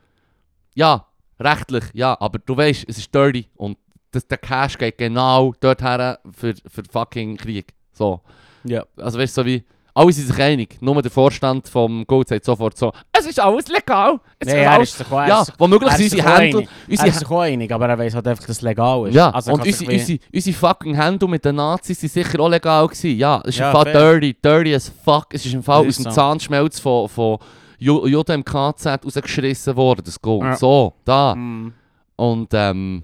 ja, 0.73 1.05
rechtlich, 1.39 1.83
ja, 1.93 2.15
aber 2.19 2.39
du 2.39 2.55
weißt, 2.57 2.85
es 2.87 2.97
ist 2.97 3.13
dirty 3.13 3.47
und 3.55 3.77
das, 4.11 4.27
der 4.27 4.37
Cash 4.37 4.77
geht 4.77 4.97
genau 4.97 5.53
dorthin 5.59 6.15
für, 6.31 6.53
für 6.67 6.83
fucking 6.89 7.37
Krieg. 7.37 7.73
So. 7.91 8.21
Ja. 8.63 8.83
Also 8.97 9.19
weißt 9.19 9.35
du, 9.37 9.41
so 9.41 9.45
wie, 9.45 9.63
alle 9.93 10.11
sind 10.11 10.27
sich 10.27 10.41
einig, 10.41 10.77
nur 10.81 11.01
der 11.01 11.09
Vorstand 11.11 11.69
vom 11.69 12.05
Gold 12.05 12.27
sagt 12.27 12.43
sofort 12.43 12.77
so, 12.77 12.91
es 13.13 13.25
ist 13.25 13.39
alles 13.39 13.67
legal, 13.69 14.19
es 14.39 14.47
Nee, 14.47 14.61
ist 14.63 14.67
alles... 14.67 14.99
ist 14.99 15.11
auch, 15.11 15.25
Ja, 15.27 15.45
womöglich 15.57 15.91
sind 15.93 16.11
unsere 16.13 16.27
Händler... 16.27 16.59
einig. 16.59 16.69
Er 16.87 16.89
Unsere 16.91 17.07
ist 17.09 17.19
sich 17.19 17.27
auch 17.29 17.39
einig, 17.41 17.71
aber 17.71 17.87
er 17.89 17.97
weiß 17.97 18.15
halt 18.15 18.27
einfach, 18.27 18.45
dass 18.45 18.57
es 18.57 18.61
legal 18.61 19.07
ist. 19.07 19.15
ja, 19.15 19.29
Also 19.29 19.53
und 19.53 19.65
unsere, 19.65 19.91
unsere, 19.93 20.19
unsere 20.33 20.55
fucking 20.57 20.95
Händler 20.95 21.27
mit 21.29 21.45
den 21.45 21.55
Nazis 21.55 21.99
sind 22.01 22.11
sicher 22.11 22.39
auch 22.41 22.49
legal 22.49 22.87
gewesen. 22.87 23.17
Ja, 23.17 23.39
es 23.43 23.49
ist 23.51 23.59
Ja, 23.59 23.69
im 23.71 23.75
Fall 23.75 23.85
fair. 23.91 24.11
dirty, 24.19 24.33
dirty 24.41 24.75
as 24.75 24.91
fuck. 25.03 25.27
Es 25.31 25.45
ist 25.45 25.53
im 25.53 25.63
Fall 25.63 25.87
aus 25.87 25.95
dem 25.95 26.03
so. 26.05 26.09
Zahnschmelz 26.11 26.79
von, 26.79 27.07
von 27.07 27.37
Ju- 27.79 28.07
Jude 28.07 28.33
im 28.33 28.43
KZ 28.45 29.03
rausgeschissen 29.05 29.75
worden, 29.75 30.01
das 30.05 30.19
Gold. 30.21 30.43
Ja. 30.43 30.55
So, 30.55 30.93
da. 31.03 31.35
Mm. 31.35 31.73
Und 32.15 32.49
ähm, 32.53 33.03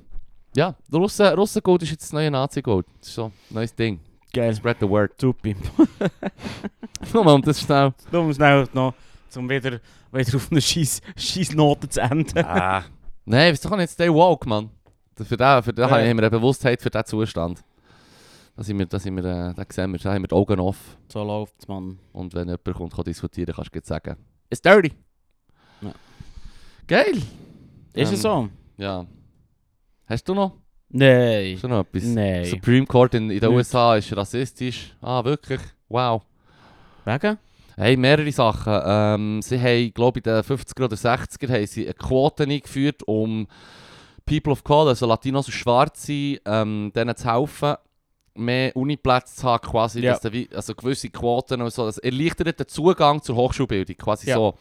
ja, 0.55 0.75
der 0.91 0.99
Russen, 0.99 1.27
Russengold 1.27 1.83
ist 1.83 1.91
jetzt 1.91 2.03
das 2.03 2.13
neue 2.13 2.31
Nazi-Gold. 2.31 2.85
Das 2.99 3.09
ist 3.09 3.15
so 3.15 3.25
ein 3.25 3.33
neues 3.49 3.75
Ding. 3.75 3.99
Geil. 4.33 4.53
Spread 4.55 4.77
the 4.79 4.87
word. 4.89 5.11
Supi. 5.19 5.55
Nur 7.13 7.23
mal, 7.23 7.41
das 7.41 7.57
ist 7.57 7.65
schnell. 7.65 7.93
Nur 8.11 8.33
schnell 8.33 8.67
noch, 8.73 8.93
um 9.35 9.49
wieder, 9.49 9.79
wieder 10.11 10.35
auf 10.35 10.51
eine 10.51 10.61
scheiß, 10.61 11.01
scheiß 11.17 11.53
Note 11.53 11.89
zu 11.89 12.01
enden. 12.01 12.39
ah. 12.45 12.83
Nein, 13.25 13.51
weißt 13.51 13.65
du, 13.65 13.75
jetzt 13.77 13.93
stay 13.93 14.09
woke, 14.11 14.47
Mann. 14.47 14.69
Für 15.15 15.37
den, 15.37 15.63
für 15.63 15.73
den 15.73 15.83
Ja. 15.83 15.91
haben 15.91 16.03
wir 16.03 16.09
eine 16.09 16.29
Bewusstheit 16.29 16.81
für 16.81 16.89
diesen 16.89 17.05
Zustand. 17.05 17.63
Da 18.55 18.63
sind 18.63 18.79
wir, 18.79 18.85
da 18.85 18.99
sind 18.99 19.15
wir, 19.15 19.23
äh, 19.25 19.53
da 19.53 19.63
sehen 19.69 19.91
wir, 19.91 19.99
da 19.99 20.13
haben 20.13 20.23
wir 20.23 20.27
die 20.27 20.35
Augen 20.35 20.59
off. 20.59 20.97
So 21.11 21.23
läuft's, 21.23 21.67
Mann. 21.67 21.99
Und 22.11 22.33
wenn 22.33 22.47
jemand 22.47 22.63
kommt, 22.73 22.93
kann 22.93 23.05
diskutieren, 23.05 23.53
kannst 23.55 23.73
du 23.73 23.79
sagen, 23.83 24.17
it's 24.51 24.61
dirty. 24.61 24.91
Ja. 25.81 25.93
Geil. 26.87 27.15
Ist 27.93 28.09
Ähm, 28.09 28.13
es 28.13 28.21
so? 28.21 28.49
Ja. 28.77 29.05
Hast 30.05 30.27
du 30.27 30.33
noch? 30.35 30.53
Nein. 30.89 31.53
Hast 31.53 31.63
du 31.63 31.67
noch 31.69 31.79
etwas? 31.81 32.03
Nein. 32.03 32.45
Supreme 32.45 32.85
Court 32.85 33.13
in, 33.15 33.31
in 33.31 33.39
den. 33.39 33.49
USA 33.49 33.95
ist 33.95 34.15
rassistisch. 34.15 34.93
Ah, 35.01 35.23
wirklich? 35.23 35.61
Wow. 35.87 36.21
Wegen? 37.05 37.37
Hey, 37.77 37.95
mehrere 37.97 38.31
Sachen. 38.31 38.79
Ähm, 38.85 39.41
sie 39.41 39.59
haben, 39.59 39.93
glaube 39.93 40.19
ich, 40.19 40.25
in 40.25 40.33
den 40.33 40.43
50er 40.43 40.83
oder 40.85 40.95
60er 40.95 41.49
haben 41.51 41.65
sie 41.65 41.85
eine 41.85 41.93
Quote 41.93 42.43
eingeführt, 42.43 43.01
um 43.07 43.47
People 44.25 44.51
of 44.51 44.63
Color, 44.63 44.89
also 44.89 45.05
Latinos 45.07 45.47
und 45.47 45.53
Schwarze, 45.53 46.37
ähm, 46.45 46.91
denen 46.95 47.15
zu 47.15 47.31
helfen, 47.33 47.75
mehr 48.35 48.75
Uniplätze 48.75 49.35
zu 49.35 49.43
haben, 49.47 49.61
quasi, 49.67 49.99
Ja. 50.01 50.11
dass 50.13 50.21
da 50.21 50.31
wie, 50.31 50.49
also 50.53 50.73
gewisse 50.73 51.09
Quoten 51.09 51.61
und 51.61 51.71
so, 51.73 51.85
das 51.85 51.97
erleichtert 51.97 52.59
den 52.59 52.67
Zugang 52.67 53.21
zur 53.21 53.35
Hochschulbildung, 53.35 53.97
quasi 53.97 54.29
Ja. 54.29 54.35
so. 54.35 54.55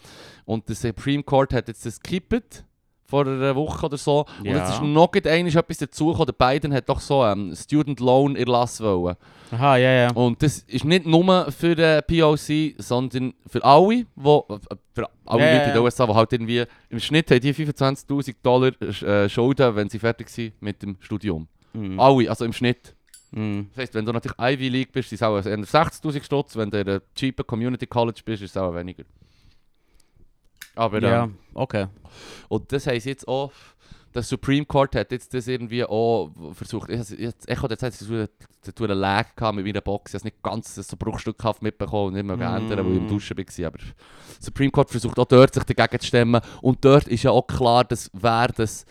Und 0.44 0.68
der 0.68 0.76
Supreme 0.76 1.22
Court 1.22 1.52
hat 1.52 1.68
jetzt 1.68 1.86
das 1.86 2.00
gekippt, 2.00 2.64
vor 3.06 3.26
einer 3.26 3.56
Woche 3.56 3.86
oder 3.86 3.96
so. 3.96 4.24
Und 4.38 4.46
Ja. 4.46 4.58
jetzt 4.58 4.74
ist 4.74 4.82
noch 4.82 5.10
einmal 5.12 5.56
etwas 5.56 5.78
dazugekommen, 5.78 6.26
der 6.38 6.46
Biden 6.46 6.72
hat 6.72 6.88
doch 6.88 7.00
so 7.00 7.24
ähm, 7.24 7.52
Student 7.56 7.98
Loan 7.98 8.36
Erlass 8.36 8.80
wollen. 8.80 9.16
Aha, 9.50 9.76
ja, 9.78 9.90
ja. 9.90 10.10
Und 10.12 10.40
das 10.44 10.60
ist 10.60 10.84
nicht 10.84 11.06
nur 11.06 11.50
für 11.50 11.74
den 11.74 12.02
POC, 12.06 12.74
sondern 12.78 13.34
für 13.48 13.64
alle, 13.64 14.06
wo, 14.14 14.46
äh, 14.48 14.58
für 14.94 15.08
alle 15.26 15.42
Ja, 15.44 15.52
Leute 15.54 15.64
in 15.70 15.72
den. 15.74 15.82
USA, 15.82 16.06
die 16.06 16.14
halt 16.14 16.32
irgendwie 16.32 16.64
im 16.88 17.00
Schnitt 17.00 17.28
haben 17.32 17.40
die 17.40 17.52
25'000 17.52 18.36
Dollar 18.44 18.70
äh, 18.82 19.28
Schulden, 19.28 19.74
wenn 19.74 19.88
sie 19.88 19.98
fertig 19.98 20.28
sind 20.28 20.60
mit 20.62 20.80
dem 20.82 20.96
Studium. 21.00 21.48
Mhm. 21.72 21.98
Alle, 21.98 22.28
also 22.30 22.44
im 22.44 22.52
Schnitt. 22.52 22.94
Mhm. 23.32 23.68
Das 23.70 23.82
heisst, 23.82 23.94
wenn 23.94 24.04
du 24.04 24.12
natürlich 24.12 24.38
Ivy 24.38 24.68
League 24.68 24.92
bist, 24.92 25.12
ist 25.12 25.20
es 25.20 25.22
auch 25.22 25.36
eher 25.36 25.58
60'000 25.58 26.22
Stutz, 26.22 26.56
wenn 26.56 26.70
du 26.70 26.80
in 26.80 26.86
der 26.86 27.02
cheapen 27.14 27.46
Community 27.46 27.86
College 27.86 28.20
bist, 28.24 28.42
ist 28.42 28.50
es 28.50 28.56
auch 28.56 28.74
weniger. 28.74 29.04
Aber 30.74 31.00
Ja, 31.00 31.24
ähm, 31.24 31.36
okay. 31.54 31.86
und 32.48 32.72
das 32.72 32.86
heisst 32.86 33.06
jetzt 33.06 33.28
auch, 33.28 33.52
der 34.14 34.22
Supreme 34.22 34.64
Court 34.64 34.96
hat 34.96 35.12
jetzt 35.12 35.34
das 35.34 35.46
irgendwie 35.46 35.84
auch 35.84 36.30
versucht. 36.52 36.90
Ich, 36.90 37.12
ich, 37.12 37.32
ich 37.46 37.62
habe 37.62 37.76
jetzt 37.78 37.98
so 38.00 38.12
eine, 38.12 38.28
so 38.76 38.84
eine 38.84 38.94
Lag 38.94 39.26
mit 39.52 39.64
meiner 39.64 39.80
Box. 39.80 40.12
Ich 40.12 40.20
habe 40.20 40.26
nicht 40.26 40.42
ganz 40.42 40.74
so 40.74 40.96
bruchstückhaft 40.96 41.62
mitbekommen 41.62 42.08
und 42.08 42.14
nicht 42.14 42.24
mehr 42.26 42.36
geändert, 42.36 42.78
weil 42.84 42.92
ich 42.92 42.98
im 42.98 43.08
Duschen 43.08 43.36
war. 43.36 43.66
Aber 43.66 43.78
der 43.78 43.86
Supreme 44.40 44.70
Court 44.72 44.90
versucht 44.90 45.18
auch 45.18 45.26
dort 45.26 45.54
sich 45.54 45.62
dagegen 45.62 46.00
zu 46.00 46.06
stemmen. 46.08 46.40
Und 46.60 46.84
dort 46.84 47.06
ist 47.06 47.22
ja 47.22 47.30
auch 47.30 47.46
klar, 47.46 47.84
dass 47.84 48.10
wer 48.12 48.48
das 48.48 48.84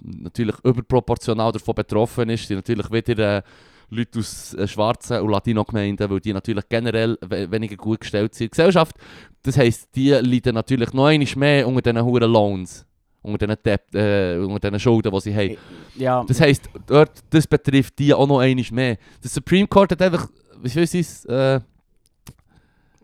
natürlich 0.00 0.56
überproportional 0.64 1.52
davon 1.52 1.74
betroffen 1.74 2.28
ist, 2.30 2.48
die 2.48 2.54
natürlich 2.54 2.90
wieder 2.90 3.38
äh, 3.38 3.42
Leute 3.90 4.20
aus 4.20 4.54
äh, 4.54 4.66
schwarzen 4.68 5.20
und 5.20 5.30
Latino-Gemeinden, 5.30 6.08
weil 6.08 6.20
die 6.20 6.32
natürlich 6.32 6.68
generell 6.68 7.18
we 7.20 7.50
weniger 7.50 7.76
gut 7.76 8.00
gestellt 8.00 8.34
sind 8.34 8.46
in 8.46 8.50
der 8.50 8.56
Gesellschaft. 8.56 8.96
Das 9.42 9.56
heisst, 9.56 9.94
die 9.94 10.10
leiden 10.10 10.54
natürlich 10.54 10.92
noch 10.92 11.06
einmal 11.06 11.28
mehr 11.36 11.66
unter 11.66 11.82
diesen 11.82 12.04
hohen 12.04 12.30
Loans, 12.30 12.86
unter 13.22 13.46
diesen, 13.46 13.62
Debt, 13.64 13.94
äh, 13.94 14.38
unter 14.38 14.70
diesen 14.70 14.80
Schulden, 14.80 15.12
die 15.12 15.20
sie 15.20 15.34
haben. 15.34 15.56
Ja, 15.96 16.24
Das 16.26 16.40
heisst, 16.40 16.68
dort, 16.86 17.20
das 17.30 17.46
betrifft 17.46 17.98
die 17.98 18.14
auch 18.14 18.26
noch 18.26 18.38
einmal 18.38 18.64
mehr. 18.70 18.96
Der 19.22 19.30
Supreme 19.30 19.66
Court 19.66 19.92
hat 19.92 20.02
einfach, 20.02 20.28
wie 20.62 20.70
viel 20.70 20.82
ist 20.82 20.94
es? 20.94 21.24
Äh, 21.24 21.60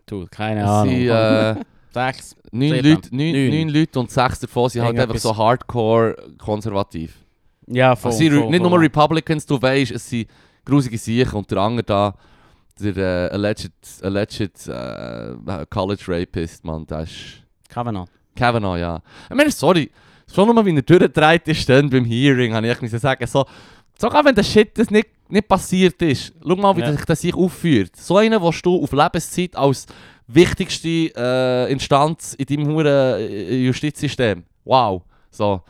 du, 0.05 0.25
keine 0.31 0.65
Ahnung. 0.65 0.93
sind 0.93 1.07
äh, 1.09 1.55
Sechs. 1.93 2.35
neun, 2.51 2.71
Sieben. 2.73 2.89
Leute, 2.93 3.15
neun, 3.15 3.31
Neun. 3.31 3.49
neun 3.49 3.69
Leute 3.69 3.99
und 3.99 4.11
sechs 4.11 4.39
davon 4.39 4.69
sind 4.69 4.81
halt 4.81 4.91
einfach 4.91 5.03
Irgendetwas. 5.03 5.23
so 5.23 5.37
hardcore 5.37 6.15
konservativ. 6.37 7.15
Ja, 7.67 7.95
voll, 7.95 8.11
Also, 8.11 8.19
sie, 8.19 8.29
voll, 8.31 8.49
nicht 8.49 8.61
voll. 8.61 8.69
nur 8.69 8.79
Republicans, 8.79 9.45
du 9.45 9.61
weißt, 9.61 9.91
es 9.91 10.09
sind 10.09 10.27
grusige 10.65 10.97
Siechen 10.97 11.33
und 11.33 11.49
der 11.51 11.57
andere 11.59 11.83
da, 11.83 12.13
der 12.79 13.29
äh, 13.31 13.33
alleged, 13.33 13.71
alleged 14.01 14.67
äh, 14.67 15.65
College 15.69 16.03
Rapist, 16.07 16.63
man, 16.63 16.85
das 16.85 17.09
ist 17.09 17.17
Kavanaugh. 17.69 18.07
Kavanaugh, 18.35 18.77
ja. 18.77 19.01
Ich 19.29 19.35
meine, 19.35 19.51
sorry, 19.51 19.89
schon 20.33 20.47
nochmal, 20.47 20.65
wie 20.65 20.75
er 20.75 20.81
durchgedreht 20.81 21.47
ist 21.47 21.67
dann 21.67 21.89
beim 21.89 22.05
Hearing, 22.05 22.53
habe 22.53 22.67
ich 22.69 22.81
müssen 22.81 22.99
sagen, 22.99 23.25
so, 23.27 23.45
sogar 23.97 24.23
wenn 24.23 24.35
der 24.35 24.43
Shit 24.43 24.77
das 24.77 24.91
nicht, 24.91 25.07
nicht 25.29 25.47
passiert 25.47 26.01
ist, 26.03 26.33
schau 26.45 26.55
mal, 26.55 26.75
wie 26.77 26.81
Ja. 26.81 26.91
sich 26.93 27.03
das 27.05 27.19
sich 27.21 27.33
aufführt. 27.33 27.95
So 27.95 28.17
einen, 28.17 28.39
wo 28.41 28.51
du 28.51 28.83
auf 28.83 28.91
Lebenszeit 28.93 29.55
als 29.55 29.87
wichtigste 30.27 31.11
äh, 31.15 31.71
Instanz 31.71 32.33
in 32.33 32.45
deinem 32.45 32.67
huren 32.67 32.87
äh, 32.87 33.55
Justizsystem, 33.55 34.43
wow, 34.65 35.01
so. 35.31 35.61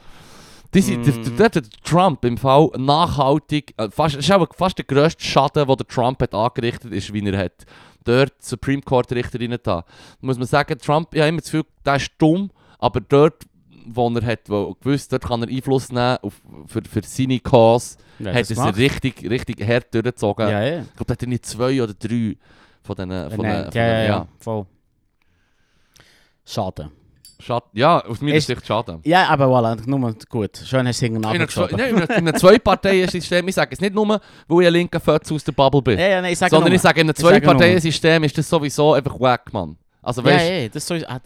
Die 0.74 0.82
sind, 0.82 1.08
Mm. 1.08 1.38
der, 1.38 1.50
der, 1.50 1.64
Trump 1.84 2.26
im 2.26 2.38
Fall 2.38 2.70
nachhaltig, 2.78 3.74
äh, 3.78 3.90
fast, 3.90 4.18
das 4.18 4.26
ist 4.26 4.32
auch 4.32 4.46
fast 4.54 4.78
der 4.78 4.86
grösste 4.86 5.24
Schaden, 5.24 5.66
den 5.66 5.78
der 5.78 5.88
Trump 5.88 6.22
hat 6.22 6.34
angerichtet 6.36 6.92
ist, 6.92 7.14
wie 7.14 7.26
er 7.26 7.38
hat 7.38 7.66
dort 8.04 8.34
Supreme 8.40 8.82
Court 8.82 9.12
Richterinnen 9.12 9.60
da. 9.64 9.84
Muss 10.22 10.38
man 10.38 10.48
sagen, 10.48 10.78
Trump, 10.80 11.14
ich 11.14 11.20
habe 11.20 11.30
immer 11.30 11.42
das 11.42 11.52
Gefühl, 11.52 11.66
der 11.86 11.96
ist 11.96 12.12
dumm, 12.18 12.50
aber 12.80 13.02
dort, 13.02 13.44
wo 13.86 14.10
er 14.10 14.26
hat, 14.26 14.50
wo 14.50 14.74
gewusst, 14.76 15.12
dort 15.12 15.24
kann 15.24 15.42
er 15.44 15.50
Einfluss 15.50 15.90
nehmen 15.90 16.18
auf, 16.22 16.34
für, 16.68 16.82
für 16.84 17.02
seine 17.04 17.40
Cause, 17.40 17.98
Ja, 18.20 18.34
hat 18.34 18.50
er 18.50 18.56
sie 18.56 18.82
richtig, 18.82 19.30
richtig 19.30 19.66
hart 19.66 19.94
durchgezogen. 19.94 20.50
Ja, 20.50 20.64
ja. 20.64 20.80
Ich 20.82 20.94
glaube, 20.96 21.06
da 21.06 21.14
hat 21.14 21.22
er 21.22 21.28
nicht 21.30 21.46
zwei 21.46 21.82
oder 21.82 21.94
drei 21.94 22.36
Nein, 22.98 23.10
den, 23.10 23.32
von 23.32 23.46
ja, 23.46 23.54
ja, 23.64 23.70
den, 23.70 24.08
ja, 24.08 24.28
voll. 24.40 24.66
Schade. 26.46 26.92
Schade. 27.40 27.66
Ja, 27.74 28.00
aus 28.04 28.20
meiner 28.22 28.36
Ist- 28.36 28.48
Sicht 28.48 28.66
schade. 28.66 29.00
Ja, 29.04 29.28
aber 29.28 29.46
voilà, 29.46 29.78
nur 29.88 30.16
gut. 30.30 30.58
Schön 30.66 30.88
hast 30.88 31.02
du 31.02 31.06
irgendwie 31.06 31.30
In 31.30 32.28
einem 32.28 32.36
Zwei-Parteien-System, 32.36 33.48
ich 33.48 33.54
sage 33.56 33.74
es 33.74 33.82
nicht 33.82 33.94
nur, 33.94 34.08
weil 34.48 34.62
ich 34.62 34.68
ein 34.68 34.74
linker 34.74 35.00
Fötz 35.00 35.32
aus 35.32 35.44
der 35.44 35.52
Bubble 35.52 35.82
bin, 35.84 36.00
Ja, 36.00 36.08
ja, 36.08 36.22
nein, 36.22 36.34
ich 36.34 36.40
sage 36.40 36.50
sondern 36.50 36.70
nur. 36.70 36.76
ich 36.76 36.82
sage, 36.82 37.02
in 37.02 37.08
einem. 37.08 37.16
Zwei-Parteien-System 37.16 38.24
ist 38.24 38.38
das 38.38 38.50
sowieso 38.50 38.94
einfach 38.94 39.20
wack, 39.20 39.54
Mann. 39.54 39.78
Also 40.02 40.22
Ja, 40.22 40.28
weißt 40.30 40.50
ja, 40.50 40.68
das 40.70 40.76
ist 40.78 40.88
so... 40.88 40.96
ah, 41.08 41.20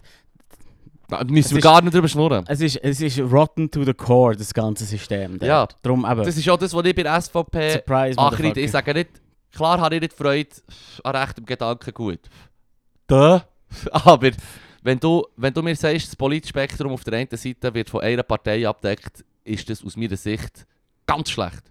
da 1.08 1.24
müssen 1.24 1.50
wir 1.52 1.58
ist- 1.58 1.62
gar 1.64 1.80
nicht 1.80 1.94
drüber 1.94 2.08
schnurren. 2.08 2.44
Es 2.48 2.60
ist, 2.60 2.76
es 2.76 3.00
ist 3.00 3.18
rotten 3.20 3.70
to 3.70 3.84
the 3.84 3.94
core, 3.94 4.36
das 4.36 4.52
ganze 4.52 4.84
System. 4.84 5.38
dort. 5.38 5.48
Ja. 5.48 5.66
Darum 5.82 6.04
eben... 6.04 6.24
Das 6.24 6.36
ist 6.36 6.48
auch 6.50 6.58
das, 6.58 6.74
was 6.74 6.84
ich 6.84 6.94
bei 6.94 7.02
der 7.04 7.20
SVP 7.22 7.70
Surprise, 7.72 8.18
ankreide. 8.18 8.60
Ich 8.60 8.70
sage 8.70 8.92
nicht, 8.92 9.10
klar 9.52 9.80
habe 9.80 9.94
ich 9.96 10.00
nicht 10.00 10.12
Freude 10.12 10.50
an 11.04 11.16
rechtem 11.16 11.44
Gedankengut. 11.46 12.20
Da. 13.06 13.46
Aber 13.92 14.30
wenn 14.82 14.98
du, 14.98 15.26
wenn 15.36 15.54
du 15.54 15.62
mir 15.62 15.76
sagst, 15.76 16.08
das 16.08 16.16
politische 16.16 16.50
Spektrum 16.50 16.92
auf 16.92 17.04
der 17.04 17.18
einen 17.18 17.36
Seite 17.36 17.72
wird 17.72 17.90
von 17.90 18.00
einer 18.00 18.22
Partei 18.22 18.66
abdeckt, 18.66 19.24
ist 19.44 19.68
das 19.70 19.84
aus 19.84 19.96
meiner 19.96 20.16
Sicht 20.16 20.66
ganz 21.06 21.30
schlecht. 21.30 21.62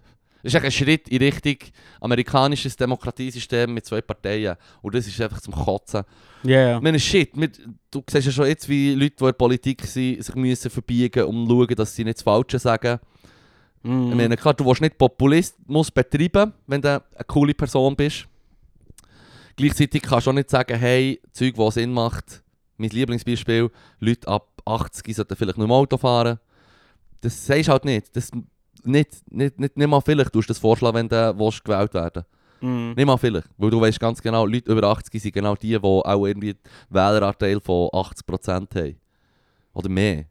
Das 0.42 0.54
ist 0.54 0.64
ein 0.64 0.72
Schritt 0.72 1.08
in 1.08 1.18
Richtung 1.18 1.56
amerikanisches 2.00 2.76
Demokratiesystem 2.76 3.72
mit 3.72 3.86
zwei 3.86 4.00
Parteien. 4.00 4.56
Und 4.80 4.94
das 4.94 5.06
ist 5.06 5.20
einfach 5.20 5.40
zum 5.40 5.54
Kotzen. 5.54 6.02
Ja, 6.42 6.68
ja. 6.68 6.76
Ich 6.76 6.82
meine, 6.82 6.98
shit, 6.98 7.30
wir, 7.34 7.48
du 7.90 8.02
siehst 8.10 8.26
ja 8.26 8.32
schon 8.32 8.46
jetzt, 8.46 8.68
wie 8.68 8.94
Leute, 8.94 9.14
die 9.16 9.22
in 9.22 9.26
der 9.26 9.32
Politik 9.34 9.86
sind, 9.86 10.24
sich 10.24 10.34
müssen 10.34 10.70
verbiegen 10.70 11.24
um 11.24 11.46
zu 11.46 11.54
schauen, 11.54 11.76
dass 11.76 11.94
sie 11.94 12.04
nicht 12.04 12.18
das 12.18 12.24
Falsche 12.24 12.58
sagen. 12.58 12.98
Mm. 13.82 14.10
Ich 14.10 14.14
meine, 14.14 14.36
klar, 14.36 14.54
du 14.54 14.64
willst 14.64 14.80
nicht 14.80 14.98
Populismus 14.98 15.90
betreiben, 15.90 16.52
wenn 16.66 16.80
du 16.80 16.88
eine 16.88 17.24
coole 17.26 17.54
Person 17.54 17.96
bist. 17.96 18.26
Gleichzeitig 19.56 20.02
kannst 20.02 20.26
du 20.26 20.30
auch 20.30 20.34
nicht 20.34 20.50
sagen, 20.50 20.78
hey, 20.78 21.20
Zeug, 21.32 21.54
was 21.56 21.74
Sinn 21.74 21.92
macht. 21.92 22.42
Mein 22.76 22.90
Lieblingsbeispiel, 22.90 23.70
Leute 24.00 24.28
ab 24.28 24.48
80 24.64 25.14
sollten 25.14 25.36
vielleicht 25.36 25.58
nur 25.58 25.66
im 25.66 25.72
Auto 25.72 25.96
fahren. 25.96 26.38
Das 27.20 27.44
sagst 27.46 27.68
du 27.68 27.72
halt 27.72 27.84
nicht. 27.84 28.16
Das, 28.16 28.30
nicht, 28.84 29.10
nicht, 29.30 29.58
nicht, 29.60 29.76
nicht 29.76 29.86
mal 29.88 30.00
vielleicht 30.00 30.32
tust 30.32 30.48
du 30.48 30.52
das 30.52 30.58
vorschlagen, 30.58 30.96
wenn 30.96 31.08
du 31.08 31.38
willst, 31.38 31.64
gewählt 31.64 31.94
werden 31.94 32.24
Mm. 32.62 32.92
Nicht 32.92 33.06
mal 33.06 33.16
vielleicht. 33.16 33.48
Weil 33.58 33.70
du 33.70 33.80
weißt 33.80 33.98
ganz 33.98 34.22
genau, 34.22 34.46
Leute 34.46 34.70
über 34.70 34.84
80 34.86 35.20
sind 35.20 35.34
genau 35.34 35.56
die, 35.56 35.70
die 35.70 35.78
auch 35.82 36.26
irgendwie 36.26 36.54
Wähleranteil 36.90 37.60
von 37.60 37.88
80% 37.88 38.74
haben. 38.76 38.96
Oder 39.74 39.88
mehr. 39.88 40.26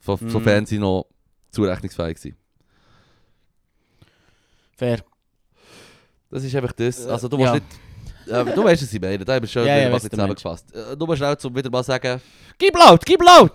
So, 0.00 0.18
Mhm. 0.20 0.28
Sofern 0.28 0.66
sie 0.66 0.78
noch 0.78 1.06
zurechnungsfähig 1.50 2.18
sind. 2.18 2.36
Fair. 4.76 5.00
Das 6.30 6.42
ist 6.44 6.54
einfach 6.54 6.72
das. 6.72 7.06
Also 7.06 7.28
du 7.28 7.38
ja. 7.38 7.52
musst 7.52 7.54
nicht... 7.54 7.80
Äh, 8.26 8.54
du 8.54 8.64
weißt, 8.64 8.82
was 8.82 8.92
ich 8.92 9.00
meine. 9.00 9.24
Da 9.24 9.34
haben 9.34 9.42
wir 9.42 9.48
schon 9.48 9.66
Ja, 9.66 9.76
ja, 9.76 9.80
wieder 9.82 9.92
was 9.92 10.02
nicht 10.02 10.12
zusammengefasst. 10.12 10.74
Äh, 10.74 10.96
Du 10.96 11.06
musst 11.06 11.22
auch 11.22 11.36
zum 11.36 11.54
wieder 11.54 11.70
mal 11.70 11.84
sagen, 11.84 12.20
gib 12.58 12.74
laut, 12.76 13.04
gib 13.04 13.22
laut! 13.22 13.52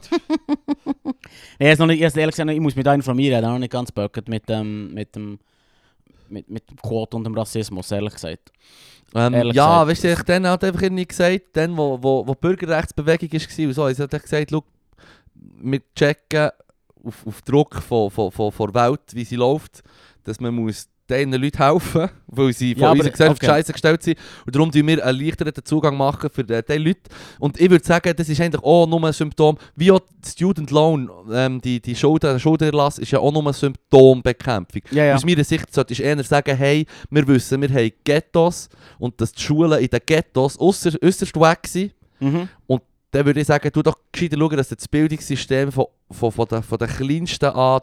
Nee, 1.60 1.68
jetzt 1.68 1.80
noch 1.80 1.88
nicht, 1.88 2.00
erst 2.00 2.18
ehrlich 2.18 2.36
gesagt, 2.36 2.50
ich 2.52 2.60
muss 2.60 2.76
mich 2.76 2.86
da 2.86 2.94
informieren, 2.94 3.40
ich 3.40 3.44
habe 3.44 3.54
noch 3.54 3.60
nicht 3.60 3.72
ganz 3.72 3.92
böckert 3.92 4.28
mit 4.30 4.48
dem, 4.48 4.94
mit 4.94 5.16
dem, 5.16 5.40
mit, 6.30 6.50
mit 6.50 6.70
dem 6.70 6.78
Quote 6.78 7.18
und 7.18 7.24
dem 7.24 7.34
Rassismus, 7.36 7.92
ehrlich 7.92 8.14
gesagt. 8.14 8.52
Ähm, 9.16 9.34
Ehrlich 9.34 9.56
ja, 9.56 9.84
gesagt, 9.84 9.90
weißt 9.90 10.04
du, 10.04 10.14
ich 10.14 10.24
dann 10.24 10.48
hat 10.48 10.64
einfach 10.64 10.82
irgendwie 10.82 11.06
gesagt, 11.06 11.42
dann, 11.54 11.76
wo, 11.76 12.02
wo, 12.02 12.28
wo 12.28 12.34
die 12.34 12.40
Bürgerrechtsbewegung 12.40 13.32
war 13.32 13.68
und 13.68 13.74
so, 13.74 13.88
ich 13.88 14.00
hat 14.00 14.12
gesagt, 14.12 14.50
schau, 14.52 14.64
wir 15.34 15.82
checken 15.96 16.52
auf, 17.04 17.26
auf 17.26 17.42
Druck 17.42 17.76
von, 17.82 18.12
von, 18.12 18.32
von, 18.32 18.52
von 18.52 18.72
der 18.72 18.84
Welt, 18.84 19.02
wie 19.14 19.24
sie 19.24 19.36
läuft, 19.36 19.82
dass 20.24 20.40
man 20.40 20.54
muss 20.54 20.88
diesen 21.10 21.34
Leuten 21.34 21.58
helfen 21.58 22.10
weil 22.32 22.54
sie 22.54 22.74
von 22.74 22.84
Ja, 22.84 22.92
unserer 22.92 23.10
Gesellschaft 23.10 23.42
okay. 23.42 23.52
scheiße 23.52 23.74
gestellt 23.74 24.04
sind. 24.04 24.18
Und 24.46 24.56
darum 24.56 24.72
tun 24.72 24.86
wir 24.88 24.94
einen 24.94 25.02
erleichterten 25.02 25.66
Zugang 25.66 25.98
machen 25.98 26.30
für 26.30 26.44
die, 26.44 26.60
die 26.68 26.78
Leute. 26.78 27.02
Und 27.40 27.60
ich 27.60 27.70
würde 27.70 27.86
sagen, 27.86 28.14
das 28.16 28.30
ist 28.30 28.40
eigentlich 28.40 28.64
auch 28.64 28.88
nur 28.88 29.04
ein 29.04 29.14
Symptom, 29.14 29.58
wie 29.76 29.92
auch 29.92 30.02
Student 30.26 30.72
Loan, 30.72 31.10
ähm, 31.32 31.62
die, 31.62 31.82
die 31.82 31.96
Schulden, 31.96 32.32
der 32.32 32.40
Schuldenerlass, 32.40 33.00
ist 33.00 33.12
ja 33.12 33.20
auch 33.20 33.32
nur 33.32 33.42
eine 33.42 33.54
Symptombekämpfung. 33.54 34.82
Ja, 34.92 35.06
ja. 35.06 35.16
Aus 35.16 35.26
meiner 35.26 35.44
Sicht 35.44 35.74
sollte 35.74 35.94
ich 35.94 36.04
eher 36.04 36.22
sagen, 36.24 36.56
hey, 36.56 36.86
wir 37.10 37.28
wissen, 37.28 37.62
wir 37.62 37.70
haben 37.70 37.92
Ghettos 38.04 38.70
und 38.98 39.20
dass 39.20 39.32
die 39.32 39.42
Schulen 39.42 39.80
in 39.80 39.88
den 39.88 40.00
Ghettos 40.06 40.60
äusser, 40.60 40.92
äußerst 41.02 41.36
wack 41.40 41.68
sind. 41.68 41.94
Mhm. 42.20 42.50
Dann 43.12 43.26
würde 43.26 43.40
ich 43.40 43.48
sagen, 43.48 43.70
du 43.74 43.82
doch 43.82 43.98
gescheiter 44.12 44.38
schauen, 44.38 44.58
dass 44.58 44.70
du 44.70 44.76
das 44.76 44.88
Bildungssystem 44.88 45.72
von, 45.72 45.88
von, 46.12 46.32
von, 46.32 46.46
den, 46.48 46.62
von 46.62 46.78
den 46.78 46.88
Kleinsten 46.88 47.50
an 47.50 47.82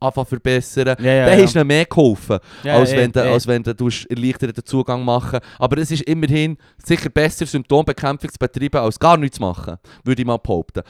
anfangen 0.00 0.26
verbessern. 0.26 0.96
Ja, 0.98 1.12
ja, 1.12 1.26
Dann 1.26 1.38
ja. 1.38 1.44
hast 1.44 1.56
du 1.56 1.64
mehr 1.64 1.86
geholfen, 1.86 2.38
Ja, 2.62 2.76
als, 2.76 2.92
wenn 2.92 3.10
du, 3.10 3.22
als 3.22 3.46
wenn 3.46 3.62
du 3.62 3.88
erleichterten 4.08 4.64
Zugang 4.64 5.04
machen 5.04 5.40
Aber 5.58 5.78
es 5.78 5.90
ist 5.90 6.02
immerhin 6.02 6.58
sicher 6.84 7.08
besser, 7.08 7.46
Symptombekämpfung 7.46 8.30
zu 8.30 8.38
betreiben, 8.38 8.80
als 8.80 8.98
gar 8.98 9.16
nichts 9.16 9.36
zu 9.36 9.42
machen, 9.42 9.76
würde 10.04 10.20
ich 10.20 10.26
mal 10.26 10.36
behaupten. 10.36 10.82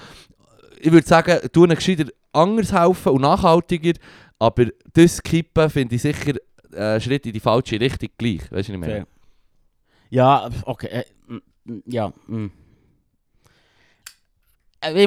Ich 0.81 0.91
würde 0.91 1.07
sagen, 1.07 1.39
du 1.53 1.65
ihnen 1.65 1.77
gescheiter 1.77 2.07
anders 2.33 2.73
helfen 2.73 3.13
und 3.13 3.23
nachhaltiger, 3.23 3.93
aber 4.39 4.67
das 4.95 5.23
Kippen 5.23 5.71
finde 5.71 5.95
ich 5.95 6.03
sicher 6.03 6.35
einen 6.75 7.01
Schritt 7.01 7.27
in 7.27 7.33
die 7.33 7.41
falsche 7.41 7.81
Richtung 7.81 8.09
gleich. 8.17 8.51
Weißt 8.51 8.69
du, 8.69 8.79
meine? 8.79 8.93
Fair. 8.93 9.07
Ja, 10.11 10.49
okay. 10.65 10.89
Äh, 10.89 11.05
ja. 11.87 12.13
Mm. 12.27 12.51
Äh. 14.81 15.07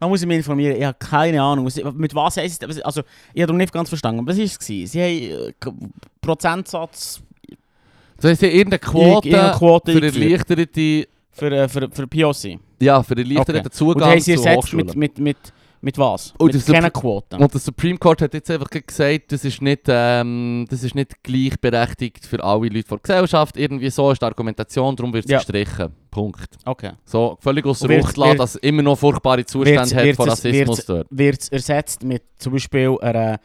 Da 0.00 0.08
muss 0.08 0.20
ich 0.22 0.26
mich 0.26 0.38
informieren. 0.38 0.76
Ich 0.76 0.84
habe 0.84 0.96
keine 0.98 1.40
Ahnung. 1.42 1.68
Mit 1.94 2.14
was 2.14 2.36
heisst 2.36 2.62
es? 2.62 2.80
Also, 2.82 3.02
ich 3.32 3.40
habe 3.40 3.46
darum 3.48 3.56
nicht 3.58 3.72
ganz 3.72 3.88
verstanden. 3.88 4.26
Was 4.26 4.36
war 4.36 4.44
es? 4.44 4.58
gewesen? 4.58 4.86
Sie 4.90 5.00
haben 5.00 5.48
äh, 5.48 5.52
K- 5.60 5.72
Prozentsatz 6.20 7.20
So 8.18 8.28
ist 8.28 8.42
ja 8.42 8.48
irgendeine 8.48 8.78
Quote, 8.78 9.28
irgendeine 9.28 9.58
Quote 9.58 9.92
für 9.92 10.04
erleichterte, 10.06 11.06
für, 11.30 11.50
äh, 11.52 11.68
für, 11.68 11.88
für 11.90 12.06
POC. 12.06 12.58
ja, 12.80 13.02
für 13.02 13.16
erleichterten 13.16 13.56
Okay. 13.56 13.62
Und 13.64 13.74
Zugang 13.74 14.10
haben 14.10 14.20
sie 14.20 14.36
zu 14.36 14.44
ersetzt 14.44 14.72
mit, 14.74 14.96
mit, 14.96 15.18
mit, 15.18 15.36
mit 15.82 15.98
was? 15.98 16.32
Oh, 16.38 16.44
mit 16.46 16.54
das 16.54 16.62
ist 16.62 16.66
keiner 16.68 16.82
der- 16.82 16.90
Quote. 16.92 17.36
Und 17.36 17.52
der 17.52 17.60
Supreme 17.60 17.98
Court 17.98 18.22
hat 18.22 18.32
jetzt 18.34 18.50
einfach 18.50 18.70
gesagt, 18.70 19.32
das 19.32 19.44
ist 19.44 19.60
nicht, 19.60 19.82
ähm, 19.88 20.64
das 20.70 20.82
ist 20.84 20.94
nicht 20.94 21.22
gleichberechtigt 21.22 22.24
für 22.24 22.42
alle 22.42 22.68
Leute 22.68 22.88
der 22.88 22.98
Gesellschaft. 22.98 23.56
Irgendwie 23.56 23.90
so 23.90 24.10
ist 24.12 24.22
die 24.22 24.26
Argumentation, 24.26 24.94
darum 24.96 25.12
wird 25.12 25.24
es 25.26 25.30
Ja. 25.30 25.38
gestrichen. 25.38 25.92
Punkt. 26.10 26.56
Okay. 26.64 26.92
So, 27.04 27.36
völlig 27.40 27.64
Und 27.66 27.80
wird- 27.88 28.04
Rucht 28.04 28.16
lassen, 28.16 28.38
dass 28.38 28.54
es 28.54 28.60
immer 28.62 28.82
noch 28.82 28.96
furchtbare 28.98 29.44
Zustände 29.44 29.80
Wird's- 29.80 29.94
hat 29.94 30.04
wird's 30.04 30.16
von 30.16 30.28
Rassismus 30.28 30.78
wird's- 30.78 30.86
dort. 30.86 31.06
Wird 31.10 31.40
es 31.42 31.48
ersetzt 31.48 32.04
mit 32.04 32.22
zum 32.38 32.52
Beispiel 32.54 32.96
einer, 33.00 33.40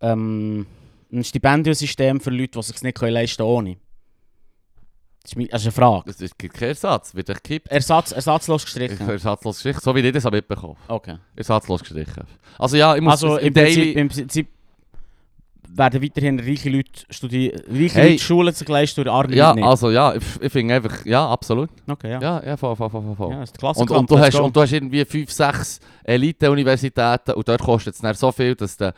ähm, 0.00 0.66
einem 1.12 1.24
Stipendiensystem 1.24 2.20
für 2.20 2.30
Leute, 2.30 2.48
die 2.52 2.58
es 2.58 2.68
sich 2.68 2.82
nicht 2.82 3.00
leisten 3.00 3.36
können 3.38 3.48
ohne? 3.50 3.76
Das 5.22 5.32
ist, 5.34 5.64
eine 5.66 5.72
Frage. 5.72 6.04
Das 6.06 6.20
ist 6.20 6.38
kein 6.38 6.68
Ersatz, 6.68 7.14
wird 7.14 7.28
echt 7.28 7.44
gekippt. 7.44 7.68
Ersatz, 7.68 8.12
ersatzlos 8.12 8.64
gestrichen. 8.64 9.08
Ersatzlos 9.08 9.56
gestrichen, 9.56 9.80
so 9.82 9.94
wie 9.94 10.00
ich 10.00 10.12
das 10.12 10.24
habe 10.24 10.38
mitbekommen. 10.38 10.76
Okay. 10.88 11.16
Ersatzlos 11.36 11.80
gestrichen. 11.80 12.24
Also 12.58 12.76
ja, 12.76 12.94
ich 12.96 13.02
muss 13.02 13.12
Also 13.12 13.36
im 13.36 13.52
Prinzip, 13.52 13.96
im 13.96 14.08
Prinzip 14.08 14.48
werden 15.72 16.02
weiterhin 16.02 16.40
reiche 16.40 16.70
Leute 16.70 16.90
studieren, 17.10 17.60
reiche 17.70 17.94
Hey. 17.94 18.10
Leute 18.12 18.22
schulen 18.22 18.54
sich 18.54 18.68
leisten 18.68 19.00
und 19.02 19.08
arme 19.08 19.34
Ja, 19.34 19.54
nicht. 19.54 19.64
also 19.64 19.90
ja, 19.90 20.14
ich, 20.14 20.22
ich 20.40 20.50
finde 20.52 20.74
einfach, 20.74 21.04
ja, 21.04 21.28
absolut. 21.28 21.70
okay, 21.86 22.12
ja. 22.12 22.20
Ja, 22.20 22.42
ja, 22.44 22.56
voll, 22.56 22.74
voll, 22.74 22.90
voll, 22.90 23.14
voll. 23.16 23.32
Ja, 23.32 23.42
ist 23.42 23.60
der 23.60 23.76
Und, 23.76 23.90
und, 23.90 24.10
du 24.10 24.18
hast, 24.18 24.34
und 24.34 24.56
du 24.56 24.60
hast 24.62 24.72
irgendwie 24.72 25.04
5, 25.04 25.30
6 25.30 25.80
Elite-Universitäten 26.04 27.32
und 27.32 27.46
dort 27.46 27.60
kostet 27.62 27.94
es 27.94 28.00
dann 28.00 28.14
so 28.14 28.32
viel, 28.32 28.54
dass 28.54 28.76
du 28.76 28.92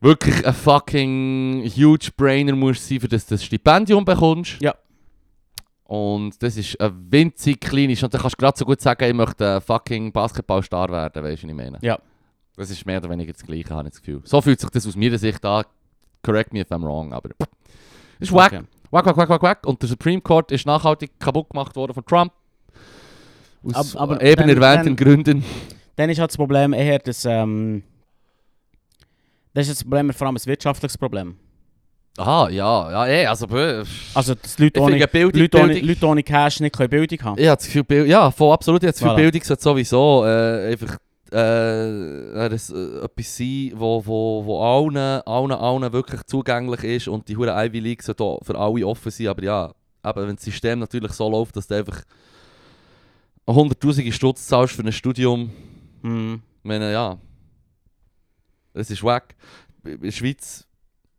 wirklich 0.00 0.46
ein 0.46 0.54
fucking 0.54 1.64
huge 1.74 2.10
Brainer 2.16 2.54
musst 2.54 2.86
sein, 2.86 3.00
für 3.00 3.08
das 3.08 3.26
du 3.26 3.34
das 3.34 3.44
Stipendium 3.44 4.04
bekommst. 4.04 4.60
Ja. 4.60 4.74
Und 5.84 6.42
das 6.42 6.56
ist 6.56 6.80
ein 6.80 7.06
winzig 7.10 7.60
kleines. 7.60 8.02
Und 8.02 8.12
dann 8.14 8.20
kannst 8.20 8.34
du 8.34 8.38
gerade 8.38 8.58
so 8.58 8.64
gut 8.64 8.80
sagen, 8.80 9.04
ich 9.04 9.14
möchte 9.14 9.60
fucking 9.60 10.12
Basketballstar 10.12 10.88
werden, 10.90 11.22
weißt 11.22 11.42
du, 11.42 11.46
was 11.46 11.50
ich 11.50 11.56
meine? 11.56 11.78
Ja. 11.82 11.98
Das 12.56 12.70
ist 12.70 12.86
mehr 12.86 12.98
oder 12.98 13.10
weniger 13.10 13.32
das 13.32 13.42
Gleiche, 13.42 13.70
habe 13.70 13.88
ich 13.88 13.92
das 13.94 14.00
Gefühl. 14.00 14.22
So 14.24 14.40
fühlt 14.40 14.60
sich 14.60 14.70
das 14.70 14.86
aus 14.86 14.96
meiner 14.96 15.18
Sicht 15.18 15.44
an. 15.44 15.64
Correct 16.22 16.52
me 16.52 16.60
if 16.60 16.70
I'm 16.70 16.82
wrong, 16.82 17.12
aber... 17.12 17.30
Das 17.38 17.48
ist 18.28 18.32
wack. 18.32 18.52
Okay. 18.52 18.62
Wack, 18.90 19.06
wack, 19.06 19.16
wack, 19.16 19.28
wack, 19.28 19.42
wack. 19.42 19.66
Und 19.66 19.82
der 19.82 19.88
Supreme 19.88 20.20
Court 20.20 20.52
ist 20.52 20.64
nachhaltig 20.64 21.18
kaputt 21.18 21.50
gemacht 21.50 21.74
worden 21.76 21.92
von 21.92 22.04
Trump. 22.06 22.32
Aus 23.64 23.94
Ab- 23.96 24.02
aber 24.02 24.22
eben 24.22 24.46
dann- 24.46 24.62
erwähnten 24.62 24.96
Gründen. 24.96 25.44
Dann 25.96 26.08
ist 26.10 26.18
halt 26.18 26.30
das 26.30 26.36
Problem 26.36 26.72
eher, 26.72 26.98
dass... 26.98 27.24
Ähm, 27.24 27.82
das 29.52 29.68
ist 29.68 29.80
das 29.80 29.84
Problem 29.84 30.12
vor 30.12 30.26
allem 30.26 30.36
ein 30.36 30.46
wirtschaftliches 30.46 30.96
Problem. 30.96 31.36
Aha, 32.16 32.48
ja, 32.50 32.90
ja, 32.92 33.06
eh, 33.06 33.26
also... 33.26 33.46
Also, 34.14 34.34
dass 34.36 34.58
Leute 34.58 34.80
ohne, 34.80 34.98
Leute, 34.98 35.58
ohne, 35.58 35.80
Leute 35.80 36.06
ohne 36.06 36.22
Cash 36.22 36.60
nicht 36.60 36.76
können 36.76 36.88
Bildung 36.90 37.20
haben 37.22 37.38
ich 37.38 37.46
habe 37.48 37.56
das 37.56 37.66
Gefühl, 37.66 37.84
Bild- 37.84 38.08
ja, 38.08 38.30
voll 38.30 38.52
absolut, 38.52 38.82
ich 38.82 38.86
habe 38.86 38.92
das 38.92 39.00
Gefühl, 39.00 39.12
Voilà. 39.14 39.16
Bildung 39.16 39.42
sollte 39.42 39.62
sowieso 39.62 40.24
äh, 40.24 40.70
einfach 40.72 40.96
äh, 41.32 42.36
äh, 42.36 42.44
etwas 42.44 43.36
sein, 43.36 43.72
wo, 43.74 44.06
wo, 44.06 44.44
wo 44.44 44.62
allen, 44.62 44.96
allen, 44.96 45.50
allen 45.50 45.92
wirklich 45.92 46.22
zugänglich 46.26 46.84
ist 46.84 47.08
und 47.08 47.26
die 47.28 47.36
hure 47.36 47.50
Ivy 47.66 47.80
League 47.80 48.02
sollte 48.04 48.38
für 48.42 48.56
alle 48.56 48.86
offen 48.86 49.10
sein, 49.10 49.26
aber 49.26 49.42
ja, 49.42 49.72
eben, 50.06 50.28
wenn 50.28 50.36
das 50.36 50.44
System 50.44 50.78
natürlich 50.78 51.10
so 51.12 51.28
läuft, 51.28 51.56
dass 51.56 51.66
du 51.66 51.74
einfach 51.74 52.00
hunderttausende 53.48 54.12
Stutz 54.12 54.46
zahlst 54.46 54.74
für 54.76 54.82
ein 54.82 54.92
Studium, 54.92 55.50
Mhm. 56.02 56.42
ich 56.62 56.68
meine, 56.68 56.92
ja, 56.92 57.18
es 58.74 58.90
ist 58.90 59.02
weg. 59.02 59.34
In 59.84 60.00
der 60.00 60.10
Schweiz 60.12 60.64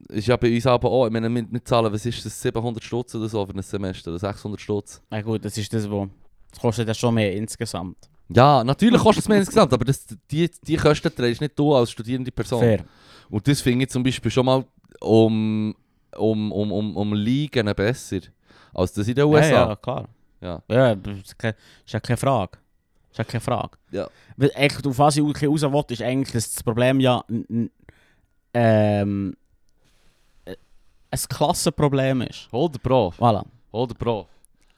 ist 0.10 0.28
ja 0.28 0.38
bei 0.38 0.54
uns 0.54 0.66
aber 0.68 0.90
auch, 0.90 1.08
ich 1.08 1.12
meine, 1.12 1.30
wir, 1.30 1.46
wir 1.50 1.64
zahlen, 1.64 1.92
was 1.92 2.06
ist 2.06 2.26
das, 2.26 2.42
700 2.42 2.84
Stutz 2.84 3.16
oder 3.16 3.28
so 3.28 3.46
für 3.46 3.54
ein 3.54 3.62
Semester, 3.62 4.12
oder 4.12 4.20
600 4.20 4.60
Stutz. 4.60 5.02
Na 5.10 5.22
gut, 5.22 5.44
das 5.44 5.58
ist 5.58 5.72
das, 5.74 5.90
wo... 5.90 6.08
Das 6.52 6.60
kostet 6.60 6.88
ja 6.88 6.94
schon 6.94 7.14
mehr 7.14 7.34
insgesamt. 7.34 7.98
Ja, 8.30 8.64
natürlich 8.64 9.02
kostet 9.02 9.24
es 9.24 9.30
mehr 9.30 9.40
insgesamt, 9.40 9.72
aber 9.74 9.86
das, 9.86 10.06
die, 10.32 10.50
die 10.66 10.78
Kosten 10.78 11.14
trägst 11.14 11.42
nicht 11.42 11.58
du 11.58 11.74
als 11.76 11.92
studierende 11.92 12.32
Person. 12.32 12.60
Fair. 12.60 12.86
Und 13.30 13.48
das 13.48 13.62
finde 13.62 13.86
ich 13.86 13.92
zum 13.92 14.04
Beispiel 14.04 14.32
schon 14.32 14.46
mal 14.46 14.66
um, 15.02 15.76
um, 16.16 16.52
um, 16.52 16.72
um, 16.72 16.98
um 16.98 17.14
Ligen 17.14 17.74
besser 17.76 18.20
als 18.74 18.94
das 18.94 19.08
in 19.08 19.16
den 19.16 19.26
USA. 19.26 19.50
Ja, 19.50 19.70
ja, 19.70 19.76
klar. 19.76 20.10
Ja. 20.42 20.62
Ja, 20.70 20.96
das 20.96 21.18
ist 21.18 21.36
ja 21.88 22.00
keine 22.00 22.18
Frage. 22.18 22.58
Das 23.10 23.12
ist 23.12 23.18
ja 23.18 23.24
keine 23.24 23.42
Frage. 23.42 23.78
Ja. 23.92 24.10
Weil 24.38 24.52
echt, 24.56 24.86
auf 24.86 24.98
was 24.98 25.18
ich 25.18 25.24
raus 25.24 25.62
will, 25.62 25.84
ist 25.90 26.02
eigentlich, 26.02 26.32
das 26.32 26.64
Problem 26.64 27.00
ja 27.00 27.24
ähm, 27.30 27.70
äh, 28.54 29.36
ein 31.24 31.30
Klassenproblem 31.30 32.22
ist. 32.22 32.48
100 32.52 32.82
Pro, 32.82 33.14
Voilà. 33.18 33.44
100 33.74 33.98
Pro, 33.98 34.28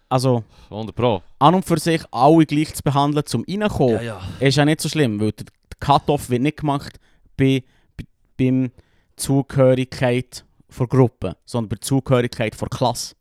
Also, 0.10 0.44
100 0.70 0.96
Pro. 0.96 1.22
an 1.40 1.56
und 1.56 1.66
für 1.66 1.80
sich 1.80 2.02
alle 2.12 2.46
gleich 2.46 2.74
zu 2.74 2.84
behandeln, 2.84 3.26
zum 3.26 3.44
reinkommen, 3.48 4.04
ja. 4.04 4.20
ist 4.40 4.56
ja 4.56 4.66
nicht 4.66 4.82
so 4.82 4.90
schlimm, 4.90 5.20
weil 5.20 5.32
der 5.34 5.46
der 5.46 5.78
Cut-Off 5.80 6.30
wird 6.30 6.42
nicht 6.42 6.58
gemacht 6.58 7.00
bei, 7.38 7.64
bei, 7.98 8.06
beim 8.38 8.72
Zugehörigkeit 9.16 10.44
vor 10.70 10.88
Gruppe, 10.88 11.38
sondern 11.46 11.70
bei 11.70 11.76
der 11.76 11.82
Zugehörigkeit 11.82 12.56
vor 12.56 12.70
Klasse. 12.70 13.16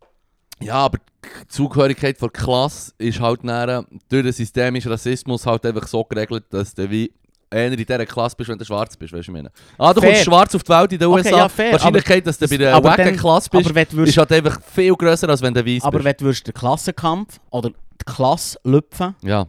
Ja, 0.60 0.74
aber 0.74 0.98
die 0.98 1.48
Zugehörigkeit 1.48 2.20
der 2.20 2.30
Klasse 2.30 2.92
ist 2.98 3.20
halt 3.20 3.44
näher 3.44 3.84
durch 4.08 4.22
den 4.22 4.32
systemischen 4.32 4.90
Rassismus 4.90 5.44
halt 5.44 5.66
einfach 5.66 5.86
so 5.86 6.02
geregelt, 6.04 6.44
dass 6.50 6.74
du 6.74 6.90
wie 6.90 7.12
einer 7.56 7.72
in 7.72 7.84
dieser 7.84 8.06
Klasse 8.06 8.36
bist, 8.36 8.48
wenn 8.50 8.58
du 8.58 8.64
schwarz 8.64 8.96
bist, 8.96 9.12
weißt 9.12 9.26
du, 9.28 9.30
ich 9.32 9.36
meine? 9.36 9.50
Ah, 9.78 9.92
du 9.94 10.00
Fair. 10.00 10.10
kommst 10.10 10.24
schwarz 10.24 10.54
auf 10.54 10.62
die 10.62 10.68
Welt 10.68 10.92
in 10.92 10.98
den 10.98 11.08
Okay, 11.08 11.18
USA. 11.18 11.36
ja, 11.36 11.48
fair, 11.48 11.72
Wahrscheinlichkeit, 11.72 12.26
dass 12.26 12.38
du 12.38 12.48
bei 12.48 12.56
der 12.56 12.74
aber 12.74 12.88
wacken 12.90 13.16
Klasse 13.16 13.50
bist, 13.50 13.70
Aber 13.70 13.84
du 13.84 13.96
würdest- 13.96 14.16
ist 14.16 14.18
halt 14.18 14.32
einfach 14.32 14.60
viel 14.62 14.94
grösser, 14.94 15.28
als 15.28 15.42
wenn 15.42 15.54
du 15.54 15.64
weiß 15.64 15.82
Aber 15.84 15.98
bist. 15.98 16.04
wenn 16.20 16.26
du 16.28 16.32
den 16.32 16.54
Klassenkampf 16.54 17.38
oder 17.50 17.70
die 17.70 18.04
Klasse 18.04 18.58
lüpfen, 18.64 19.14
Ja. 19.22 19.46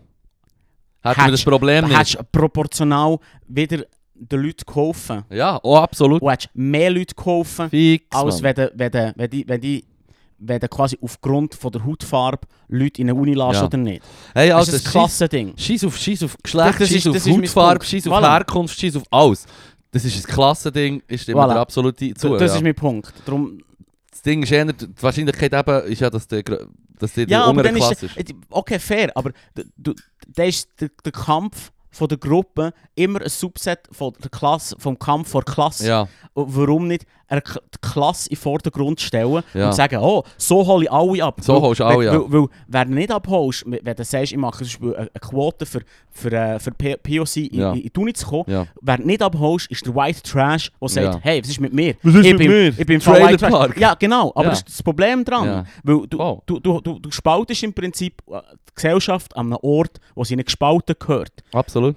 Hätten 1.03 1.21
wir 1.25 1.31
das 1.31 1.43
Problem 1.43 1.85
nicht. 1.87 1.97
hättest 1.97 2.15
du 2.19 2.23
proportional 2.31 3.17
wieder 3.47 3.83
den 4.13 4.41
Leuten 4.41 4.63
geholfen. 4.65 5.23
Ja, 5.29 5.59
oh, 5.63 5.77
absolut. 5.77 6.21
Und 6.21 6.29
hättest 6.31 6.49
mehr 6.53 6.89
Leute 6.89 7.13
geholfen, 7.15 7.69
Fix, 7.69 8.05
als 8.15 8.41
Mann. 8.41 8.43
wenn, 8.43 8.55
du- 8.55 8.71
wenn, 8.75 8.91
du- 8.91 9.13
wenn, 9.15 9.29
die, 9.29 9.47
wenn, 9.47 9.61
die, 9.61 9.85
du 10.59 10.67
quasi 10.69 10.97
aufgrund 11.01 11.55
von 11.55 11.71
der 11.71 11.85
Hautfarbe 11.85 12.47
Leute 12.67 13.01
in 13.01 13.09
eine 13.09 13.19
Uni 13.19 13.33
Ja. 13.57 13.65
oder 13.65 13.77
nicht. 13.77 14.01
Hey, 14.33 14.49
Das 14.49 14.57
also, 14.59 14.77
ist 14.77 14.85
ein 14.87 14.91
Klassending. 14.91 15.53
Scheiß 15.57 15.83
auf, 15.85 15.97
scheiß 15.97 16.23
auf 16.23 16.37
Geschlecht, 16.43 16.79
Das 16.79 16.89
ist- 16.91 16.95
scheiß 17.03 17.07
auf 17.07 17.13
das 17.13 17.25
ist 17.27 17.33
Hautfarbe, 17.37 17.85
scheiß 17.85 18.07
auf 18.07 18.13
Voilà. 18.13 18.31
Herkunft, 18.33 18.79
scheiß 18.79 18.95
auf 18.97 19.03
alles. 19.11 19.45
Das 19.91 20.03
ist 20.05 20.17
ein 20.27 20.33
Klassending, 20.33 21.01
ich 21.07 21.21
stimme 21.21 21.41
Voilà. 21.41 21.53
dir 21.53 21.59
absolut 21.59 21.97
zu. 21.99 22.13
das 22.13 22.51
ja. 22.51 22.55
ist 22.57 22.61
mein 22.61 22.75
Punkt. 22.75 23.13
Darum, 23.25 23.59
Das 24.11 24.21
Ding 24.21 24.43
ist 24.43 24.51
eher, 24.51 24.65
die 24.65 24.87
Wahrscheinlichkeit 25.01 25.53
eben 25.53 25.91
ist 25.91 26.01
ja, 26.01 26.09
dass 26.09 26.27
der, 26.27 26.43
dass 26.99 27.13
der 27.13 27.27
ja, 27.27 27.51
Klasse 27.53 28.05
ist, 28.07 28.13
ist. 28.15 28.35
okay, 28.49 28.79
fair, 28.79 29.11
aber 29.15 29.31
d- 29.55 29.63
du, 29.77 29.93
da 30.27 30.43
ist 30.43 30.69
der, 30.81 30.89
der 31.05 31.11
Kampf 31.11 31.71
von 31.91 32.07
der 32.09 32.17
Gruppe 32.17 32.73
immer 32.95 33.21
ein 33.21 33.29
Subset 33.29 33.79
von 33.91 34.13
der 34.21 34.29
Klasse, 34.29 34.75
vom 34.79 34.97
Kampf 34.99 35.29
vor 35.29 35.43
Klasse. 35.43 35.87
Ja, 35.87 36.07
warum 36.45 36.87
nicht 36.87 37.05
eine 37.29 37.41
Klasse 37.81 38.29
in 38.29 38.35
den 38.35 38.41
Vordergrund 38.41 39.01
stellen 39.01 39.43
Ja. 39.53 39.65
und 39.67 39.73
sagen, 39.73 39.97
oh, 40.01 40.23
so 40.37 40.65
hole 40.65 40.85
ich 40.85 40.91
alle 40.91 41.23
ab. 41.23 41.39
So 41.41 41.55
Weil- 41.55 41.61
holst 41.61 41.79
du 41.81 41.83
alle 41.85 42.09
ab. 42.11 42.23
Weil, 42.27 42.41
weil, 42.41 42.47
wer 42.67 42.85
nicht 42.85 43.11
abholst, 43.11 43.65
wenn 43.67 43.95
du 43.95 44.03
sagst, 44.05 44.31
ich 44.31 44.37
mache 44.37 44.63
zum 44.63 44.65
Beispiel 44.65 44.95
eine 44.95 45.09
Quote 45.19 45.65
für, 45.65 45.81
für, 46.09 46.31
äh, 46.31 46.59
für 46.59 46.71
POC 46.71 47.37
in, 47.37 47.59
Ja. 47.59 47.73
in, 47.73 47.89
Uni 47.97 48.13
zu 48.13 48.25
kommen, 48.27 48.45
ja. 48.47 48.65
wer 48.81 48.97
nicht 48.99 49.21
abholst, 49.21 49.69
ist 49.71 49.85
der 49.85 49.93
White 49.95 50.21
Trash, 50.23 50.71
der 50.79 50.87
sagt, 50.89 51.15
Ja. 51.15 51.19
hey, 51.21 51.41
was 51.41 51.49
ist 51.49 51.59
mit 51.59 51.73
mir? 51.73 51.95
Was 52.03 52.13
ist 52.15 52.25
ich 52.25 52.31
mit 52.31 52.37
bin, 52.37 52.47
mir? 52.49 52.67
Ich 52.69 52.85
bin 52.85 52.99
Trailer 53.01 53.27
White 53.27 53.37
Trash. 53.39 53.51
Park. 53.51 53.77
Ja, 53.77 53.93
genau, 53.95 54.31
aber 54.33 54.43
Ja. 54.45 54.49
das 54.51 54.59
ist 54.59 54.69
das 54.69 54.83
Problem 54.83 55.25
dran. 55.25 55.45
Ja. 55.45 55.65
Weil 55.83 56.07
du, 56.07 56.19
Oh. 56.19 56.41
du, 56.45 56.59
du, 56.59 56.79
du, 56.79 56.99
du 56.99 57.11
spaltest 57.11 57.61
im 57.63 57.73
Prinzip 57.73 58.21
äh, 58.31 58.39
die 58.69 58.75
Gesellschaft 58.75 59.35
an 59.35 59.47
einem 59.47 59.59
Ort, 59.63 59.99
wo 60.15 60.23
sie 60.23 60.35
nicht 60.35 60.45
gespalten 60.45 60.95
gehört. 60.97 61.31
Absolut. 61.51 61.95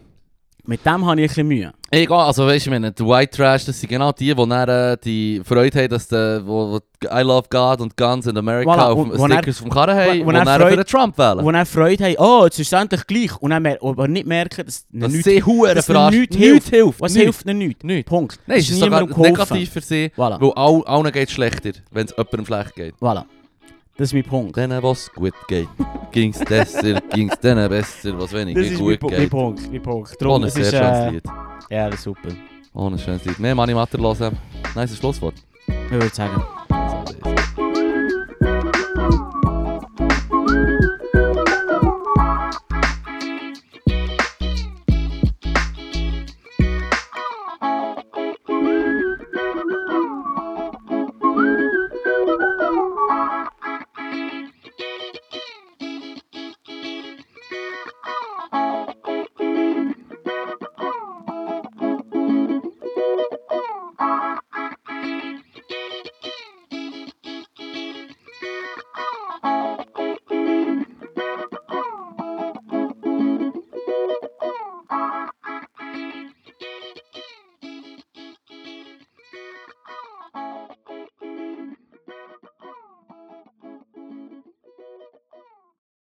Mit 0.67 0.85
dem 0.85 1.05
habe 1.07 1.21
ich 1.21 1.25
ein 1.25 1.29
bisschen 1.29 1.49
Mühe. 1.49 1.73
Egal, 1.91 2.27
also 2.27 2.47
weißt 2.47 2.67
du, 2.67 2.71
meine, 2.71 2.93
die 2.93 3.05
White 3.05 3.37
Trash, 3.37 3.65
das 3.65 3.81
sind 3.81 3.89
genau 3.89 4.13
die, 4.13 4.35
die 4.35 4.49
dann 4.49 4.69
äh, 4.69 4.97
die 5.03 5.43
Freude 5.45 5.79
haben, 5.81 5.89
dass 5.89 6.07
der, 6.09 6.43
wo, 6.47 6.73
wo 6.73 6.81
I 7.07 7.23
love 7.23 7.49
God 7.51 7.81
und 7.81 7.97
Guns 7.97 8.27
in 8.27 8.37
America 8.37 8.71
Voilà, 8.71 8.93
auf 8.93 9.19
wo 9.19 9.27
Stickers 9.27 9.59
vom 9.59 9.71
Karren 9.71 9.97
haben, 9.97 10.21
wo- 10.21 10.23
wo, 10.23 10.27
wo 10.27 10.33
dann 10.33 10.47
er 10.47 10.69
für 10.69 10.77
den 10.77 10.85
Trump 10.85 11.19
wählen. 11.19 11.45
Wo 11.45 11.51
dann 11.51 11.67
Freude 11.67 12.05
haben, 12.05 12.17
oh, 12.19 12.45
jetzt 12.45 12.59
ist 12.61 12.73
es 12.73 12.79
endlich 12.81 13.07
gleich. 13.07 13.37
Und 13.41 13.51
dann 13.51 13.63
mer 13.63 13.79
aber 13.83 14.07
nicht 14.07 14.27
merken, 14.27 14.65
dass 14.67 14.87
dass 14.91 15.13
nichts, 15.13 15.29
verarscht. 15.87 16.19
nichts 16.19 16.37
hilft. 16.37 16.69
hilft. 16.71 17.01
was 17.01 17.15
hilft 17.17 17.47
ihnen 17.47 17.59
nicht. 17.59 17.83
Nichts. 17.83 18.09
Punkt. 18.09 18.39
Nein, 18.47 18.59
es 18.59 18.71
ist 18.71 18.79
sogar 18.79 19.01
niemandem 19.01 19.09
geholfen. 19.17 19.33
negativ 19.33 19.71
für 19.73 19.81
sie, 19.81 20.13
Voilà. 20.17 20.41
weil 20.41 20.53
all, 20.55 20.83
allen 20.87 21.11
geht 21.13 21.29
es 21.29 21.35
schlechter, 21.35 21.71
wenn 21.91 22.07
es 22.07 22.13
jemandem 22.17 22.47
schlecht 22.47 22.75
geht. 22.77 22.95
Voilà. 23.01 23.25
Das 24.01 24.09
ist 24.09 24.15
mein 24.15 24.23
Punkt. 24.25 24.57
Denen, 24.57 24.83
was 24.83 25.13
gut 25.13 25.35
geht, 25.47 25.69
ging's 26.11 26.39
besser, 26.39 27.03
ging's 27.13 27.39
denen 27.39 27.69
besser, 27.69 28.19
was 28.19 28.33
weniger 28.33 28.59
Das 28.59 28.71
ist 28.71 28.79
mein, 28.81 28.99
gut 28.99 28.99
Pu- 28.99 29.11
mein 29.11 29.21
geht. 29.21 29.31
Punkt. 29.31 29.71
Mein 29.71 29.83
Punkt. 29.83 30.23
Ohne 30.25 30.45
ein 30.47 30.49
es 30.49 30.55
sehr 30.55 30.63
ist, 30.65 30.71
schönes 30.71 30.99
äh, 30.99 31.11
Lied. 31.11 31.25
ja, 31.69 31.87
das 31.91 31.97
ist 31.97 32.05
super. 32.05 32.29
Ohne 32.73 32.99
schönes 32.99 33.27
Lied. 33.27 33.39
Mehr 33.39 33.55
Money 33.55 33.75
Matter 33.75 33.99
hören. 33.99 34.39
Nice 34.75 34.97
Schlusswort. 34.97 35.35
Ich 35.67 35.91
würde 35.91 36.09
sagen. 36.15 36.43